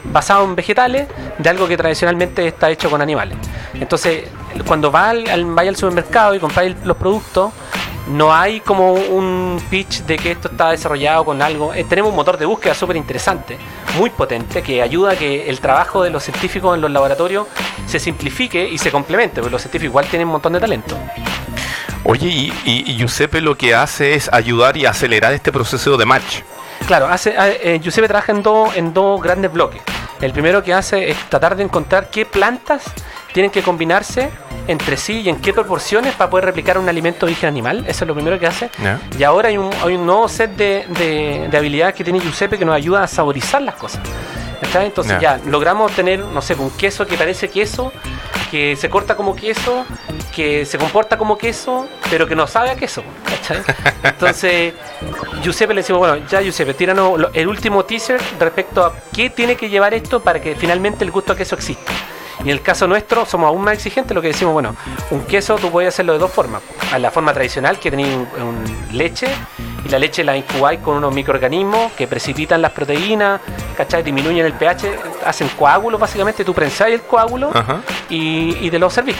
basada 0.04 0.42
en 0.42 0.54
vegetales 0.54 1.06
de 1.36 1.50
algo 1.50 1.68
que 1.68 1.76
tradicionalmente 1.76 2.46
está 2.46 2.70
hecho 2.70 2.88
con 2.88 3.02
animales. 3.02 3.36
Entonces, 3.74 4.24
cuando 4.66 4.90
va 4.90 5.10
al, 5.10 5.28
al- 5.28 5.44
vaya 5.46 5.68
al 5.68 5.76
supermercado 5.76 6.34
y 6.34 6.38
compráis 6.38 6.76
los 6.84 6.96
productos, 6.96 7.52
no 8.08 8.32
hay 8.32 8.60
como 8.60 8.92
un 8.92 9.60
pitch 9.68 10.02
de 10.02 10.16
que 10.16 10.32
esto 10.32 10.48
está 10.48 10.70
desarrollado 10.70 11.24
con 11.24 11.42
algo. 11.42 11.74
Eh, 11.74 11.84
tenemos 11.84 12.10
un 12.10 12.16
motor 12.16 12.38
de 12.38 12.46
búsqueda 12.46 12.74
súper 12.74 12.96
interesante, 12.96 13.58
muy 13.96 14.10
potente, 14.10 14.62
que 14.62 14.82
ayuda 14.82 15.12
a 15.12 15.16
que 15.16 15.48
el 15.48 15.60
trabajo 15.60 16.02
de 16.02 16.10
los 16.10 16.22
científicos 16.22 16.74
en 16.74 16.80
los 16.80 16.90
laboratorios 16.90 17.46
se 17.86 17.98
simplifique 17.98 18.68
y 18.68 18.78
se 18.78 18.90
complemente, 18.90 19.40
porque 19.40 19.52
los 19.52 19.62
científicos 19.62 19.90
igual 19.90 20.06
tienen 20.06 20.28
un 20.28 20.32
montón 20.32 20.52
de 20.52 20.60
talento. 20.60 20.96
Oye, 22.04 22.28
y, 22.28 22.52
y, 22.64 22.90
y 22.92 22.96
Giuseppe 22.96 23.40
lo 23.40 23.56
que 23.56 23.74
hace 23.74 24.14
es 24.14 24.32
ayudar 24.32 24.76
y 24.76 24.86
acelerar 24.86 25.32
este 25.32 25.50
proceso 25.50 25.96
de 25.96 26.04
match. 26.04 26.42
Claro, 26.86 27.08
hace, 27.08 27.34
eh, 27.36 27.80
Giuseppe 27.82 28.06
trabaja 28.06 28.30
en, 28.30 28.42
dos 28.42 28.76
en 28.76 28.94
dos 28.94 29.20
grandes 29.20 29.52
bloques. 29.52 29.82
El 30.20 30.32
primero 30.32 30.62
que 30.62 30.72
hace 30.72 31.10
es 31.10 31.16
tratar 31.28 31.56
de 31.56 31.64
encontrar 31.64 32.08
qué 32.10 32.24
plantas 32.24 32.84
tienen 33.36 33.50
que 33.50 33.62
combinarse 33.62 34.30
entre 34.66 34.96
sí 34.96 35.20
y 35.20 35.28
en 35.28 35.36
qué 35.42 35.52
proporciones 35.52 36.14
para 36.14 36.30
poder 36.30 36.46
replicar 36.46 36.78
un 36.78 36.88
alimento 36.88 37.26
de 37.26 37.32
origen 37.32 37.50
animal. 37.50 37.84
Eso 37.86 38.04
es 38.04 38.08
lo 38.08 38.14
primero 38.14 38.38
que 38.38 38.46
hace. 38.46 38.70
Y 39.18 39.22
ahora 39.24 39.50
hay 39.50 39.58
un, 39.58 39.68
hay 39.84 39.94
un 39.94 40.06
nuevo 40.06 40.26
set 40.26 40.52
de, 40.56 40.86
de- 40.98 41.48
de 41.50 41.56
habilidades 41.58 41.94
que 41.94 42.02
tiene 42.02 42.18
Giuseppe 42.18 42.56
que 42.58 42.64
nos 42.64 42.74
ayuda 42.74 43.02
a 43.02 43.06
saborizar 43.06 43.60
las 43.60 43.74
cosas. 43.74 44.00
Entonces 44.80 45.20
Ya. 45.20 45.36
ya 45.36 45.40
logramos 45.50 45.92
tener, 45.92 46.20
no 46.20 46.40
sé, 46.40 46.54
un 46.54 46.70
queso 46.70 47.06
que 47.06 47.18
parece 47.18 47.50
queso, 47.50 47.92
que 48.50 48.74
se 48.74 48.88
corta 48.88 49.14
como 49.14 49.36
queso, 49.36 49.84
que 50.34 50.64
se 50.64 50.78
comporta 50.78 51.18
como 51.18 51.36
queso, 51.36 51.86
pero 52.08 52.26
que 52.26 52.34
no 52.34 52.46
sabe 52.46 52.70
a 52.70 52.76
queso. 52.76 53.02
Entonces, 54.02 54.72
Giuseppe 55.42 55.74
le 55.74 55.80
decimos, 55.82 55.98
bueno, 56.00 56.26
ya 56.26 56.40
Giuseppe, 56.40 56.72
tíranos 56.72 57.20
el 57.34 57.48
último 57.48 57.84
teaser 57.84 58.18
respecto 58.40 58.82
a 58.86 58.94
qué 59.14 59.28
tiene 59.28 59.56
que 59.56 59.68
llevar 59.68 59.92
esto 59.92 60.20
para 60.20 60.40
que 60.40 60.54
finalmente 60.56 61.04
el 61.04 61.10
gusto 61.10 61.34
a 61.34 61.36
queso 61.36 61.54
exista. 61.54 61.92
Y 62.40 62.42
en 62.44 62.48
el 62.50 62.62
caso 62.62 62.86
nuestro 62.86 63.24
somos 63.26 63.48
aún 63.48 63.62
más 63.62 63.74
exigentes, 63.74 64.14
lo 64.14 64.20
que 64.22 64.28
decimos, 64.28 64.52
bueno, 64.52 64.76
un 65.10 65.24
queso 65.24 65.56
tú 65.56 65.70
puedes 65.70 65.88
hacerlo 65.94 66.12
de 66.12 66.18
dos 66.18 66.30
formas. 66.30 66.62
A 66.92 66.98
la 66.98 67.10
forma 67.10 67.32
tradicional, 67.32 67.78
que 67.78 67.90
tenéis 67.90 68.08
un- 68.14 68.42
un 68.42 68.96
leche, 68.96 69.26
y 69.84 69.88
la 69.88 69.98
leche 69.98 70.22
la 70.24 70.36
incubáis 70.36 70.80
con 70.80 70.96
unos 70.96 71.14
microorganismos 71.14 71.92
que 71.92 72.06
precipitan 72.06 72.60
las 72.60 72.72
proteínas, 72.72 73.40
¿cachai? 73.76 74.02
Disminuyen 74.02 74.44
el 74.44 74.52
pH, 74.52 74.86
hacen 75.24 75.48
coágulos 75.58 76.00
básicamente, 76.00 76.44
tú 76.44 76.52
prensáis 76.54 76.94
el 76.94 77.02
coágulo 77.02 77.50
Ajá. 77.54 77.80
y, 78.10 78.56
y 78.60 78.70
te 78.70 78.78
lo 78.78 78.90
servís. 78.90 79.16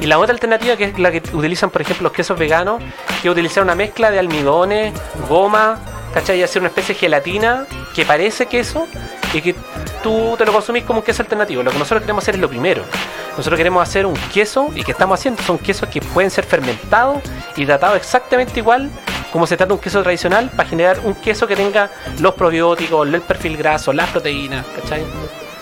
Y 0.00 0.06
la 0.06 0.18
otra 0.18 0.32
alternativa, 0.32 0.76
que 0.76 0.84
es 0.84 0.98
la 0.98 1.10
que 1.10 1.22
utilizan, 1.32 1.70
por 1.70 1.82
ejemplo, 1.82 2.04
los 2.04 2.12
quesos 2.12 2.38
veganos, 2.38 2.82
que 3.22 3.28
es 3.28 3.32
utilizar 3.32 3.62
una 3.62 3.74
mezcla 3.74 4.10
de 4.10 4.18
almidones, 4.18 4.92
goma, 5.28 5.78
¿cachai? 6.12 6.38
Y 6.38 6.42
hacer 6.42 6.60
una 6.62 6.68
especie 6.68 6.94
de 6.94 7.00
gelatina 7.00 7.66
que 7.94 8.04
parece 8.04 8.46
queso 8.46 8.86
y 9.32 9.40
que 9.40 9.54
tú 10.04 10.36
te 10.38 10.44
lo 10.44 10.52
consumís 10.52 10.84
como 10.84 11.00
un 11.00 11.04
queso 11.04 11.22
alternativo. 11.22 11.64
Lo 11.64 11.72
que 11.72 11.78
nosotros 11.78 12.02
queremos 12.02 12.22
hacer 12.22 12.36
es 12.36 12.40
lo 12.40 12.48
primero. 12.48 12.84
Nosotros 13.36 13.56
queremos 13.56 13.82
hacer 13.82 14.06
un 14.06 14.14
queso 14.32 14.70
y 14.76 14.84
que 14.84 14.92
estamos 14.92 15.18
haciendo 15.18 15.42
son 15.42 15.58
quesos 15.58 15.88
que 15.88 16.00
pueden 16.00 16.30
ser 16.30 16.44
fermentados 16.44 17.18
y 17.56 17.66
tratados 17.66 17.96
exactamente 17.96 18.60
igual 18.60 18.88
como 19.32 19.48
se 19.48 19.56
trata 19.56 19.74
un 19.74 19.80
queso 19.80 20.00
tradicional 20.04 20.48
para 20.54 20.68
generar 20.68 21.00
un 21.02 21.14
queso 21.16 21.48
que 21.48 21.56
tenga 21.56 21.90
los 22.20 22.34
probióticos, 22.34 23.08
el 23.08 23.20
perfil 23.20 23.56
graso, 23.56 23.92
las 23.92 24.08
proteínas, 24.10 24.64
¿cachai? 24.80 25.02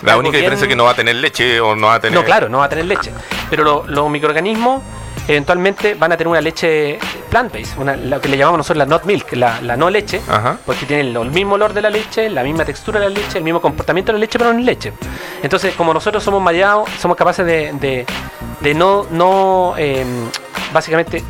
La 0.03 0.15
única 0.17 0.33
bien- 0.33 0.41
diferencia 0.43 0.65
es 0.65 0.69
que 0.69 0.75
no 0.75 0.83
va 0.83 0.91
a 0.91 0.95
tener 0.95 1.15
leche 1.15 1.59
o 1.59 1.75
no 1.75 1.87
va 1.87 1.95
a 1.95 1.99
tener. 1.99 2.19
no, 2.19 2.23
claro, 2.23 2.49
no 2.49 2.59
va 2.59 2.65
a 2.65 2.69
tener 2.69 2.85
leche. 2.85 3.11
Pero 3.49 3.63
lo- 3.63 3.85
los 3.87 4.07
microorganismos 4.11 4.83
eventualmente 5.27 5.95
van 5.95 6.11
a 6.11 6.17
tener 6.17 6.27
una 6.29 6.41
leche 6.41 6.99
plant-based, 7.29 7.77
una- 7.79 7.95
lo 7.95 8.19
que 8.21 8.27
le 8.29 8.37
llamamos 8.37 8.57
nosotros 8.59 8.77
la 8.77 8.85
not 8.85 9.03
milk, 9.05 9.33
la, 9.33 9.61
la 9.61 9.75
no 9.77 9.89
leche, 9.89 10.21
Ajá. 10.27 10.57
porque 10.65 10.85
tienen 10.85 11.07
el, 11.07 11.17
el 11.17 11.31
mismo 11.31 11.55
olor 11.55 11.73
de 11.73 11.81
la 11.81 11.89
leche, 11.89 12.29
la 12.29 12.43
misma 12.43 12.65
textura 12.65 12.99
de 12.99 13.09
la 13.09 13.13
leche, 13.19 13.37
el 13.37 13.43
mismo 13.43 13.61
comportamiento 13.61 14.11
de 14.11 14.17
la 14.17 14.19
leche, 14.19 14.37
pero 14.37 14.51
no 14.53 14.59
en 14.59 14.65
leche. 14.65 14.93
Entonces, 15.41 15.73
como 15.75 15.93
nosotros 15.93 16.23
somos 16.23 16.41
mareados, 16.41 16.89
somos 16.99 17.15
capaces 17.17 17.45
de, 17.45 17.71
de- 17.73 18.05
de 18.59 18.73
no, 18.73 19.05
no 19.11 19.73
em, 19.77 20.29
básicamente, 20.73 21.23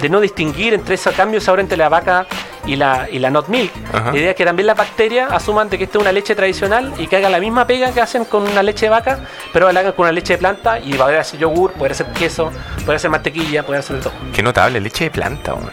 de 0.00 0.08
no 0.08 0.20
distinguir 0.20 0.74
entre 0.74 0.94
ese 0.94 1.10
cambio 1.12 1.40
de 1.40 1.44
sabor 1.44 1.60
entre 1.60 1.76
la 1.76 1.88
vaca 1.88 2.26
y 2.72 2.76
la, 2.76 3.08
y 3.10 3.18
la 3.18 3.30
not 3.30 3.48
milk. 3.48 3.72
Ajá. 3.92 4.12
La 4.12 4.18
idea 4.18 4.30
es 4.30 4.36
que 4.36 4.44
también 4.44 4.66
las 4.68 4.76
bacterias 4.76 5.32
asuman 5.32 5.68
de 5.68 5.76
que 5.78 5.84
esta 5.84 5.98
es 5.98 6.02
una 6.02 6.12
leche 6.12 6.34
tradicional 6.34 6.92
y 6.98 7.06
que 7.08 7.16
hagan 7.16 7.32
la 7.32 7.40
misma 7.40 7.66
pega 7.66 7.90
que 7.92 8.00
hacen 8.00 8.24
con 8.24 8.42
una 8.46 8.62
leche 8.62 8.86
de 8.86 8.90
vaca, 8.90 9.18
pero 9.52 9.70
la 9.72 9.80
hagan 9.80 9.92
con 9.92 10.04
una 10.04 10.12
leche 10.12 10.34
de 10.34 10.38
planta 10.38 10.78
y 10.78 10.92
va 10.96 11.08
a 11.10 11.20
hacer 11.20 11.40
yogur, 11.40 11.72
poder 11.72 11.92
hacer 11.92 12.06
queso, 12.12 12.52
poder 12.84 12.96
hacer 12.96 13.10
mantequilla, 13.10 13.64
poder 13.64 13.80
hacer 13.80 13.96
de 13.96 14.02
todo. 14.02 14.12
Qué 14.32 14.42
notable, 14.42 14.80
leche 14.80 15.04
de 15.04 15.10
planta, 15.10 15.54
weón. 15.54 15.70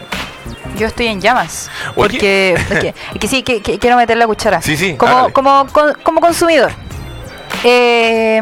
Yo 0.76 0.86
estoy 0.86 1.06
en 1.08 1.20
llamas. 1.20 1.70
Porque, 1.94 2.56
porque- 2.68 2.94
es 3.14 3.18
que 3.20 3.28
sí, 3.28 3.42
que, 3.42 3.60
que 3.62 3.78
quiero 3.78 3.96
meter 3.96 4.16
la 4.16 4.26
cuchara. 4.26 4.60
Sí, 4.62 4.76
sí, 4.76 4.96
Como, 4.96 5.32
como, 5.32 5.66
con- 5.72 5.94
como 6.02 6.20
consumidor. 6.20 6.70
eh, 7.64 8.40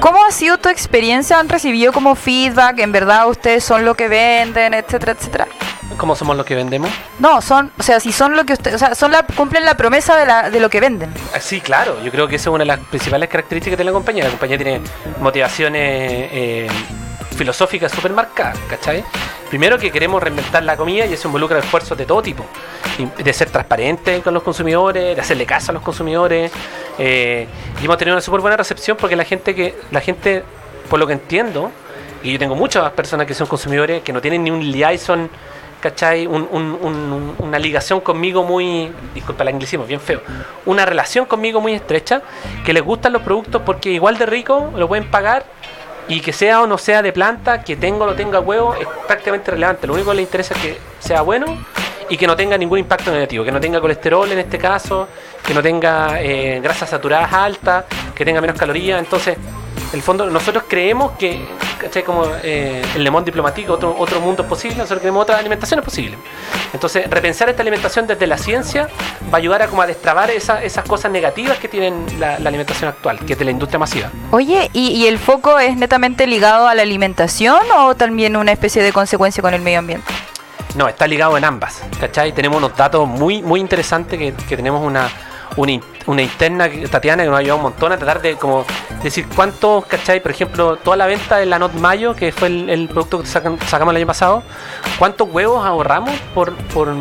¿Cómo 0.00 0.18
ha 0.24 0.30
sido 0.30 0.58
tu 0.58 0.68
experiencia? 0.68 1.38
¿Han 1.38 1.48
recibido 1.48 1.92
como 1.92 2.14
feedback? 2.14 2.78
¿En 2.80 2.92
verdad 2.92 3.28
ustedes 3.28 3.64
son 3.64 3.84
lo 3.84 3.94
que 3.94 4.08
venden, 4.08 4.74
etcétera, 4.74 5.12
etcétera? 5.12 5.48
¿Cómo 5.96 6.14
somos 6.14 6.36
los 6.36 6.44
que 6.44 6.54
vendemos? 6.54 6.90
No, 7.18 7.40
son, 7.40 7.72
o 7.78 7.82
sea, 7.82 8.00
si 8.00 8.12
son 8.12 8.36
lo 8.36 8.44
que 8.44 8.52
ustedes, 8.52 8.76
o 8.76 8.78
sea, 8.78 8.94
son 8.94 9.12
la, 9.12 9.22
cumplen 9.22 9.64
la 9.64 9.76
promesa 9.76 10.16
de, 10.16 10.26
la, 10.26 10.50
de 10.50 10.60
lo 10.60 10.68
que 10.68 10.80
venden. 10.80 11.10
Ah, 11.34 11.40
Sí, 11.40 11.60
claro, 11.60 12.02
yo 12.04 12.10
creo 12.10 12.28
que 12.28 12.36
esa 12.36 12.50
es 12.50 12.54
una 12.54 12.64
de 12.64 12.66
las 12.66 12.80
principales 12.80 13.28
características 13.30 13.78
de 13.78 13.84
la 13.84 13.92
compañía. 13.92 14.24
La 14.24 14.30
compañía 14.30 14.58
tiene 14.58 14.80
motivaciones 15.20 16.28
eh, 16.32 16.68
filosóficas 17.36 17.92
súper 17.92 18.12
marcadas, 18.12 18.58
¿cachai? 18.68 19.04
Primero 19.50 19.78
que 19.78 19.90
queremos 19.92 20.22
reinventar 20.22 20.62
la 20.64 20.76
comida 20.76 21.06
y 21.06 21.12
eso 21.12 21.28
involucra 21.28 21.58
esfuerzos 21.58 21.96
de 21.96 22.04
todo 22.06 22.20
tipo. 22.22 22.44
De 23.18 23.32
ser 23.32 23.50
transparente 23.50 24.20
con 24.22 24.34
los 24.34 24.42
consumidores, 24.42 25.14
de 25.14 25.20
hacerle 25.20 25.46
caso 25.46 25.70
a 25.70 25.74
los 25.74 25.82
consumidores. 25.82 26.50
eh, 26.98 27.46
y 27.80 27.84
hemos 27.84 27.98
tenido 27.98 28.14
una 28.16 28.22
súper 28.22 28.40
buena 28.40 28.56
recepción 28.56 28.96
porque 28.96 29.14
la 29.16 29.24
gente 29.24 29.54
que, 29.54 29.74
la 29.90 30.00
gente, 30.00 30.42
por 30.88 30.98
lo 30.98 31.06
que 31.06 31.12
entiendo, 31.12 31.70
y 32.22 32.32
yo 32.32 32.38
tengo 32.38 32.54
muchas 32.56 32.90
personas 32.92 33.26
que 33.26 33.34
son 33.34 33.46
consumidores 33.46 34.02
que 34.02 34.12
no 34.12 34.20
tienen 34.20 34.42
ni 34.44 34.50
un 34.50 34.60
liaison 34.72 35.28
¿cachai? 35.78 36.26
Un- 36.26 36.48
un- 36.50 37.34
una 37.38 37.58
ligación 37.58 38.00
conmigo 38.00 38.42
muy, 38.42 38.90
disculpa 39.14 39.42
el 39.42 39.48
anglicismo, 39.50 39.84
bien 39.84 40.00
feo, 40.00 40.20
una 40.64 40.86
relación 40.86 41.26
conmigo 41.26 41.60
muy 41.60 41.74
estrecha, 41.74 42.22
que 42.64 42.72
les 42.72 42.82
gustan 42.82 43.12
los 43.12 43.22
productos 43.22 43.60
porque 43.64 43.90
igual 43.90 44.16
de 44.16 44.24
rico 44.26 44.72
lo 44.74 44.88
pueden 44.88 45.08
pagar 45.10 45.44
y 46.08 46.20
que 46.20 46.32
sea 46.32 46.62
o 46.62 46.66
no 46.66 46.78
sea 46.78 47.02
de 47.02 47.12
planta, 47.12 47.62
que 47.62 47.76
tenga 47.76 48.04
o 48.04 48.06
no 48.06 48.14
tenga 48.14 48.40
huevo, 48.40 48.74
es 48.74 48.86
prácticamente 49.06 49.50
relevante. 49.50 49.86
Lo 49.86 49.94
único 49.94 50.10
que 50.10 50.16
les 50.16 50.24
interesa 50.26 50.54
es 50.54 50.60
que 50.60 50.78
sea 51.00 51.22
bueno 51.22 51.46
y 52.08 52.16
que 52.16 52.26
no 52.26 52.36
tenga 52.36 52.56
ningún 52.56 52.78
impacto 52.78 53.10
negativo, 53.10 53.44
que 53.44 53.52
no 53.52 53.60
tenga 53.60 53.80
colesterol 53.80 54.30
en 54.30 54.38
este 54.38 54.58
caso, 54.58 55.08
que 55.44 55.52
no 55.52 55.62
tenga 55.62 56.20
eh, 56.22 56.60
grasas 56.62 56.90
saturadas 56.90 57.32
altas, 57.32 57.84
que 58.14 58.24
tenga 58.24 58.40
menos 58.40 58.56
calorías. 58.56 58.98
Entonces, 59.00 59.36
en 59.36 59.94
el 59.94 60.02
fondo, 60.02 60.26
nosotros 60.30 60.64
creemos 60.68 61.12
que 61.12 61.44
¿cachai? 61.78 62.02
Como 62.02 62.24
eh, 62.42 62.82
el 62.94 63.04
lemón 63.04 63.24
diplomático, 63.24 63.72
otro, 63.74 63.94
otro 63.98 64.20
mundo 64.20 64.42
es 64.42 64.48
posible, 64.48 64.76
nosotros 64.76 65.00
queremos 65.00 65.22
otras 65.22 65.38
alimentaciones 65.38 65.84
posibles. 65.84 66.18
Entonces, 66.72 67.08
repensar 67.10 67.48
esta 67.48 67.62
alimentación 67.62 68.06
desde 68.06 68.26
la 68.26 68.38
ciencia 68.38 68.88
va 69.32 69.34
a 69.34 69.36
ayudar 69.36 69.62
a 69.62 69.68
como 69.68 69.82
a 69.82 69.86
destrabar 69.86 70.30
esa- 70.30 70.62
esas 70.62 70.84
cosas 70.84 71.10
negativas 71.10 71.58
que 71.58 71.68
tienen 71.68 72.06
la, 72.18 72.38
la 72.38 72.48
alimentación 72.48 72.88
actual, 72.88 73.18
que 73.20 73.32
es 73.34 73.38
de 73.38 73.44
la 73.44 73.50
industria 73.50 73.78
masiva. 73.78 74.10
Oye, 74.30 74.70
¿y, 74.72 74.88
y 74.88 75.06
el 75.06 75.18
foco 75.18 75.58
es 75.58 75.76
netamente 75.76 76.26
ligado 76.26 76.68
a 76.68 76.74
la 76.74 76.82
alimentación 76.82 77.60
o 77.76 77.94
también 77.94 78.36
una 78.36 78.52
especie 78.52 78.82
de 78.82 78.92
consecuencia 78.92 79.42
con 79.42 79.54
el 79.54 79.62
medio 79.62 79.78
ambiente? 79.78 80.12
No, 80.74 80.88
está 80.88 81.06
ligado 81.06 81.36
en 81.38 81.44
ambas, 81.44 81.82
¿cachai? 81.98 82.32
Tenemos 82.32 82.58
unos 82.58 82.76
datos 82.76 83.08
muy, 83.08 83.42
muy 83.42 83.60
interesantes 83.60 84.18
que, 84.18 84.34
que 84.46 84.56
tenemos 84.56 84.82
una, 84.84 85.08
una, 85.56 85.80
una 86.06 86.22
interna, 86.22 86.68
que- 86.68 86.86
Tatiana, 86.88 87.22
que 87.22 87.28
nos 87.28 87.36
ha 87.36 87.40
ayudado 87.40 87.56
un 87.56 87.62
montón 87.64 87.92
a 87.92 87.96
tratar 87.96 88.20
de 88.22 88.36
como 88.36 88.64
decir 89.02 89.26
cuántos, 89.34 89.84
¿cachai? 89.86 90.20
Por 90.20 90.30
ejemplo, 90.30 90.76
toda 90.76 90.96
la 90.96 91.06
venta 91.06 91.36
de 91.36 91.46
la 91.46 91.58
Not 91.58 91.74
Mayo, 91.74 92.14
que 92.14 92.32
fue 92.32 92.48
el, 92.48 92.70
el 92.70 92.88
producto 92.88 93.20
que 93.20 93.26
sacan- 93.26 93.58
sacamos 93.66 93.92
el 93.92 93.96
año 93.98 94.06
pasado, 94.06 94.42
¿cuántos 94.98 95.28
huevos 95.30 95.64
ahorramos 95.64 96.10
por... 96.34 96.52
por 96.54 96.94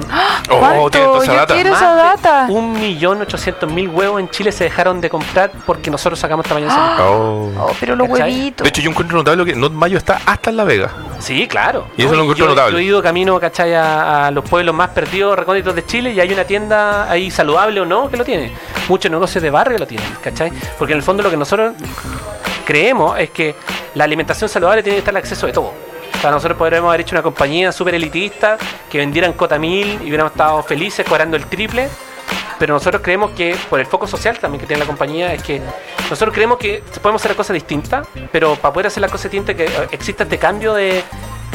Oh, 0.50 0.90
esa 0.90 1.26
Yo 1.26 1.34
data. 1.34 1.60
esa. 1.60 2.46
Un 2.50 2.74
millón 2.74 3.22
ochocientos 3.22 3.72
mil 3.72 3.90
huevos 3.90 4.20
en 4.20 4.30
Chile 4.30 4.52
se 4.52 4.66
dejaron 4.66 5.02
de 5.02 5.10
comprar 5.10 5.52
porque 5.66 5.90
nosotros 5.90 6.20
sacamos 6.20 6.46
tamaño. 6.46 6.68
Oh. 7.00 7.52
Oh, 7.58 7.72
pero 7.80 7.96
los 7.96 8.08
¿Cachai? 8.08 8.32
huevitos. 8.32 8.64
De 8.64 8.70
hecho, 8.70 8.82
yo 8.82 8.90
encuentro 8.92 9.18
notable 9.18 9.46
que 9.46 9.56
Not 9.56 9.72
Mayo 9.72 9.98
está 9.98 10.20
hasta 10.26 10.50
en 10.50 10.58
La 10.58 10.64
Vega. 10.64 10.92
Sí, 11.20 11.48
claro. 11.48 11.88
Y 11.98 12.04
eso 12.04 12.14
lo 12.16 12.22
encuentro 12.22 12.46
yo, 12.46 12.50
notable. 12.50 12.74
yo 12.74 12.80
he 12.80 12.84
ido 12.84 13.02
camino, 13.02 13.40
¿cachai? 13.40 13.74
A, 13.74 14.28
a 14.28 14.32
los 14.32 14.44
pueblos 14.48 14.74
más 14.76 14.90
perdidos, 14.90 15.38
recónditos 15.38 15.74
de 15.76 15.86
Chile 15.86 16.12
y 16.14 16.20
hay 16.20 16.32
una 16.32 16.44
tienda 16.44 17.10
ahí 17.10 17.32
saludable 17.32 17.82
o 17.82 17.86
no 17.86 18.10
que 18.10 18.18
lo 18.18 18.24
tiene. 18.24 18.52
Muchos 18.96 19.12
negocios 19.12 19.44
de 19.44 19.50
barrio 19.50 19.78
lo 19.78 19.86
tienen, 19.86 20.08
¿cachai? 20.24 20.54
Porque 20.80 20.94
en 20.94 21.00
el 21.00 21.04
fondo 21.04 21.22
lo 21.22 21.30
que 21.30 21.36
nosotros 21.36 21.74
creemos 22.66 23.20
es 23.20 23.30
que 23.30 23.54
la 23.94 24.06
alimentación 24.06 24.50
saludable 24.50 24.84
tiene 24.84 24.96
que 24.96 25.00
estar 25.00 25.12
al 25.12 25.18
acceso 25.18 25.48
de 25.48 25.52
todo. 25.52 25.74
O 26.24 26.32
nosotros 26.32 26.58
podríamos 26.58 26.88
haber 26.88 27.02
hecho 27.02 27.14
una 27.14 27.22
compañía 27.22 27.74
súper 27.74 27.96
elitista 27.96 28.58
que 28.90 29.00
vendieran 29.00 29.34
cota 29.34 29.60
mil 29.60 30.00
y 30.02 30.08
hubiéramos 30.08 30.32
estado 30.32 30.64
felices 30.64 31.06
cobrando 31.06 31.36
el 31.36 31.46
triple. 31.48 31.90
Pero 32.58 32.74
nosotros 32.74 33.02
creemos 33.02 33.32
que, 33.32 33.58
por 33.70 33.82
el 33.82 33.86
foco 33.86 34.08
social 34.08 34.40
también 34.40 34.62
que 34.62 34.66
tiene 34.66 34.80
la 34.80 34.88
compañía, 34.88 35.34
es 35.34 35.44
que 35.44 35.62
nosotros 36.10 36.34
creemos 36.34 36.58
que 36.58 36.82
podemos 37.02 37.22
hacer 37.22 37.36
cosas 37.36 37.54
distintas, 37.54 38.08
pero 38.32 38.56
para 38.56 38.74
poder 38.74 38.88
hacer 38.88 39.02
las 39.02 39.12
cosas 39.12 39.30
distintas, 39.30 39.58
que 39.58 39.66
eh, 39.66 39.90
exista 39.92 40.24
este 40.24 40.38
cambio 40.38 40.74
de, 40.74 41.04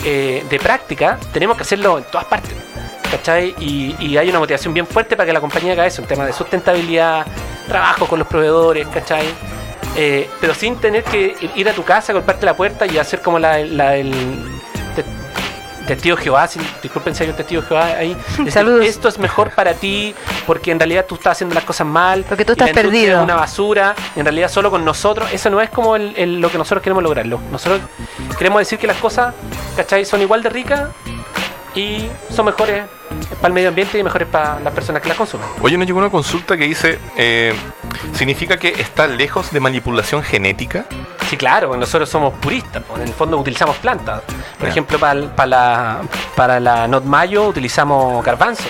eh, 0.04 0.44
de 0.46 0.58
práctica, 0.58 1.18
tenemos 1.32 1.56
que 1.56 1.62
hacerlo 1.62 1.96
en 1.96 2.04
todas 2.04 2.26
partes. 2.26 2.52
¿Cachai? 3.20 3.54
Y, 3.60 3.94
y 3.98 4.16
hay 4.16 4.30
una 4.30 4.38
motivación 4.38 4.72
bien 4.72 4.86
fuerte 4.86 5.14
para 5.14 5.26
que 5.26 5.32
la 5.34 5.40
compañía 5.40 5.74
haga 5.74 5.84
eso, 5.84 6.00
un 6.00 6.08
tema 6.08 6.24
de 6.24 6.32
sustentabilidad, 6.32 7.26
trabajo 7.68 8.06
con 8.06 8.18
los 8.18 8.26
proveedores, 8.26 8.88
¿cachai? 8.88 9.26
Eh, 9.94 10.26
pero 10.40 10.54
sin 10.54 10.76
tener 10.76 11.04
que 11.04 11.36
ir 11.54 11.68
a 11.68 11.74
tu 11.74 11.82
casa, 11.84 12.14
golpearte 12.14 12.46
la 12.46 12.54
puerta 12.56 12.86
y 12.86 12.96
hacer 12.96 13.20
como 13.20 13.38
la, 13.38 13.58
la- 13.58 13.96
el 13.96 14.10
te- 14.96 15.04
testigo 15.86 16.16
Jehová, 16.16 16.48
sin- 16.48 16.66
disculpen 16.82 17.14
si 17.14 17.24
hay 17.24 17.28
un 17.28 17.36
testigo 17.36 17.60
Jehová 17.60 17.88
ahí. 17.98 18.16
decir, 18.38 18.52
Saludos. 18.52 18.86
Esto 18.86 19.08
es 19.08 19.18
mejor 19.18 19.50
para 19.54 19.74
ti 19.74 20.14
porque 20.46 20.70
en 20.70 20.78
realidad 20.78 21.04
tú 21.06 21.16
estás 21.16 21.32
haciendo 21.32 21.54
las 21.54 21.64
cosas 21.64 21.86
mal. 21.86 22.24
Porque 22.26 22.46
tú 22.46 22.52
estás 22.52 22.70
perdido. 22.70 23.18
Es 23.18 23.24
una 23.24 23.34
basura, 23.34 23.94
en 24.16 24.24
realidad 24.24 24.48
solo 24.48 24.70
con 24.70 24.82
nosotros. 24.82 25.28
Eso 25.30 25.50
no 25.50 25.60
es 25.60 25.68
como 25.68 25.94
el- 25.94 26.14
el- 26.16 26.40
lo 26.40 26.50
que 26.50 26.56
nosotros 26.56 26.82
queremos 26.82 27.02
lograrlo. 27.02 27.38
Nosotros 27.52 27.80
queremos 28.38 28.60
decir 28.60 28.78
que 28.78 28.86
las 28.86 28.96
cosas, 28.96 29.34
¿cachai? 29.76 30.06
Son 30.06 30.22
igual 30.22 30.42
de 30.42 30.48
ricas 30.48 30.84
y 31.74 32.08
son 32.30 32.46
mejores 32.46 32.84
para 33.36 33.48
el 33.48 33.52
medio 33.52 33.68
ambiente 33.68 33.98
y 33.98 34.02
mejores 34.02 34.28
para 34.28 34.60
las 34.60 34.72
personas 34.72 35.02
que 35.02 35.08
las 35.08 35.16
consumen. 35.16 35.46
Oye, 35.62 35.76
nos 35.76 35.86
llegó 35.86 35.98
una 35.98 36.10
consulta 36.10 36.56
que 36.56 36.64
dice, 36.64 36.98
eh, 37.16 37.54
¿significa 38.14 38.56
que 38.56 38.68
está 38.68 39.06
lejos 39.06 39.50
de 39.52 39.60
manipulación 39.60 40.22
genética? 40.22 40.86
Sí, 41.28 41.36
claro, 41.36 41.76
nosotros 41.76 42.08
somos 42.08 42.34
puristas, 42.34 42.82
pues, 42.86 43.00
en 43.00 43.08
el 43.08 43.14
fondo 43.14 43.38
utilizamos 43.38 43.76
plantas. 43.76 44.22
Por 44.58 44.68
ejemplo, 44.68 44.98
para, 44.98 45.34
para 45.34 45.46
la, 45.46 46.00
para 46.34 46.60
la 46.60 46.88
Not 46.88 47.04
Mayo 47.04 47.48
utilizamos 47.48 48.24
garbanzo, 48.24 48.68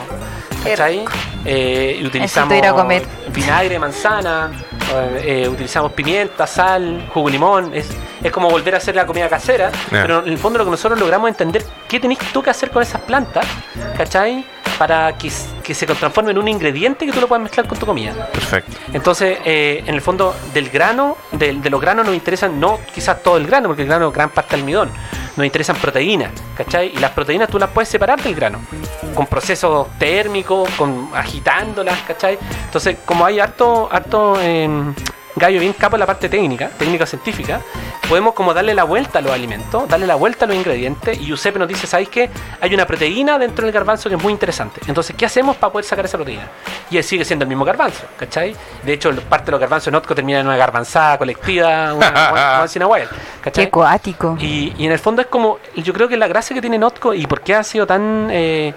¿cachai? 0.65 1.05
Eh, 1.45 1.99
y 2.01 2.07
utilizamos 2.07 2.55
vinagre, 3.33 3.79
manzana, 3.79 4.51
eh, 4.91 5.43
eh, 5.45 5.49
utilizamos 5.49 5.93
pimienta, 5.93 6.47
sal, 6.47 7.09
jugo 7.13 7.27
de 7.29 7.33
limón. 7.33 7.71
Es, 7.75 7.89
es 8.23 8.33
como 8.33 8.51
volver 8.51 8.75
a 8.75 8.79
hacer 8.79 8.95
la 8.95 9.07
comida 9.07 9.29
casera, 9.29 9.71
pero 9.91 10.21
en 10.25 10.29
el 10.29 10.39
fondo 10.39 10.59
lo 10.59 10.65
que 10.65 10.71
nosotros 10.73 10.99
logramos 10.99 11.29
es 11.29 11.35
entender 11.35 11.65
qué 11.89 12.01
tenés 12.01 12.19
tú 12.33 12.43
que 12.43 12.51
hacer 12.51 12.71
con 12.71 12.83
esas 12.83 13.01
plantas, 13.03 13.47
¿cachai? 13.97 14.45
Para 14.79 15.17
que, 15.19 15.29
se 15.31 15.87
transforme 15.87 16.31
en 16.31 16.39
un 16.39 16.49
ingrediente 16.49 17.05
que 17.07 17.13
tú 17.13 17.21
lo 17.21 17.29
puedas 17.29 17.43
mezclar 17.43 17.69
con 17.69 17.79
tu 17.79 17.85
comida. 17.87 18.27
Perfecto. 18.33 18.73
Entonces, 18.93 19.39
eh, 19.45 19.83
en 19.87 19.95
el 19.95 20.01
fondo, 20.01 20.35
del 20.55 20.71
grano, 20.71 21.17
del- 21.33 21.61
de, 21.63 21.69
los 21.71 21.81
granos 21.81 22.07
nos 22.07 22.15
interesan 22.15 22.59
no 22.59 22.81
quizás 22.95 23.23
todo 23.23 23.37
el 23.37 23.47
grano, 23.47 23.69
porque 23.69 23.83
el 23.83 23.89
grano 23.89 24.09
es 24.09 24.15
gran 24.15 24.31
parte 24.31 24.57
almidón. 24.57 24.91
Nos 25.37 25.45
interesan 25.47 25.77
proteínas, 25.77 26.31
¿cachai? 26.57 26.93
Y 26.95 26.97
las 26.97 27.11
proteínas 27.13 27.49
tú 27.51 27.59
las 27.59 27.69
puedes 27.71 27.89
separar 27.91 28.23
del 28.23 28.35
grano, 28.35 28.61
con 29.15 29.27
procesos 29.27 29.89
térmicos, 29.99 30.69
con 30.71 31.11
agitándolas, 31.15 31.99
¿cachai? 32.07 32.39
Entonces, 32.65 32.97
como 33.05 33.25
hay 33.25 33.41
harto, 33.41 33.89
harto 33.91 34.41
em, 34.41 34.95
gallo 35.37 35.61
bien 35.61 35.73
capo 35.73 35.97
en 35.97 36.01
la 36.01 36.07
parte 36.07 36.29
técnica, 36.29 36.71
técnica 36.79 37.07
científica, 37.07 37.61
podemos 38.11 38.35
como 38.35 38.53
darle 38.53 38.75
la 38.75 38.83
vuelta 38.85 39.21
a 39.21 39.23
los 39.23 39.31
alimentos, 39.33 39.89
darle 39.89 40.07
la 40.07 40.17
vuelta 40.17 40.45
a 40.45 40.49
los 40.49 40.57
ingredientes, 40.57 41.17
y 41.19 41.27
Giuseppe 41.27 41.59
nos 41.61 41.69
dice, 41.69 41.87
¿sabéis 41.87 42.09
qué? 42.09 42.29
Hay 42.61 42.75
una 42.75 42.85
proteína 42.87 43.39
dentro 43.39 43.65
del 43.65 43.73
garbanzo 43.73 44.09
que 44.09 44.17
es 44.17 44.23
muy 44.23 44.33
interesante. 44.33 44.81
Entonces, 44.89 45.15
¿qué 45.17 45.25
hacemos 45.27 45.57
para 45.57 45.73
poder 45.73 45.85
sacar 45.87 46.05
esa 46.05 46.19
proteína? 46.19 46.49
Y 46.91 46.97
él 46.99 47.05
sigue 47.05 47.25
siendo 47.25 47.45
el 47.45 47.49
mismo 47.49 47.65
garbanzo, 47.65 48.03
¿cachai? 48.19 48.55
De 48.85 48.93
hecho, 48.93 49.13
parte 49.29 49.47
de 49.47 49.51
los 49.53 49.61
garbanzos 49.61 49.89
en 49.89 49.95
Otco 49.95 50.15
termina 50.15 50.41
en 50.41 50.47
una 50.47 50.57
garbanzada 50.57 51.17
colectiva, 51.19 51.95
una, 51.95 52.59
once 52.63 52.79
in 52.79 52.83
a 52.83 52.87
while, 52.89 53.07
¿cachai? 53.41 53.67
Qué 53.67 53.71
cuático. 53.71 54.37
Y, 54.41 54.75
y 54.77 54.87
en 54.87 54.93
el 54.93 54.99
fondo 54.99 55.23
es 55.23 55.29
como, 55.29 55.59
yo 55.77 55.93
creo 55.93 56.09
que 56.09 56.17
la 56.17 56.27
gracia 56.27 56.53
que 56.53 56.61
tiene 56.61 56.79
Notco 56.79 57.15
y 57.15 57.27
por 57.27 57.41
qué 57.43 57.55
ha 57.55 57.63
sido 57.63 57.87
tan 57.87 58.29
eh, 58.31 58.75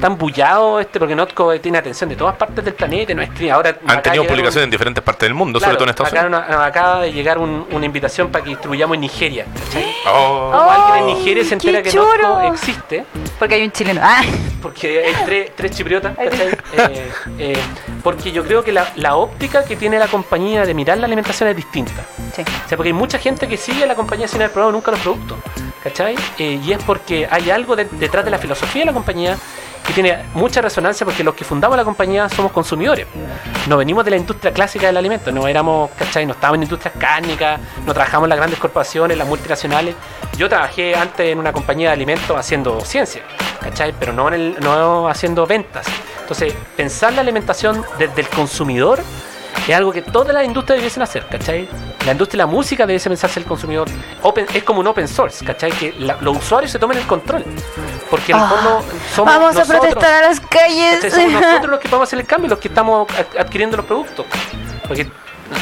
tan 0.00 0.18
bullado 0.18 0.78
este, 0.78 0.98
porque 0.98 1.14
Notco 1.14 1.58
tiene 1.58 1.78
atención 1.78 2.10
de 2.10 2.16
todas 2.16 2.36
partes 2.36 2.62
del 2.64 2.74
planeta, 2.74 3.14
no 3.14 3.22
es 3.22 3.30
que 3.30 3.50
ahora 3.50 3.76
Han 3.86 4.02
tenido 4.02 4.24
publicaciones 4.24 4.56
un- 4.56 4.62
en 4.64 4.70
diferentes 4.70 5.02
partes 5.02 5.26
del 5.26 5.34
mundo, 5.34 5.58
claro, 5.58 5.72
sobre 5.72 5.76
todo 5.78 5.84
en 5.84 5.90
Estados 5.90 6.12
acá 6.12 6.26
Unidos. 6.26 6.44
una- 6.48 6.66
acaba 6.66 7.00
de 7.00 7.12
llegar 7.12 7.38
un- 7.38 7.66
una 7.70 7.86
invitación 7.86 8.30
para 8.30 8.44
que 8.44 8.56
distribuyamos 8.74 8.94
en 8.96 9.00
Nigeria. 9.00 9.46
¿cachai? 9.64 9.94
Oh. 10.06 10.50
Como 10.52 10.70
alguien 10.70 11.08
en 11.08 11.16
Nigeria 11.18 11.44
se 11.44 11.54
entera 11.54 11.82
que. 11.82 11.90
Notco 11.92 12.40
existe, 12.52 13.04
Porque 13.38 13.54
hay 13.54 13.62
un 13.62 13.72
chileno. 13.72 14.00
Ah, 14.04 14.22
porque 14.60 15.02
hay 15.06 15.14
tres, 15.24 15.50
tres 15.56 15.70
chipriotas, 15.72 16.14
¿cachai? 16.16 16.48
Eh, 16.76 17.10
eh, 17.38 17.58
porque 18.02 18.30
yo 18.30 18.44
creo 18.44 18.62
que 18.62 18.70
la, 18.72 18.92
la 18.96 19.16
óptica 19.16 19.64
que 19.64 19.76
tiene 19.76 19.98
la 19.98 20.06
compañía 20.08 20.64
de 20.66 20.74
mirar 20.74 20.98
la 20.98 21.06
alimentación 21.06 21.48
es 21.48 21.56
distinta. 21.56 22.04
sí. 22.36 22.42
O 22.42 22.68
sea, 22.68 22.76
porque 22.76 22.88
hay 22.90 22.92
mucha 22.92 23.18
gente 23.18 23.48
que 23.48 23.56
sigue 23.56 23.84
a 23.84 23.86
la 23.86 23.94
compañía 23.94 24.28
sin 24.28 24.40
haber 24.42 24.52
probado 24.52 24.72
nunca 24.72 24.90
los 24.90 25.00
productos, 25.00 25.38
¿cachai? 25.82 26.16
Eh, 26.38 26.60
y 26.62 26.72
es 26.72 26.82
porque 26.84 27.26
hay 27.30 27.50
algo 27.50 27.74
de- 27.76 27.86
detrás 27.86 28.24
de 28.24 28.30
la 28.30 28.38
filosofía 28.38 28.82
de 28.82 28.86
la 28.86 28.92
compañía 28.92 29.38
que 29.86 29.92
tiene 29.92 30.24
mucha 30.34 30.62
resonancia 30.62 31.04
porque 31.04 31.22
los 31.22 31.34
que 31.34 31.44
fundamos 31.44 31.76
la 31.76 31.84
compañía 31.84 32.28
somos 32.28 32.52
consumidores. 32.52 33.06
No 33.68 33.76
venimos 33.76 34.04
de 34.04 34.12
la 34.12 34.16
industria 34.16 34.52
clásica 34.52 34.86
del 34.86 34.96
alimento, 34.96 35.30
no 35.30 35.46
éramos, 35.46 35.90
¿cachai? 35.98 36.24
No 36.26 36.32
estábamos 36.32 36.56
en 36.56 36.62
industrias 36.64 36.94
cárnicas, 36.98 37.60
no 37.84 37.92
trabajamos 37.92 38.26
en 38.26 38.30
las 38.30 38.38
grandes 38.38 38.58
corporaciones, 38.58 39.18
las 39.18 39.28
multinacionales. 39.28 39.94
Yo 40.36 40.48
trabajé 40.48 40.94
antes 40.94 41.30
en 41.30 41.38
una 41.38 41.52
compañía 41.52 41.88
de 41.88 41.94
alimentos 41.94 42.36
haciendo 42.36 42.80
ciencia, 42.80 43.22
¿cachai? 43.60 43.94
Pero 43.98 44.12
no, 44.12 44.28
en 44.28 44.34
el, 44.34 44.56
no 44.60 45.08
haciendo 45.08 45.46
ventas. 45.46 45.86
Entonces, 46.20 46.54
pensar 46.76 47.12
la 47.12 47.20
alimentación 47.20 47.84
desde 47.98 48.22
el 48.22 48.28
consumidor 48.28 49.00
es 49.68 49.74
algo 49.74 49.92
que 49.92 50.02
todas 50.02 50.34
las 50.34 50.44
industrias 50.44 50.78
debiesen 50.78 51.02
hacer, 51.02 51.26
¿cachai? 51.26 51.68
La 52.04 52.12
industria 52.12 52.44
de 52.44 52.50
la 52.50 52.52
música 52.56 52.86
debe 52.86 53.00
pensarse 53.00 53.40
el 53.40 53.46
consumidor. 53.46 53.88
Open- 54.22 54.46
es 54.52 54.62
como 54.62 54.80
un 54.80 54.86
open 54.86 55.08
source, 55.08 55.44
¿cachai? 55.44 55.72
Que 55.72 55.92
la- 55.98 56.18
los 56.20 56.36
usuarios 56.36 56.70
se 56.70 56.78
tomen 56.78 56.98
el 56.98 57.06
control. 57.06 57.44
Porque 58.10 58.32
en 58.32 58.38
el 58.38 58.44
Ah, 58.44 58.48
fondo 58.48 58.84
somos 59.14 59.34
Vamos 59.34 59.56
a 59.56 59.58
nosotros, 59.60 59.80
protestar 59.86 60.22
a 60.24 60.28
las 60.28 60.40
calles. 60.40 61.12
Somos 61.12 61.32
nosotros 61.32 61.70
los 61.70 61.80
que 61.80 61.88
podemos 61.88 62.08
hacer 62.08 62.18
el 62.20 62.26
cambio, 62.26 62.50
los 62.50 62.58
que 62.58 62.68
estamos 62.68 63.08
ad- 63.10 63.40
adquiriendo 63.40 63.76
los 63.78 63.86
productos. 63.86 64.26
Porque, 64.86 65.10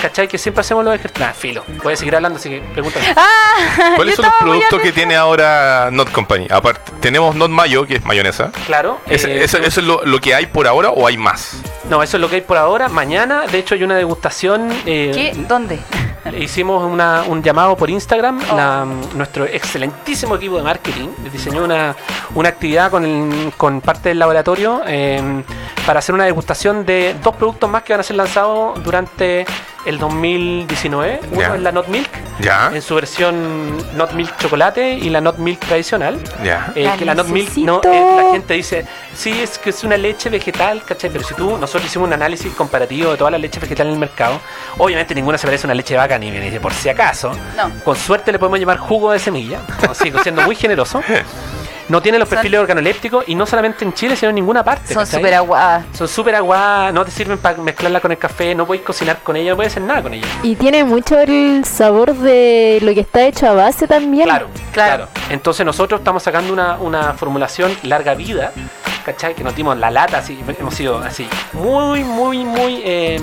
¿cachai? 0.01 0.29
Que 0.29 0.39
siempre 0.39 0.61
hacemos 0.61 0.85
los 0.85 0.95
ejercicios. 0.95 1.29
Nah, 1.29 1.35
filo. 1.35 1.65
Voy 1.83 1.93
a 1.93 1.97
seguir 1.97 2.15
hablando, 2.17 2.39
así 2.39 2.49
que 2.51 2.61
pregúntame. 2.73 3.07
Ah, 3.17 3.93
¿Cuáles 3.97 4.17
son 4.17 4.25
los 4.25 4.35
productos 4.41 4.81
que 4.81 4.93
tiene 4.93 5.15
ahora 5.17 5.89
Not 5.93 6.11
Company? 6.11 6.47
Aparte, 6.51 6.91
tenemos 7.01 7.35
Not 7.37 7.51
Mayo, 7.51 7.87
que 7.87 7.97
es 7.97 8.05
mayonesa. 8.05 8.51
Claro. 8.67 8.99
¿Es- 9.07 9.25
eh, 9.25 9.45
¿Eso, 9.45 9.59
eso 9.59 9.81
es 9.81 9.87
lo, 9.87 10.05
lo 10.05 10.21
que 10.21 10.35
hay 10.35 10.47
por 10.47 10.67
ahora 10.67 10.91
o 10.91 11.07
hay 11.07 11.17
más? 11.17 11.59
No, 11.89 12.03
eso 12.03 12.17
es 12.17 12.21
lo 12.21 12.29
que 12.29 12.37
hay 12.37 12.41
por 12.43 12.57
ahora. 12.57 12.89
Mañana, 12.89 13.43
de 13.47 13.59
hecho, 13.59 13.75
hay 13.75 13.85
una 13.85 13.97
degustación. 13.97 14.71
eh, 14.87 15.11
¿Qué? 15.15 15.33
¿Dónde? 15.47 15.79
Hicimos 16.39 16.83
una- 16.91 17.23
un 17.27 17.43
llamado 17.43 17.77
por 17.77 17.91
Instagram. 17.91 18.41
Oh. 18.51 18.57
la- 18.57 18.87
nuestro 19.15 19.45
excelentísimo 19.45 20.37
equipo 20.37 20.57
de 20.57 20.63
marketing 20.63 21.09
diseñó 21.33 21.63
una, 21.65 21.95
una 22.35 22.49
actividad 22.49 22.91
con, 22.91 23.05
el- 23.05 23.53
con 23.57 23.81
parte 23.81 24.09
del 24.11 24.19
laboratorio 24.19 24.83
eh, 24.87 25.43
para 25.87 25.99
hacer 25.99 26.15
una 26.15 26.25
degustación 26.25 26.87
de 26.87 27.15
dos 27.23 27.37
productos 27.37 27.69
más 27.69 27.83
que 27.83 27.93
van 27.93 28.01
a 28.01 28.03
ser 28.05 28.17
lanzados 28.17 28.83
durante 28.83 29.45
el 29.87 29.99
2019. 29.99 31.21
Uno 31.33 31.55
es 31.55 31.61
la 31.61 31.73
Not 31.73 31.89
Milk, 31.89 32.09
Ya, 32.41 32.71
en 32.73 32.83
su 32.83 32.95
versión 32.95 33.77
Not 33.97 34.13
Milk 34.13 34.37
chocolate 34.39 34.93
y 34.95 35.09
la 35.11 35.21
Not 35.21 35.39
Milk 35.39 35.61
tradicional. 35.61 36.19
ya. 36.45 36.73
Eh, 36.75 36.85
La 36.85 36.97
que 36.97 37.05
la 37.05 37.15
Not 37.15 37.29
Milk, 37.29 37.57
no, 37.59 37.81
eh, 37.85 38.05
la 38.17 38.33
gente 38.33 38.55
dice, 38.55 38.87
sí, 39.15 39.41
es 39.43 39.59
que 39.59 39.71
es 39.71 39.85
una 39.85 39.97
leche 39.97 40.29
vegetal, 40.31 40.83
¿cachai? 40.85 41.11
Pero 41.11 41.25
si 41.25 41.35
tú, 41.35 41.57
nosotros 41.59 41.85
hicimos 41.87 42.07
un 42.09 42.13
análisis 42.15 42.53
comparativo 42.55 43.11
de 43.13 43.17
todas 43.17 43.33
las 43.33 43.41
leches 43.41 43.61
vegetales 43.61 43.89
en 43.91 43.95
el 43.95 44.01
mercado, 44.01 44.41
obviamente 44.79 45.15
ninguna 45.15 45.39
se 45.39 45.47
parece 45.47 45.67
a 45.67 45.69
una 45.69 45.75
leche 45.75 45.95
de 45.95 45.99
vaca 45.99 46.19
ni 46.19 46.31
por 46.59 46.73
si 46.73 46.89
acaso. 46.89 47.33
No. 47.57 47.71
Con 47.85 47.97
suerte 47.97 48.33
le 48.33 48.39
podemos 48.39 48.59
llamar 48.61 48.79
jugo 48.79 49.13
de 49.13 49.19
semilla, 49.19 49.61
sigo 49.95 50.23
siendo 50.23 50.43
muy 50.43 50.55
generoso. 50.57 51.03
No 51.89 52.01
tiene 52.01 52.19
los 52.19 52.29
Son- 52.29 52.37
perfiles 52.37 52.61
organolépticos 52.61 53.25
y 53.27 53.35
no 53.35 53.45
solamente 53.45 53.85
en 53.85 53.93
Chile, 53.93 54.17
sino 54.17 54.31
en 54.31 54.37
ninguna 54.37 54.65
parte. 54.65 54.95
Son 54.95 55.05
¿cachai? 55.05 55.21
súper 55.21 55.35
aguadas. 55.35 55.85
Son 55.93 56.09
súper 56.09 56.35
aguadas, 56.37 56.95
no 56.95 57.05
te 57.05 57.11
sirven 57.11 57.39
para 57.39 57.59
mezclarla 57.59 58.01
con 58.01 58.13
el 58.13 58.19
café, 58.19 58.55
no 58.55 58.67
podéis 58.67 58.85
cocinar 58.85 59.19
con 59.23 59.37
ella, 59.37 59.51
no 59.51 59.57
puedes 59.57 59.73
hacer 59.73 59.83
nada 59.83 60.03
con 60.03 60.15
ella. 60.15 60.27
Y 60.43 60.55
tiene 60.57 60.85
mucho 60.85 61.19
el 61.21 61.65
sabor 61.65 62.15
de 62.15 62.79
lo 62.83 62.95
que 62.95 63.01
está 63.01 63.25
hecho 63.27 63.47
a 63.49 63.53
base 63.53 63.87
también. 63.87 64.25
Claro, 64.25 64.47
Claro. 64.73 65.07
claro. 65.09 65.09
Entonces 65.31 65.67
nosotros 65.67 66.01
estamos 66.01 66.23
sacando 66.23 66.53
una, 66.53 66.77
una 66.77 67.13
formulación 67.15 67.77
larga 67.83 68.15
vida, 68.15 68.53
¿cachai? 69.05 69.35
Que 69.35 69.43
nos 69.45 69.55
dimos 69.57 69.77
la 69.77 69.91
lata, 69.91 70.19
así, 70.19 70.39
hemos 70.59 70.75
sido 70.75 70.99
así, 70.99 71.29
muy, 71.53 72.05
muy, 72.05 72.39
muy 72.45 72.81
eh, 72.85 73.21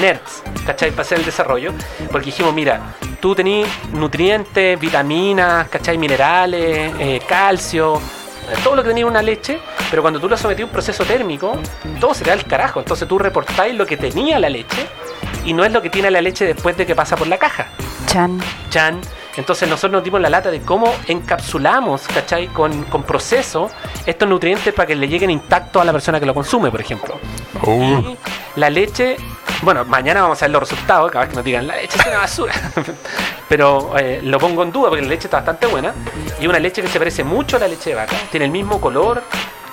nerds, 0.00 0.42
¿cachai? 0.66 0.90
Para 0.90 1.02
hacer 1.02 1.18
el 1.18 1.24
desarrollo, 1.24 1.72
porque 2.10 2.26
dijimos, 2.26 2.54
mira, 2.54 2.94
tú 3.20 3.34
tenés 3.34 3.66
nutrientes, 3.92 4.78
vitaminas, 4.78 5.68
¿cachai? 5.68 5.98
Minerales, 5.98 6.92
eh, 6.98 7.20
calcio, 7.26 8.00
todo 8.62 8.76
lo 8.76 8.82
que 8.82 8.88
tenía 8.88 9.02
en 9.02 9.08
una 9.10 9.22
leche, 9.22 9.58
pero 9.90 10.02
cuando 10.02 10.20
tú 10.20 10.28
lo 10.28 10.36
sometís 10.36 10.62
a 10.62 10.66
un 10.66 10.72
proceso 10.72 11.04
térmico, 11.04 11.58
todo 12.00 12.14
se 12.14 12.24
te 12.24 12.30
da 12.30 12.34
al 12.34 12.44
carajo. 12.44 12.80
Entonces 12.80 13.06
tú 13.06 13.18
reportáis 13.18 13.74
lo 13.74 13.86
que 13.86 13.96
tenía 13.96 14.38
la 14.38 14.48
leche 14.48 14.86
y 15.44 15.52
no 15.52 15.64
es 15.64 15.72
lo 15.72 15.82
que 15.82 15.90
tiene 15.90 16.10
la 16.10 16.20
leche 16.20 16.44
después 16.46 16.76
de 16.76 16.86
que 16.86 16.94
pasa 16.94 17.16
por 17.16 17.26
la 17.26 17.38
caja. 17.38 17.68
Chan. 18.06 18.40
Chan. 18.70 19.00
Entonces 19.36 19.68
nosotros 19.68 19.92
nos 19.92 20.02
dimos 20.02 20.20
la 20.20 20.28
lata 20.30 20.50
de 20.50 20.62
cómo 20.62 20.92
encapsulamos, 21.06 22.08
¿cachai? 22.08 22.48
Con, 22.48 22.84
con 22.84 23.04
proceso 23.04 23.70
estos 24.04 24.28
nutrientes 24.28 24.74
para 24.74 24.86
que 24.86 24.96
le 24.96 25.06
lleguen 25.06 25.30
intactos 25.30 25.80
a 25.80 25.84
la 25.84 25.92
persona 25.92 26.18
que 26.18 26.26
lo 26.26 26.34
consume, 26.34 26.70
por 26.70 26.80
ejemplo. 26.80 27.20
Uh, 27.62 27.82
Y 28.00 28.16
la 28.56 28.68
leche, 28.68 29.16
bueno, 29.62 29.84
mañana 29.84 30.22
vamos 30.22 30.40
a 30.40 30.44
ver 30.46 30.52
los 30.52 30.60
resultados, 30.68 31.10
cada 31.10 31.24
vez 31.24 31.30
que 31.30 31.36
nos 31.36 31.44
digan, 31.44 31.66
la 31.66 31.76
leche 31.76 31.98
es 31.98 32.06
una 32.06 32.18
basura. 32.18 32.54
Pero 33.48 33.96
eh, 33.98 34.20
lo 34.22 34.38
pongo 34.38 34.62
en 34.62 34.70
duda 34.72 34.88
porque 34.90 35.02
la 35.02 35.08
leche 35.08 35.26
está 35.26 35.38
bastante 35.38 35.66
buena. 35.66 35.92
Y 36.40 36.46
una 36.46 36.58
leche 36.58 36.82
que 36.82 36.88
se 36.88 36.98
parece 36.98 37.24
mucho 37.24 37.56
a 37.56 37.60
la 37.60 37.68
leche 37.68 37.90
de 37.90 37.96
vaca. 37.96 38.16
Tiene 38.30 38.46
el 38.46 38.52
mismo 38.52 38.80
color, 38.80 39.22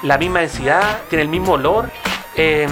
la 0.03 0.17
misma 0.17 0.39
densidad, 0.39 0.99
tiene 1.09 1.23
el 1.23 1.29
mismo 1.29 1.53
olor. 1.53 1.91
eh, 2.35 2.67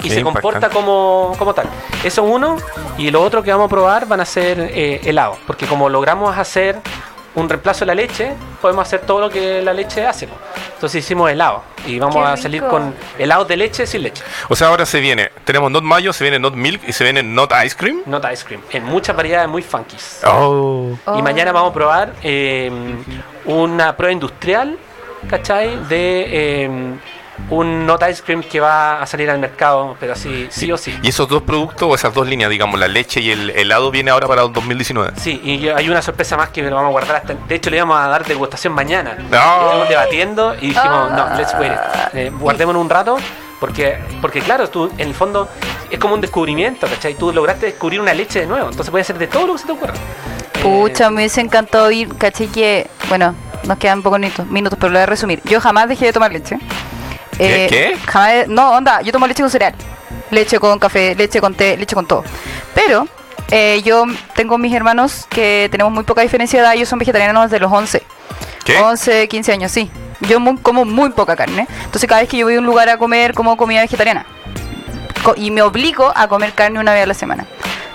y 0.00 0.08
Qué 0.08 0.16
se 0.16 0.22
comporta 0.22 0.68
como, 0.68 1.34
como 1.38 1.54
tal. 1.54 1.66
Eso 2.04 2.26
es 2.26 2.30
uno. 2.30 2.58
Y 2.98 3.10
lo 3.10 3.22
otro 3.22 3.42
que 3.42 3.50
vamos 3.50 3.66
a 3.66 3.68
probar 3.70 4.06
van 4.06 4.20
a 4.20 4.26
ser 4.26 4.60
eh, 4.60 5.00
helados. 5.04 5.38
Porque 5.46 5.66
como 5.66 5.88
logramos 5.88 6.36
hacer 6.36 6.82
un 7.34 7.48
reemplazo 7.48 7.80
de 7.80 7.86
la 7.86 7.94
leche, 7.94 8.34
podemos 8.60 8.86
hacer 8.86 9.00
todo 9.00 9.20
lo 9.22 9.30
que 9.30 9.60
la 9.62 9.72
leche 9.72 10.06
hace. 10.06 10.28
Entonces 10.74 11.04
hicimos 11.04 11.30
helado. 11.30 11.62
Y 11.86 11.98
vamos 11.98 12.16
Qué 12.16 12.22
a 12.22 12.36
salir 12.36 12.62
rico. 12.62 12.70
con 12.70 12.94
helados 13.18 13.46
de 13.48 13.56
leche 13.56 13.86
sin 13.86 14.02
leche. 14.02 14.22
o 14.48 14.56
sea, 14.56 14.68
ahora 14.68 14.86
se 14.86 15.00
viene. 15.00 15.30
Tenemos 15.44 15.70
Not 15.70 15.82
Mayo, 15.82 16.12
se 16.12 16.24
viene 16.24 16.38
Not 16.38 16.54
Milk 16.54 16.80
y 16.86 16.92
se 16.92 17.04
viene 17.04 17.22
Not 17.22 17.52
Ice 17.64 17.76
Cream. 17.76 18.02
Not 18.06 18.24
ice 18.32 18.44
cream. 18.44 18.62
En 18.70 18.84
muchas 18.84 19.14
variedades 19.14 19.48
muy 19.48 19.62
funkies. 19.62 20.20
Oh. 20.24 20.96
Oh. 21.04 21.18
Y 21.18 21.22
mañana 21.22 21.52
vamos 21.52 21.70
a 21.70 21.74
probar 21.74 22.12
eh, 22.22 22.70
una 23.44 23.96
prueba 23.96 24.12
industrial, 24.12 24.78
¿cachai? 25.28 25.76
De 25.88 26.26
eh, 26.64 26.70
un 27.50 27.86
Not 27.86 28.02
Ice 28.10 28.22
Cream 28.22 28.42
que 28.42 28.60
va 28.60 29.02
a 29.02 29.06
salir 29.06 29.28
al 29.30 29.38
mercado, 29.38 29.96
pero 30.00 30.12
así, 30.14 30.46
sí 30.50 30.70
o 30.72 30.76
sí. 30.78 30.96
Y 31.02 31.08
esos 31.08 31.28
dos 31.28 31.42
productos, 31.42 31.88
o 31.90 31.94
esas 31.94 32.14
dos 32.14 32.26
líneas, 32.26 32.50
digamos, 32.50 32.78
la 32.80 32.88
leche 32.88 33.20
y 33.20 33.30
el 33.30 33.50
helado, 33.50 33.90
viene 33.90 34.10
ahora 34.10 34.26
para 34.28 34.42
el 34.42 34.52
2019. 34.52 35.12
Sí, 35.16 35.40
y 35.44 35.68
hay 35.68 35.88
una 35.88 36.00
sorpresa 36.02 36.36
más 36.36 36.48
que 36.50 36.62
lo 36.62 36.74
vamos 36.74 36.88
a 36.88 36.92
guardar 36.92 37.16
hasta. 37.16 37.34
De 37.34 37.54
hecho, 37.54 37.70
le 37.70 37.76
íbamos 37.76 37.98
a 37.98 38.08
dar 38.08 38.24
degustación 38.24 38.72
mañana. 38.72 39.16
No. 39.30 39.36
Estuvimos 39.64 39.88
debatiendo 39.88 40.54
y 40.56 40.68
dijimos, 40.68 41.08
Ah. 41.10 41.28
no, 41.30 41.36
let's 41.38 41.54
wait 41.58 41.72
it. 41.72 41.78
Eh, 42.14 42.30
guardémonos 42.38 42.80
un 42.82 42.90
rato. 42.90 43.16
Porque, 43.60 43.96
porque 44.20 44.40
claro, 44.40 44.68
tú 44.68 44.90
en 44.98 45.08
el 45.08 45.14
fondo 45.14 45.48
es 45.90 45.98
como 45.98 46.14
un 46.14 46.20
descubrimiento, 46.20 46.86
¿cachai? 46.86 47.14
Tú 47.14 47.32
lograste 47.32 47.64
descubrir 47.66 47.98
una 47.98 48.12
leche 48.12 48.40
de 48.40 48.46
nuevo, 48.46 48.68
entonces 48.68 48.90
puede 48.90 49.04
ser 49.04 49.16
de 49.16 49.26
todo 49.26 49.46
lo 49.46 49.52
que 49.54 49.60
se 49.60 49.66
te 49.66 49.72
ocurra. 49.72 49.94
Pucha, 50.62 51.08
me 51.08 51.16
hubiese 51.16 51.40
encantado 51.40 51.90
ir, 51.90 52.14
caché 52.16 52.48
que, 52.48 52.88
bueno, 53.08 53.34
nos 53.64 53.78
quedan 53.78 54.02
pocos 54.02 54.18
minutos, 54.18 54.46
minutos, 54.48 54.78
pero 54.78 54.92
lo 54.92 54.98
voy 54.98 55.04
a 55.04 55.06
resumir. 55.06 55.40
Yo 55.44 55.60
jamás 55.62 55.88
dejé 55.88 56.06
de 56.06 56.12
tomar 56.12 56.32
leche. 56.32 56.58
¿Qué? 57.38 57.66
¿Qué? 57.68 57.96
Jamás, 58.06 58.48
no, 58.48 58.72
onda, 58.72 59.00
yo 59.02 59.12
tomo 59.12 59.26
leche 59.26 59.42
con 59.42 59.50
cereal, 59.50 59.74
leche 60.30 60.58
con 60.58 60.78
café, 60.78 61.14
leche 61.14 61.40
con 61.40 61.54
té, 61.54 61.76
leche 61.76 61.94
con 61.94 62.06
todo. 62.06 62.24
Pero 62.74 63.06
eh, 63.50 63.82
yo 63.84 64.04
tengo 64.34 64.58
mis 64.58 64.72
hermanos 64.74 65.26
que 65.28 65.68
tenemos 65.70 65.92
muy 65.92 66.04
poca 66.04 66.22
diferencia 66.22 66.60
de 66.60 66.64
edad, 66.66 66.74
ellos 66.74 66.88
son 66.88 66.98
vegetarianos 66.98 67.50
desde 67.50 67.60
los 67.60 67.72
11. 67.72 68.02
¿Qué? 68.64 68.78
11, 68.78 69.28
15 69.28 69.52
años, 69.52 69.70
sí. 69.72 69.90
Yo 70.20 70.40
muy- 70.40 70.56
como 70.58 70.84
muy 70.84 71.10
poca 71.10 71.36
carne. 71.36 71.66
Entonces 71.84 72.08
cada 72.08 72.20
vez 72.22 72.30
que 72.30 72.38
yo 72.38 72.46
voy 72.46 72.54
a 72.54 72.58
un 72.60 72.66
lugar 72.66 72.88
a 72.88 72.96
comer, 72.96 73.34
como 73.34 73.56
comida 73.56 73.82
vegetariana. 73.82 74.24
Co- 75.22 75.34
y 75.36 75.50
me 75.50 75.60
obligo 75.62 76.12
a 76.14 76.28
comer 76.28 76.52
carne 76.52 76.78
una 76.80 76.92
vez 76.94 77.02
a 77.02 77.06
la 77.06 77.14
semana. 77.14 77.46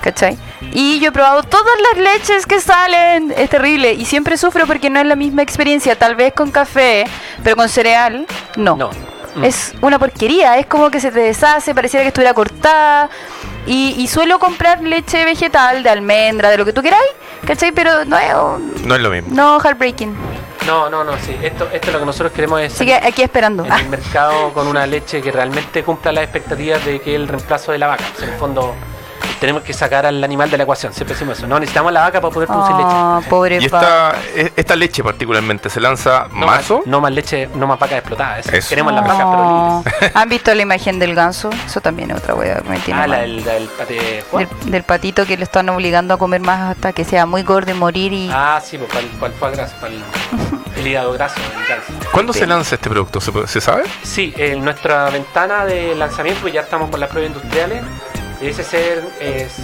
¿Cachai? 0.01 0.37
Y 0.71 0.99
yo 0.99 1.09
he 1.09 1.11
probado 1.11 1.43
todas 1.43 1.73
las 1.93 2.01
leches 2.13 2.45
que 2.45 2.59
salen. 2.61 3.33
Es 3.35 3.49
terrible. 3.49 3.93
Y 3.93 4.05
siempre 4.05 4.37
sufro 4.37 4.65
porque 4.67 4.89
no 4.89 4.99
es 4.99 5.05
la 5.07 5.15
misma 5.15 5.41
experiencia. 5.41 5.97
Tal 5.97 6.15
vez 6.15 6.33
con 6.33 6.51
café, 6.51 7.05
pero 7.43 7.55
con 7.55 7.67
cereal, 7.67 8.25
no. 8.55 8.77
No. 8.77 8.89
Mm. 9.35 9.43
Es 9.43 9.73
una 9.81 9.99
porquería. 9.99 10.57
Es 10.57 10.65
como 10.65 10.89
que 10.89 10.99
se 10.99 11.11
te 11.11 11.19
deshace, 11.19 11.73
pareciera 11.75 12.03
que 12.03 12.09
estuviera 12.09 12.33
cortada. 12.33 13.09
Y, 13.65 13.95
y 13.97 14.07
suelo 14.07 14.39
comprar 14.39 14.81
leche 14.81 15.23
vegetal, 15.25 15.83
de 15.83 15.89
almendra, 15.89 16.49
de 16.49 16.57
lo 16.57 16.65
que 16.65 16.73
tú 16.73 16.81
queráis. 16.81 17.11
¿Cachai? 17.45 17.71
Pero 17.71 18.05
no 18.05 18.17
es. 18.17 18.33
un- 18.33 18.87
No 18.87 18.95
es 18.95 19.01
lo 19.01 19.09
mismo. 19.11 19.29
No, 19.33 19.59
heartbreaking. 19.59 20.15
No, 20.65 20.89
no, 20.89 21.03
no, 21.03 21.13
sí. 21.19 21.35
Esto, 21.41 21.67
esto 21.71 21.87
es 21.87 21.93
lo 21.93 21.99
que 21.99 22.05
nosotros 22.05 22.31
queremos 22.31 22.61
es 22.61 22.73
Sigue 22.73 22.95
aquí 22.95 23.21
esperando. 23.21 23.63
en 23.65 23.71
Ah, 23.71 23.79
el 23.79 23.89
mercado 23.89 24.51
con 24.53 24.67
una 24.67 24.85
leche 24.85 25.21
que 25.21 25.31
realmente 25.31 25.83
cumpla 25.83 26.11
las 26.11 26.23
expectativas 26.25 26.83
de 26.85 26.99
que 26.99 27.15
el 27.15 27.27
reemplazo 27.27 27.71
de 27.71 27.77
la 27.77 27.87
vaca. 27.87 28.03
O 28.13 28.17
sea, 28.17 28.27
en 28.27 28.33
el 28.33 28.39
fondo 28.39 28.75
tenemos 29.39 29.63
que 29.63 29.73
sacar 29.73 30.05
al 30.05 30.23
animal 30.23 30.49
de 30.51 30.57
la 30.57 30.63
ecuación, 30.63 30.93
siempre 30.93 31.13
decimos 31.15 31.37
eso. 31.37 31.47
No 31.47 31.59
necesitamos 31.59 31.91
la 31.93 32.01
vaca 32.01 32.19
para 32.21 32.33
poder 32.33 32.47
producir 32.47 32.75
Ah, 32.77 33.15
leche. 33.17 33.29
pobre 33.29 33.57
Y 33.61 33.65
esta, 33.65 34.13
e- 34.35 34.51
esta 34.55 34.75
leche 34.75 35.03
particularmente 35.03 35.69
se 35.69 35.79
lanza 35.79 36.27
No 36.33 36.45
mazo. 36.45 36.77
Más, 36.79 36.87
no 36.87 37.01
más 37.01 37.11
leche, 37.11 37.47
no 37.55 37.67
más 37.67 37.79
vacas 37.79 37.99
explotadas. 37.99 38.45
eso. 38.45 38.55
Eso. 38.55 38.69
Queremos 38.69 38.93
las 38.93 39.03
vacas, 39.07 39.25
pero 39.29 39.83
libres. 39.85 40.11
¿Han 40.15 40.29
visto 40.29 40.53
la 40.53 40.61
imagen 40.61 40.99
del 40.99 41.15
ganso? 41.15 41.49
Eso 41.65 41.81
también 41.81 42.11
es 42.11 42.17
otra 42.17 42.35
wea 42.35 42.61
que 42.61 42.69
me 42.69 42.79
tiene 42.79 43.01
Ah, 43.01 43.07
la 43.07 43.17
del 43.19 43.69
pate. 43.77 44.23
del, 44.33 44.47
del 44.71 44.83
patito 44.83 45.25
que 45.25 45.37
lo 45.37 45.43
están 45.43 45.69
obligando 45.69 46.13
a 46.13 46.17
comer 46.17 46.41
más 46.41 46.71
hasta 46.75 46.93
que 46.93 47.03
sea 47.05 47.25
muy 47.25 47.43
gordo 47.43 47.71
y 47.71 47.75
morir 47.75 48.13
y 48.13 48.29
Ah, 48.33 48.61
sí, 48.63 48.77
pues 48.77 48.89
para 48.89 49.01
el, 49.01 49.07
para 49.11 49.33
el 49.33 49.39
foie 49.39 49.51
gras, 49.51 49.71
para 49.79 49.93
el, 49.93 50.03
el 50.77 50.87
hígado 50.87 51.13
graso. 51.13 51.35
el 51.39 51.67
ganso. 51.67 51.93
¿Cuándo 52.11 52.33
se 52.33 52.45
lanza 52.45 52.75
este 52.75 52.89
producto? 52.89 53.21
¿Se, 53.21 53.31
puede- 53.31 53.47
se 53.47 53.61
sabe? 53.61 53.83
Sí, 54.03 54.33
en 54.37 54.63
nuestra 54.63 55.09
ventana 55.09 55.65
de 55.65 55.95
lanzamiento, 55.95 56.41
pues 56.41 56.53
ya 56.53 56.61
estamos 56.61 56.89
con 56.89 56.99
las 56.99 57.09
pruebas 57.09 57.29
industriales. 57.35 57.83
Debe 58.39 58.53
ser 58.63 59.03
es 59.19 59.57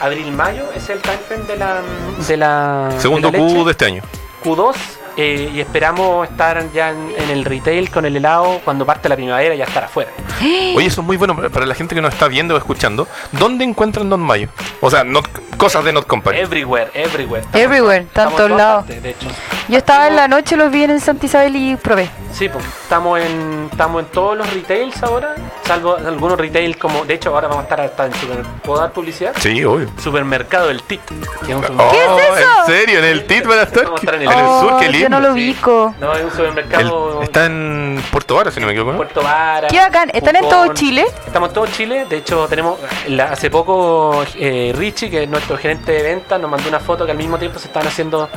abril-mayo, 0.00 0.70
es 0.76 0.88
el 0.90 1.00
timeframe 1.00 1.44
de 1.44 1.56
la, 1.56 1.82
de 2.28 2.36
la 2.36 2.90
Segundo 2.98 3.30
de 3.30 3.38
la 3.38 3.44
leche. 3.44 3.56
Q 3.58 3.64
de 3.64 3.70
este 3.72 3.84
año. 3.84 4.02
Q2 4.44 4.74
eh, 5.16 5.50
y 5.54 5.60
esperamos 5.60 6.28
estar 6.28 6.70
ya 6.72 6.90
en, 6.90 7.12
en 7.16 7.30
el 7.30 7.44
retail 7.44 7.90
con 7.90 8.04
el 8.04 8.16
helado 8.16 8.60
cuando 8.64 8.84
parte 8.86 9.08
la 9.08 9.16
primavera 9.16 9.54
ya 9.54 9.64
estar 9.64 9.84
afuera. 9.84 10.10
Oye, 10.40 10.86
eso 10.86 11.00
es 11.00 11.06
muy 11.06 11.16
bueno 11.16 11.36
para- 11.50 11.66
la 11.66 11.74
gente 11.74 11.94
que 11.94 12.00
nos 12.00 12.12
está 12.12 12.28
viendo 12.28 12.54
o 12.54 12.58
escuchando. 12.58 13.06
¿Dónde 13.32 13.64
encuentran 13.64 14.08
Don 14.10 14.20
Mayo? 14.20 14.48
O 14.80 14.90
sea, 14.90 15.04
not- 15.04 15.28
cosas 15.56 15.84
de 15.84 15.92
Not 15.92 16.06
Company. 16.06 16.38
Everywhere, 16.38 16.90
everywhere. 16.94 17.42
Estamos- 17.44 17.64
Everywhere, 17.64 18.02
está 18.04 18.22
en 18.22 18.28
estamos 18.28 18.36
todos 18.36 18.50
todas 18.50 18.62
lados. 18.86 18.86
de 19.02 19.10
hecho. 19.10 19.26
yo 19.68 19.78
estaba 19.78 20.08
en 20.08 20.16
la 20.16 20.26
noche 20.28 20.56
los 20.56 20.70
vi 20.72 20.84
en 20.84 20.90
el 20.90 21.00
Santa 21.00 21.26
Isabel 21.26 21.54
y 21.54 21.76
probé 21.76 22.10
Sí, 22.32 22.48
pues 22.48 22.64
estamos 22.64 23.20
en, 23.20 23.68
estamos 23.70 24.02
en 24.02 24.08
todos 24.10 24.36
los 24.38 24.52
retails 24.52 25.00
ahora, 25.02 25.34
salvo 25.64 25.96
algunos 25.96 26.38
retails 26.38 26.76
como, 26.78 27.04
de 27.04 27.14
hecho 27.14 27.28
ahora 27.34 27.46
vamos 27.46 27.60
a 27.60 27.64
estar 27.64 27.80
hasta 27.82 28.06
en 28.06 28.14
super, 28.14 28.38
¿puedo 28.64 28.80
dar 28.80 28.90
publicidad? 28.92 29.34
Sí, 29.38 29.62
obvio. 29.64 29.88
Supermercado 30.02 30.68
del 30.68 30.82
TIT. 30.82 31.00
que 31.04 31.52
es 31.52 31.56
un 31.58 31.64
Oh, 31.64 31.66
supermercado- 31.66 32.18
es 32.18 32.38
eso? 32.40 32.48
¿En 32.60 32.66
serio? 32.66 32.98
¿En 33.00 33.04
el 33.04 33.26
TIT 33.26 33.46
van 33.46 33.58
a 33.58 33.62
estar? 33.62 33.84
Vamos 33.84 34.00
a 34.00 34.02
estar 34.02 34.14
en 34.14 34.22
En 34.22 34.30
el- 34.30 34.38
el 34.38 34.44
sur, 34.46 34.72
Oh, 34.72 34.78
qué 34.80 34.88
yo 35.02 35.08
no 35.08 35.20
lo 35.20 35.34
sí. 35.34 35.40
ubico 35.40 35.94
No, 36.00 36.12
es 36.12 36.20
un 36.20 36.26
El- 36.26 36.30
supermercado 36.32 37.22
está 37.22 37.46
en 37.46 38.02
Puerto 38.10 38.34
Vara, 38.36 38.50
si 38.50 38.60
no 38.60 38.66
me 38.66 38.72
equivoco. 38.72 38.92
¿no? 38.92 38.96
Puerto 38.98 39.22
Vara. 39.22 39.68
Qué 39.68 39.78
bacán, 39.78 40.10
¿están 40.12 40.36
en 40.36 40.48
todo 40.48 40.72
Chile? 40.74 41.06
Estamos 41.26 41.48
en 41.50 41.54
todo 41.54 41.66
Chile. 41.66 42.06
De 42.08 42.16
hecho, 42.18 42.46
tenemos 42.48 42.78
la- 43.08 43.32
hace 43.32 43.50
poco 43.50 44.24
eh, 44.36 44.72
Richie, 44.76 45.10
que 45.10 45.22
es 45.24 45.28
nuestro 45.28 45.56
gerente 45.58 45.92
de 45.92 46.02
ventas, 46.02 46.40
nos 46.40 46.50
mandó 46.50 46.68
una 46.68 46.80
foto 46.80 47.04
que 47.04 47.12
al 47.12 47.18
mismo 47.18 47.38
tiempo 47.38 47.58
se 47.58 47.66
estaban 47.68 47.86
haciendo 47.88 48.28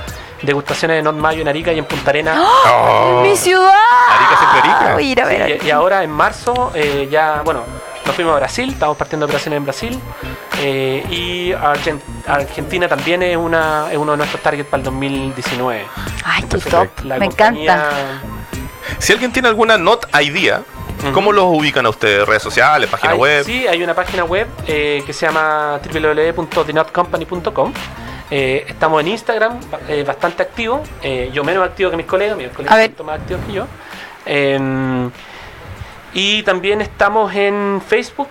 degustaciones 0.41 0.97
de 0.97 1.03
Not 1.03 1.15
Mayo 1.15 1.41
en 1.41 1.47
Arica 1.47 1.71
y 1.73 1.79
en 1.79 1.85
Punta 1.85 2.09
Arenas. 2.11 2.37
Oh. 2.67 3.21
mi 3.23 3.35
ciudad 3.35 3.71
Arica 4.09 4.37
siempre 4.37 4.59
Arica. 4.71 4.93
Voy 4.93 5.03
a 5.07 5.11
ir 5.11 5.21
a 5.21 5.25
ver 5.25 5.35
Sí, 5.37 5.41
Arica. 5.43 5.63
y, 5.65 5.67
y 5.67 5.71
ahora 5.71 6.03
en 6.03 6.11
marzo 6.11 6.71
eh, 6.75 7.07
ya, 7.09 7.41
bueno, 7.43 7.61
nos 8.05 8.15
fuimos 8.15 8.33
a 8.33 8.37
Brasil, 8.37 8.69
estamos 8.69 8.97
partiendo 8.97 9.25
operaciones 9.25 9.57
en 9.57 9.63
Brasil. 9.63 9.99
eh, 10.61 11.03
y 11.09 11.51
Argen- 11.51 11.99
Argentina 12.27 12.87
también 12.87 13.21
es, 13.23 13.35
una, 13.35 13.91
es 13.91 13.97
uno 13.97 14.11
de 14.13 14.17
nuestros 14.19 14.41
targets 14.41 14.69
para 14.69 14.79
el 14.79 14.85
2019. 14.85 15.85
ay 16.23 16.39
qué 16.39 16.43
Entonces, 16.43 16.71
top 16.71 16.87
la 17.03 17.17
me 17.19 17.27
compañía- 17.27 17.73
encanta 17.73 18.21
Si 18.99 19.11
alguien 19.13 19.31
tiene 19.33 19.47
alguna 19.49 19.77
Not 19.77 20.07
Idea. 20.21 20.61
¿Cómo 21.13 21.31
los 21.33 21.43
ubican 21.45 21.85
a 21.85 21.89
ustedes? 21.89 22.25
¿Redes 22.27 22.41
sociales, 22.41 22.89
página 22.89 23.11
Hay- 23.13 23.19
web? 23.19 23.45
Sí, 23.45 23.67
hay 23.67 23.83
una 23.83 23.93
página 23.93 24.23
web 24.23 24.47
eh, 24.65 25.03
que 25.05 25.13
se 25.13 25.25
llama 25.27 25.79
www.thenotcompany.com. 25.83 27.73
Eh, 28.31 28.65
estamos 28.67 29.01
en 29.01 29.09
Instagram, 29.09 29.59
eh, 29.87 30.03
bastante 30.07 30.41
activo. 30.41 30.81
Eh, 31.03 31.29
yo 31.33 31.43
menos 31.43 31.63
activo 31.63 31.91
que 31.91 31.97
mis 31.97 32.05
colegas, 32.07 32.35
mis 32.37 32.47
colegas 32.49 32.89
son 32.97 33.05
más 33.05 33.19
activos 33.19 33.43
que 33.45 33.53
yo. 33.53 33.67
Y 36.15 36.41
también 36.43 36.81
estamos 36.81 37.33
en 37.35 37.81
Facebook. 37.87 38.29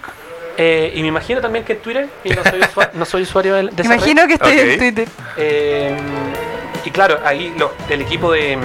eh, 0.56 0.92
y 0.96 1.02
me 1.02 1.08
imagino 1.08 1.40
también 1.40 1.64
que 1.64 1.74
en 1.74 1.78
Twitter. 1.80 2.08
Y 2.24 2.30
no 2.30 2.42
soy 2.44 2.60
usuario, 2.60 2.92
no 2.94 3.04
soy 3.04 3.22
usuario 3.22 3.54
de, 3.54 3.62
de 3.64 3.68
esa 3.68 3.82
red. 3.82 3.84
Imagino 3.98 4.26
que 4.26 4.32
estoy 4.34 4.58
en 4.58 4.78
Twitter. 4.78 5.08
Eh, 5.36 5.96
y 6.84 6.90
claro, 6.90 7.18
ahí 7.24 7.52
lo- 7.58 7.72
el 7.88 8.02
equipo 8.02 8.32
de 8.32 8.56
mm, 8.56 8.62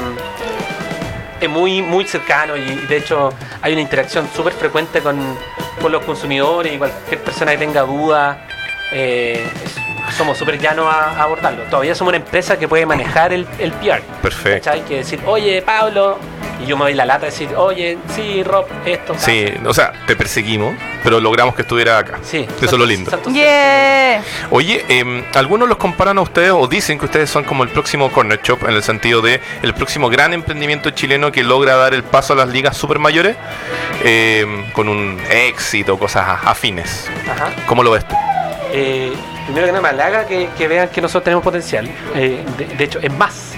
es 1.42 1.50
muy 1.50 1.82
muy 1.82 2.06
cercano 2.06 2.58
y 2.58 2.76
de 2.88 2.98
hecho 2.98 3.32
hay 3.62 3.72
una 3.74 3.82
interacción 3.82 4.28
súper 4.36 4.54
frecuente 4.54 5.00
con, 5.02 5.18
con 5.82 5.92
los 5.92 6.04
consumidores 6.04 6.74
y 6.74 6.78
cualquier 6.78 7.22
persona 7.22 7.52
que 7.52 7.58
tenga 7.60 7.82
dudas. 7.82 8.38
eh, 8.92 9.48
es- 9.66 9.78
somos 10.16 10.38
súper 10.38 10.60
llanos 10.60 10.86
a, 10.94 11.12
a 11.20 11.24
abordarlo. 11.24 11.64
Todavía 11.64 11.96
somos 11.96 12.12
una 12.12 12.18
empresa 12.18 12.58
que 12.60 12.68
puede 12.68 12.86
manejar 12.86 13.34
el, 13.34 13.48
el 13.60 13.72
PR. 13.74 14.02
Perfecto. 14.22 14.70
Hay 14.72 14.82
que 14.82 14.98
decir, 14.98 15.20
oye, 15.26 15.62
Pablo, 15.62 16.18
y 16.62 16.66
yo 16.66 16.76
me 16.78 16.84
doy 16.86 16.94
la 16.94 17.06
lata 17.06 17.22
de 17.22 17.32
decir, 17.32 17.50
oye, 17.56 17.98
sí, 18.16 18.44
Rob, 18.44 18.66
esto. 18.86 19.14
tal. 19.14 19.22
Sí, 19.22 19.46
o 19.66 19.74
sea, 19.74 19.94
te 20.08 20.16
perseguimos, 20.16 20.76
pero 21.04 21.20
logramos 21.20 21.56
que 21.56 21.62
estuviera 21.62 21.98
acá. 21.98 22.20
Sí, 22.24 22.46
Eso 22.58 22.66
es 22.66 22.74
lo 22.74 22.86
lindo. 22.86 23.12
Yeah. 23.32 24.22
Oye, 24.52 24.84
em, 24.90 25.24
algunos 25.36 25.70
los 25.70 25.78
comparan 25.78 26.18
a 26.18 26.22
ustedes 26.22 26.52
o 26.52 26.68
dicen 26.68 27.00
que 27.00 27.06
ustedes 27.06 27.30
son 27.30 27.44
como 27.46 27.64
el 27.64 27.70
próximo 27.70 28.12
corner 28.12 28.42
shop 28.42 28.64
en 28.68 28.76
el 28.76 28.84
sentido 28.84 29.22
de 29.22 29.40
el 29.62 29.74
próximo 29.74 30.10
gran 30.10 30.34
emprendimiento 30.34 30.90
chileno 30.92 31.32
que 31.32 31.44
logra 31.44 31.76
dar 31.76 31.94
el 31.94 32.04
paso 32.04 32.34
a 32.34 32.36
las 32.36 32.50
ligas 32.50 32.76
super 32.76 33.00
mayores 33.00 33.38
em, 34.04 34.70
con 34.72 34.90
un 34.90 35.20
éxito, 35.30 35.98
cosas 35.98 36.28
a- 36.28 36.50
afines. 36.52 37.10
Ajá. 37.30 37.52
¿Cómo 37.68 37.84
lo 37.84 37.92
ves 37.92 38.08
tú? 38.08 38.16
Eh, 38.72 39.14
primero 39.54 39.66
que 39.68 39.72
nada, 39.72 39.82
me 39.82 39.90
halaga 39.90 40.26
que, 40.26 40.50
que 40.58 40.68
vean 40.68 40.90
que 40.90 41.02
nosotros 41.02 41.24
tenemos 41.24 41.44
potencial. 41.44 41.88
Eh, 42.16 42.44
de, 42.58 42.66
de 42.66 42.84
hecho, 42.84 43.00
es 43.02 43.12
más, 43.14 43.54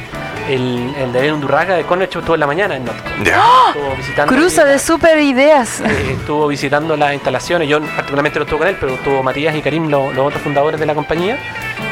el, 0.50 0.94
el 0.98 1.14
de 1.14 1.20
David 1.20 1.34
Undurraga 1.34 1.76
de 1.76 1.84
Corner 1.84 2.10
Shop 2.10 2.20
estuvo 2.22 2.34
en 2.36 2.40
la 2.40 2.48
mañana 2.48 2.76
en 2.76 2.86
Notco. 2.86 3.08
Estuvo 3.20 3.96
visitando, 3.96 4.34
Cruza 4.34 4.66
de 4.66 4.80
super 4.80 5.20
ideas. 5.20 5.82
eh, 5.82 6.16
estuvo 6.20 6.48
visitando 6.48 6.98
las 6.98 7.14
instalaciones. 7.14 7.68
Yo 7.70 7.80
particularmente 7.82 8.40
no 8.40 8.44
estuve 8.46 8.60
con 8.60 8.68
él, 8.68 8.78
pero 8.80 8.94
estuvo 8.96 9.22
Matías 9.24 9.56
y 9.56 9.62
Karim, 9.62 9.90
lo- 9.90 10.12
los 10.12 10.28
otros 10.28 10.42
fundadores 10.42 10.80
de 10.80 10.86
la 10.86 10.96
compañía. 10.96 11.38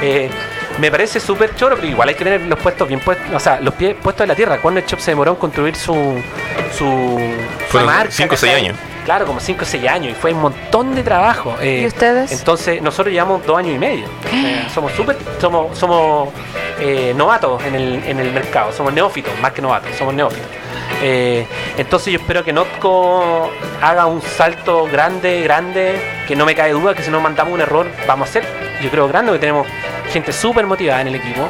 Eh, 0.02 0.30
me 0.80 0.89
parece 0.89 1.20
súper 1.20 1.56
choro, 1.56 1.76
pero 1.76 1.88
igual 1.89 2.08
hay 2.10 2.16
que 2.16 2.24
tener 2.24 2.41
los 2.41 2.58
puestos 2.58 2.88
bien 2.88 3.02
puestos, 3.02 3.26
o 3.34 3.39
sea, 3.39 3.60
los 3.60 3.74
pies 3.74 3.95
puestos 4.02 4.24
en 4.24 4.30
la 4.30 4.36
tierra. 4.36 4.58
Corner 4.58 4.86
Shop 4.86 5.00
se 5.00 5.12
demoró 5.12 5.32
en 5.32 5.38
construir 5.38 5.76
su, 5.76 5.93
su, 6.72 6.78
su 6.78 7.20
Fueron 7.68 7.88
marca. 7.93 8.12
cinco 8.12 8.36
o 8.36 8.38
seis 8.38 8.54
¿cachai? 8.54 8.66
años. 8.68 8.78
Claro, 9.10 9.26
como 9.26 9.39
5 9.39 9.64
o 9.64 9.66
6 9.66 9.88
años 9.88 10.12
y 10.12 10.14
fue 10.14 10.34
un 10.34 10.41
montón 10.41 10.93
de 10.93 11.01
trabajo. 11.01 11.55
eh, 11.60 11.80
¿Y 11.82 11.88
ustedes? 11.88 12.32
entonces, 12.32 12.80
nosotros 12.80 13.12
llevamos 13.12 13.43
dos 13.43 13.57
años 13.57 13.74
y 13.76 13.80
medio. 13.80 14.05
Eh, 14.32 14.68
somos 14.72 14.91
súper, 14.91 15.18
somos, 15.41 15.76
somos 15.76 16.30
eh, 16.80 17.12
novatos 17.18 17.60
en 17.64 17.74
el, 17.74 18.03
en 18.03 18.20
el 18.20 18.32
mercado, 18.32 18.72
somos 18.72 18.93
neófitos, 18.93 19.34
más 19.41 19.51
que 19.51 19.64
novatos, 19.64 19.95
somos 19.95 20.14
neófitos. 20.14 20.45
Eh, 21.01 21.43
entonces 21.76 22.14
yo 22.14 22.20
espero 22.20 22.43
que 22.43 22.53
Notco 22.53 23.49
haga 23.82 24.05
un 24.05 24.22
salto 24.22 24.86
grande, 24.91 25.41
grande, 25.41 25.99
que 26.28 26.36
no 26.36 26.45
me 26.45 26.53
cae 26.53 26.72
duda 26.72 26.93
que 26.93 27.01
si 27.01 27.10
nos 27.10 27.24
mandamos 27.24 27.51
un 27.51 27.62
error 27.62 27.88
vamos 28.05 28.28
a 28.28 28.30
hacer, 28.30 28.43
yo 28.82 28.90
creo 28.90 29.08
grande, 29.08 29.32
que 29.34 29.40
tenemos 29.40 29.68
gente 30.12 30.34
súper 30.34 30.66
motivada 30.66 31.02
en 31.02 31.08
el 31.10 31.16
equipo. 31.16 31.48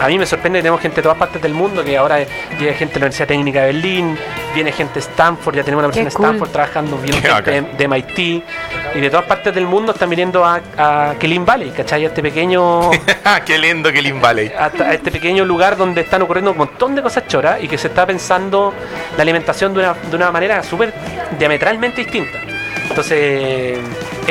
A 0.00 0.08
mí 0.08 0.18
me 0.18 0.26
sorprende 0.26 0.58
que 0.58 0.62
tenemos 0.62 0.80
gente 0.80 0.96
de 0.96 1.02
todas 1.02 1.18
partes 1.18 1.40
del 1.40 1.52
mundo, 1.52 1.84
que 1.84 1.96
ahora 1.96 2.18
llega 2.58 2.72
gente 2.74 2.94
de 2.94 3.00
la 3.00 3.06
Universidad 3.06 3.28
Técnica 3.28 3.60
de 3.60 3.66
Berlín, 3.66 4.18
viene 4.54 4.72
gente 4.72 4.94
de 4.94 5.00
Stanford, 5.00 5.56
ya 5.56 5.62
tenemos 5.62 5.84
una 5.84 5.92
persona 5.92 6.08
de 6.08 6.14
cool. 6.14 6.26
Stanford 6.26 6.50
trabajando, 6.50 6.98
viene 6.98 7.20
gente 7.20 7.62
de, 7.76 7.88
MIT 7.88 8.18
y 8.94 9.00
de 9.00 9.10
todas 9.10 9.26
partes 9.26 9.54
del 9.54 9.66
mundo 9.66 9.92
están 9.92 10.10
viniendo 10.10 10.44
a, 10.44 10.60
a 10.76 11.14
Kelin 11.18 11.44
Valley, 11.44 11.70
¿cachai? 11.70 12.04
A 12.04 12.08
este 12.08 12.22
pequeño 12.22 12.90
qué 13.46 13.58
lindo 13.58 13.92
que 13.92 14.02
Lin 14.02 14.20
Valley. 14.20 14.50
a, 14.58 14.70
a 14.84 14.94
este 14.94 15.10
pequeño 15.10 15.44
lugar 15.44 15.76
donde 15.76 16.00
están 16.00 16.22
ocurriendo 16.22 16.52
un 16.52 16.58
montón 16.58 16.94
de 16.94 17.02
cosas 17.02 17.26
choras 17.26 17.62
y 17.62 17.68
que 17.68 17.78
se 17.78 17.88
está 17.88 18.06
pensando 18.06 18.74
la 19.16 19.22
alimentación 19.22 19.74
de 19.74 19.80
una, 19.80 19.94
de 19.94 20.16
una 20.16 20.32
manera 20.32 20.62
súper 20.62 20.92
diametralmente 21.38 22.02
distinta. 22.02 22.38
Entonces, 22.88 23.78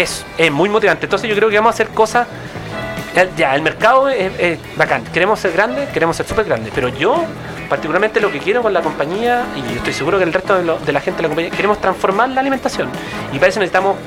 es, 0.01 0.25
es 0.37 0.51
muy 0.51 0.69
motivante. 0.69 1.05
Entonces, 1.05 1.29
yo 1.29 1.35
creo 1.35 1.49
que 1.49 1.55
vamos 1.55 1.71
a 1.71 1.73
hacer 1.75 1.89
cosas. 1.89 2.27
Ya, 3.35 3.55
el 3.55 3.61
mercado 3.61 4.07
es, 4.07 4.59
bacán. 4.77 5.03
Queremos 5.05 5.39
ser 5.39 5.51
grandes, 5.51 5.89
queremos 5.89 6.15
ser 6.15 6.25
súper 6.25 6.45
grandes. 6.45 6.71
Pero 6.73 6.89
yo, 6.89 7.25
particularmente, 7.67 8.21
lo 8.21 8.31
que 8.31 8.39
quiero 8.39 8.61
con 8.61 8.73
la 8.73 8.81
compañía, 8.81 9.45
y 9.55 9.77
estoy 9.77 9.93
seguro 9.93 10.17
que 10.17 10.23
el 10.23 10.33
resto 10.33 10.57
de, 10.57 10.93
la 10.93 11.01
gente 11.01 11.17
de 11.17 11.23
la 11.23 11.29
compañía, 11.29 11.51
queremos 11.51 11.79
transformar 11.81 12.29
la 12.29 12.41
alimentación. 12.41 12.89
Y 13.33 13.37
para 13.37 13.47
eso 13.47 13.59
necesitamos 13.59 13.97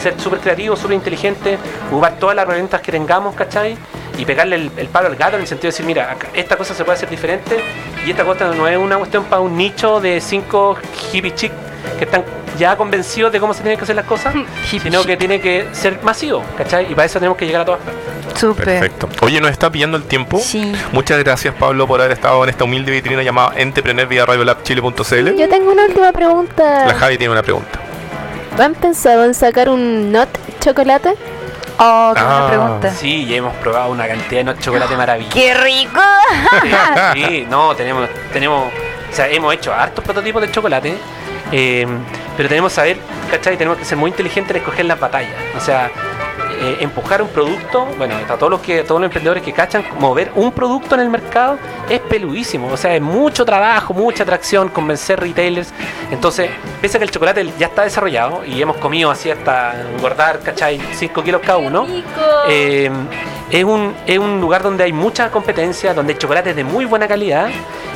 ser 0.00 0.20
súper 0.20 0.40
creativos, 0.40 0.78
súper 0.78 0.94
inteligentes, 0.94 1.58
ocupar 1.90 2.16
todas 2.18 2.36
las 2.36 2.44
herramientas 2.44 2.80
que 2.80 2.92
tengamos, 2.92 3.34
¿cachai? 3.34 3.76
Y 4.18 4.24
pegarle 4.24 4.70
el, 4.76 4.88
palo 4.88 5.08
al 5.08 5.16
gato 5.16 5.36
en 5.36 5.42
el 5.42 5.48
sentido 5.48 5.70
de 5.70 5.72
decir, 5.72 5.86
mira, 5.86 6.16
esta 6.34 6.56
cosa 6.56 6.74
se 6.74 6.84
puede 6.84 6.96
hacer 6.96 7.10
diferente 7.10 7.58
y 8.06 8.10
esta 8.10 8.24
cosa 8.24 8.52
no 8.54 8.68
es 8.68 8.76
una 8.76 8.96
cuestión 8.96 9.24
para 9.24 9.40
un 9.40 9.56
nicho 9.56 10.00
de 10.00 10.20
cinco 10.20 10.76
hippie 11.12 11.34
chic 11.34 11.52
que 11.98 12.04
están 12.04 12.22
ya 12.58 12.76
convencidos 12.76 13.32
de 13.32 13.40
cómo 13.40 13.54
se 13.54 13.62
tienen 13.62 13.78
que 13.78 13.84
hacer 13.84 13.96
las 13.96 14.04
cosas, 14.06 14.34
sino 14.70 15.04
que 15.04 15.16
tiene 15.16 15.40
que 15.40 15.68
ser 15.72 16.02
masivo, 16.02 16.42
¿cachai? 16.56 16.90
Y 16.90 16.94
para 16.94 17.06
eso 17.06 17.18
tenemos 17.18 17.36
que 17.38 17.46
llegar 17.46 17.62
a 17.62 17.64
todas 17.64 17.80
partes. 17.80 18.40
Súper. 18.40 18.64
Perfecto. 18.64 19.08
Oye, 19.22 19.40
nos 19.40 19.50
está 19.52 19.70
pillando 19.70 19.96
el 19.96 20.04
tiempo. 20.04 20.38
Sí. 20.38 20.72
Muchas 20.92 21.18
gracias, 21.22 21.54
Pablo, 21.54 21.86
por 21.86 22.00
haber 22.00 22.12
estado 22.12 22.42
en 22.42 22.50
esta 22.50 22.64
humilde 22.64 22.90
vitrina 22.90 23.22
llamada 23.22 23.52
Entrepreneur 23.56 24.06
vía 24.08 24.26
radiolabchile.cl. 24.26 25.36
Yo 25.36 25.48
tengo 25.48 25.70
una 25.70 25.84
última 25.86 26.10
pregunta. 26.12 26.86
La 26.86 26.94
Javi 26.94 27.16
tiene 27.16 27.32
una 27.32 27.42
pregunta. 27.42 27.78
¿Han 28.58 28.74
pensado 28.74 29.24
en 29.24 29.34
sacar 29.34 29.68
un 29.68 30.10
not 30.12 30.28
chocolate? 30.60 31.10
Oh, 31.78 32.12
qué 32.14 32.20
Ah. 32.22 32.46
buena 32.48 32.48
pregunta. 32.48 32.90
Sí, 32.92 33.26
ya 33.26 33.36
hemos 33.36 33.54
probado 33.56 33.90
una 33.90 34.06
cantidad 34.06 34.40
de 34.40 34.44
no 34.44 34.52
chocolate 34.54 34.96
maravilloso. 34.96 35.34
¡Qué 35.34 35.54
rico! 35.54 36.00
Sí, 37.14 37.46
no, 37.48 37.74
tenemos, 37.74 38.08
tenemos, 38.32 38.68
o 39.10 39.14
sea, 39.14 39.28
hemos 39.28 39.54
hecho 39.54 39.72
hartos 39.72 40.04
prototipos 40.04 40.42
de 40.42 40.50
chocolate, 40.50 40.96
eh, 41.52 41.86
pero 42.36 42.48
tenemos 42.48 42.72
que 42.72 42.76
saber, 42.76 42.98
¿cachai? 43.30 43.56
Tenemos 43.56 43.78
que 43.78 43.84
ser 43.84 43.96
muy 43.96 44.10
inteligentes 44.10 44.56
en 44.56 44.62
escoger 44.62 44.84
las 44.86 44.98
batallas. 44.98 45.34
O 45.56 45.60
sea, 45.60 45.90
eh, 46.60 46.78
empujar 46.80 47.22
un 47.22 47.28
producto, 47.28 47.86
bueno, 47.98 48.14
a 48.16 48.36
todos 48.36 48.50
los 48.50 48.60
que, 48.60 48.82
todos 48.82 49.00
los 49.00 49.08
emprendedores 49.08 49.42
que 49.42 49.52
cachan, 49.52 49.84
mover 49.98 50.32
un 50.34 50.52
producto 50.52 50.94
en 50.94 51.02
el 51.02 51.10
mercado 51.10 51.58
es 51.88 52.00
peludísimo. 52.00 52.68
O 52.72 52.76
sea, 52.76 52.94
es 52.94 53.02
mucho 53.02 53.44
trabajo, 53.44 53.94
mucha 53.94 54.22
atracción, 54.22 54.68
convencer 54.68 55.20
retailers. 55.20 55.72
Entonces, 56.10 56.50
pese 56.80 56.96
a 56.96 57.00
que 57.00 57.04
el 57.04 57.10
chocolate 57.10 57.52
ya 57.58 57.66
está 57.66 57.82
desarrollado 57.82 58.44
y 58.44 58.60
hemos 58.60 58.76
comido 58.76 59.10
así 59.10 59.30
hasta 59.30 59.74
engordar, 59.96 60.40
¿cachai? 60.40 60.80
5 60.94 61.22
kilos 61.22 61.40
cada 61.44 61.58
uno. 61.58 61.86
Eh, 62.48 62.90
es, 63.50 63.64
un, 63.64 63.94
es 64.06 64.18
un 64.18 64.40
lugar 64.40 64.62
donde 64.62 64.84
hay 64.84 64.92
mucha 64.92 65.30
competencia, 65.30 65.94
donde 65.94 66.14
hay 66.14 66.18
chocolates 66.18 66.56
de 66.56 66.64
muy 66.64 66.84
buena 66.84 67.06
calidad. 67.06 67.48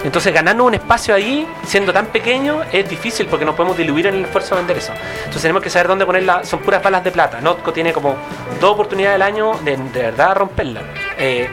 Entonces, 0.04 0.32
ganarnos 0.32 0.66
un 0.66 0.74
espacio 0.74 1.14
ahí, 1.14 1.46
siendo 1.66 1.92
tan 1.92 2.06
pequeño, 2.06 2.62
es 2.72 2.88
difícil 2.88 3.26
porque 3.26 3.44
no 3.44 3.56
podemos 3.56 3.76
diluir 3.76 4.06
en 4.06 4.14
el 4.14 4.24
esfuerzo 4.24 4.54
de 4.54 4.60
vender 4.60 4.78
eso. 4.78 4.92
Entonces, 5.18 5.42
tenemos 5.42 5.62
que 5.62 5.70
saber 5.70 5.88
dónde 5.88 6.06
ponerla. 6.06 6.44
Son 6.44 6.60
puras 6.60 6.82
balas 6.82 7.02
de 7.02 7.10
plata. 7.10 7.40
Notco 7.40 7.72
tiene 7.72 7.92
como 7.92 8.14
dos 8.60 8.72
oportunidades 8.72 9.16
al 9.16 9.22
año 9.22 9.52
de, 9.64 9.76
de 9.76 10.02
verdad 10.02 10.36
romperla. 10.36 10.82
Eh, 11.16 11.48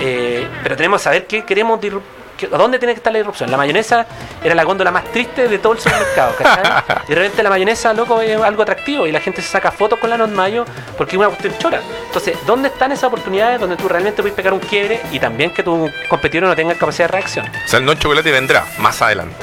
eh, 0.00 0.46
pero 0.62 0.76
tenemos 0.76 1.00
que 1.00 1.04
saber 1.04 1.26
qué 1.26 1.44
queremos 1.44 1.80
¿Dónde 2.50 2.78
tiene 2.78 2.94
que 2.94 2.98
estar 2.98 3.12
la 3.12 3.18
disrupción? 3.18 3.50
La 3.50 3.56
mayonesa 3.56 4.06
era 4.42 4.54
la 4.54 4.64
góndola 4.64 4.90
más 4.90 5.04
triste 5.04 5.48
de 5.48 5.58
todo 5.58 5.74
el 5.74 5.78
supermercado, 5.78 6.34
¿cachai? 6.36 7.02
Y 7.06 7.10
de 7.10 7.14
repente 7.14 7.42
la 7.42 7.50
mayonesa, 7.50 7.92
loco, 7.92 8.20
es 8.20 8.40
algo 8.40 8.62
atractivo 8.62 9.06
y 9.06 9.12
la 9.12 9.20
gente 9.20 9.42
se 9.42 9.48
saca 9.48 9.70
fotos 9.70 9.98
con 9.98 10.10
la 10.10 10.16
Not 10.16 10.30
Mayo 10.30 10.64
porque 10.96 11.16
es 11.16 11.18
una 11.18 11.28
cuestión 11.28 11.54
chora. 11.58 11.80
Entonces, 12.06 12.36
¿dónde 12.46 12.68
están 12.68 12.92
esas 12.92 13.04
oportunidades 13.04 13.60
donde 13.60 13.76
tú 13.76 13.88
realmente 13.88 14.22
puedes 14.22 14.34
pegar 14.34 14.52
un 14.52 14.60
quiebre 14.60 15.00
y 15.10 15.18
también 15.18 15.52
que 15.52 15.62
tu 15.62 15.90
competidor 16.08 16.48
no 16.48 16.56
tenga 16.56 16.74
capacidad 16.74 17.08
de 17.08 17.12
reacción? 17.12 17.46
O 17.46 17.68
sea, 17.68 17.78
el 17.78 17.84
no 17.84 17.94
chocolate 17.94 18.30
vendrá 18.30 18.64
más 18.78 19.00
adelante. 19.02 19.36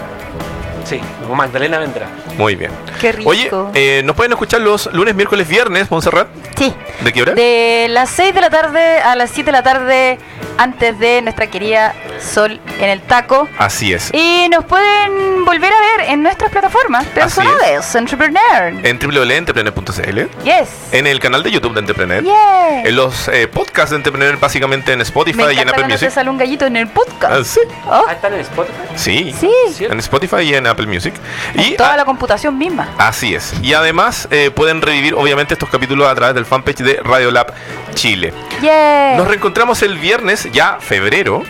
Sí, 0.85 0.99
como 1.21 1.35
Magdalena 1.35 1.77
vendrá. 1.79 2.07
Muy 2.39 2.55
bien. 2.55 2.71
¡Qué 2.99 3.11
rico! 3.11 3.29
Oye, 3.29 3.51
eh, 3.75 4.01
¿nos 4.03 4.15
pueden 4.15 4.31
escuchar 4.31 4.61
los 4.61 4.91
lunes, 4.93 5.13
miércoles, 5.13 5.47
viernes, 5.47 5.91
Montserrat? 5.91 6.27
sí. 6.57 6.73
¿De 7.01 7.13
qué 7.13 7.21
hora? 7.21 7.33
De 7.33 7.87
las 7.89 8.09
6 8.09 8.33
de 8.33 8.41
la 8.41 8.49
tarde 8.49 8.99
a 8.99 9.15
las 9.15 9.29
7 9.29 9.45
de 9.45 9.51
la 9.53 9.63
tarde, 9.63 10.19
antes 10.57 10.97
de 10.99 11.21
nuestra 11.21 11.47
querida 11.47 11.93
Sol 12.19 12.59
en 12.81 12.89
el 12.89 12.99
taco. 13.01 13.47
Así 13.57 13.93
es. 13.93 14.09
Y 14.13 14.49
nos 14.49 14.65
pueden 14.65 15.45
volver 15.45 15.71
a 15.71 15.79
ver 15.97 16.09
en 16.09 16.21
nuestras 16.21 16.51
plataformas 16.51 17.05
personales, 17.07 17.95
Entrepreneur. 17.95 18.73
En 18.83 18.99
www.entrepreneur.cl, 18.99 20.19
Yes. 20.43 20.69
en 20.91 21.07
el 21.07 21.19
canal 21.21 21.43
de 21.43 21.51
YouTube 21.51 21.73
de 21.73 21.79
Entrepreneur, 21.79 22.21
Yeah. 22.23 22.81
en 22.83 22.95
los 22.97 23.29
eh, 23.29 23.47
podcasts 23.47 23.91
de 23.91 23.95
Entrepreneur, 23.97 24.37
básicamente 24.37 24.91
en 24.91 24.99
Spotify 25.01 25.37
Me 25.43 25.53
y 25.53 25.59
en 25.59 25.69
Apple 25.69 25.85
Music. 25.87 26.09
sale 26.11 26.29
un 26.29 26.37
gallito 26.37 26.65
en 26.65 26.75
el 26.75 26.87
podcast. 26.89 27.33
Ah, 27.33 27.43
sí. 27.43 27.59
Oh, 27.87 28.03
Ah, 28.07 28.11
están 28.13 28.33
en 28.33 28.41
Spotify. 28.41 28.77
Sí. 28.95 29.33
sí. 29.39 29.85
En 29.85 29.99
Spotify 29.99 30.41
y 30.41 30.53
en 30.55 30.67
Apple 30.67 30.87
Music. 30.87 31.13
Y 31.55 31.75
toda 31.75 31.93
a- 31.93 31.97
la 31.97 32.03
computación 32.29 32.57
misma. 32.59 32.87
Así 32.99 33.33
es. 33.33 33.53
Y 33.63 33.73
además 33.73 34.27
eh, 34.29 34.51
pueden 34.51 34.81
revivir 34.83 35.15
obviamente 35.15 35.55
estos 35.55 35.67
capítulos 35.69 36.07
a 36.07 36.13
través 36.13 36.35
del 36.35 36.45
fanpage 36.45 36.77
de 36.77 36.99
Radiolab 37.03 37.51
Chile. 37.95 38.33
Yeah. 38.61 39.15
Nos 39.17 39.27
reencontramos 39.27 39.81
el 39.81 39.97
viernes, 39.97 40.47
ya 40.51 40.77
febrero. 40.79 41.41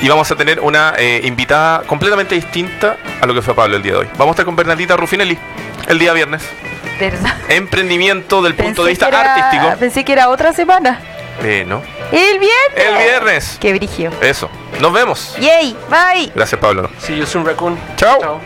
Y 0.00 0.08
vamos 0.08 0.30
a 0.30 0.36
tener 0.36 0.60
una 0.60 0.94
eh, 0.98 1.22
invitada 1.24 1.80
completamente 1.82 2.34
distinta 2.36 2.96
a 3.20 3.26
lo 3.26 3.34
que 3.34 3.42
fue 3.42 3.54
Pablo 3.54 3.74
el 3.76 3.82
día 3.82 3.92
de 3.94 3.98
hoy. 4.00 4.06
Vamos 4.16 4.28
a 4.28 4.30
estar 4.32 4.44
con 4.44 4.54
Bernardita 4.54 4.96
Rufinelli 4.96 5.36
el 5.88 5.98
día 5.98 6.12
viernes. 6.12 6.42
¿Verdad? 7.00 7.34
Emprendimiento 7.48 8.40
del 8.40 8.54
punto 8.54 8.84
de 8.84 8.90
vista 8.90 9.08
era- 9.08 9.34
artístico. 9.34 9.74
Pensé 9.80 10.04
que 10.04 10.12
era 10.12 10.28
otra 10.28 10.52
semana. 10.52 11.00
Eh, 11.42 11.64
no. 11.66 11.82
El 12.12 12.38
viernes. 12.38 12.76
El 12.76 12.96
viernes. 12.98 13.58
Qué 13.60 13.72
brigio. 13.72 14.12
Eso. 14.20 14.48
Nos 14.80 14.92
vemos. 14.92 15.34
Yay, 15.40 15.76
bye. 15.90 16.30
Gracias, 16.34 16.60
Pablo. 16.60 16.88
Sí, 17.00 17.16
yo 17.16 17.26
soy 17.26 17.40
un 17.40 17.46
raccoon. 17.48 17.76
Chao. 17.96 18.20
Chao. 18.20 18.40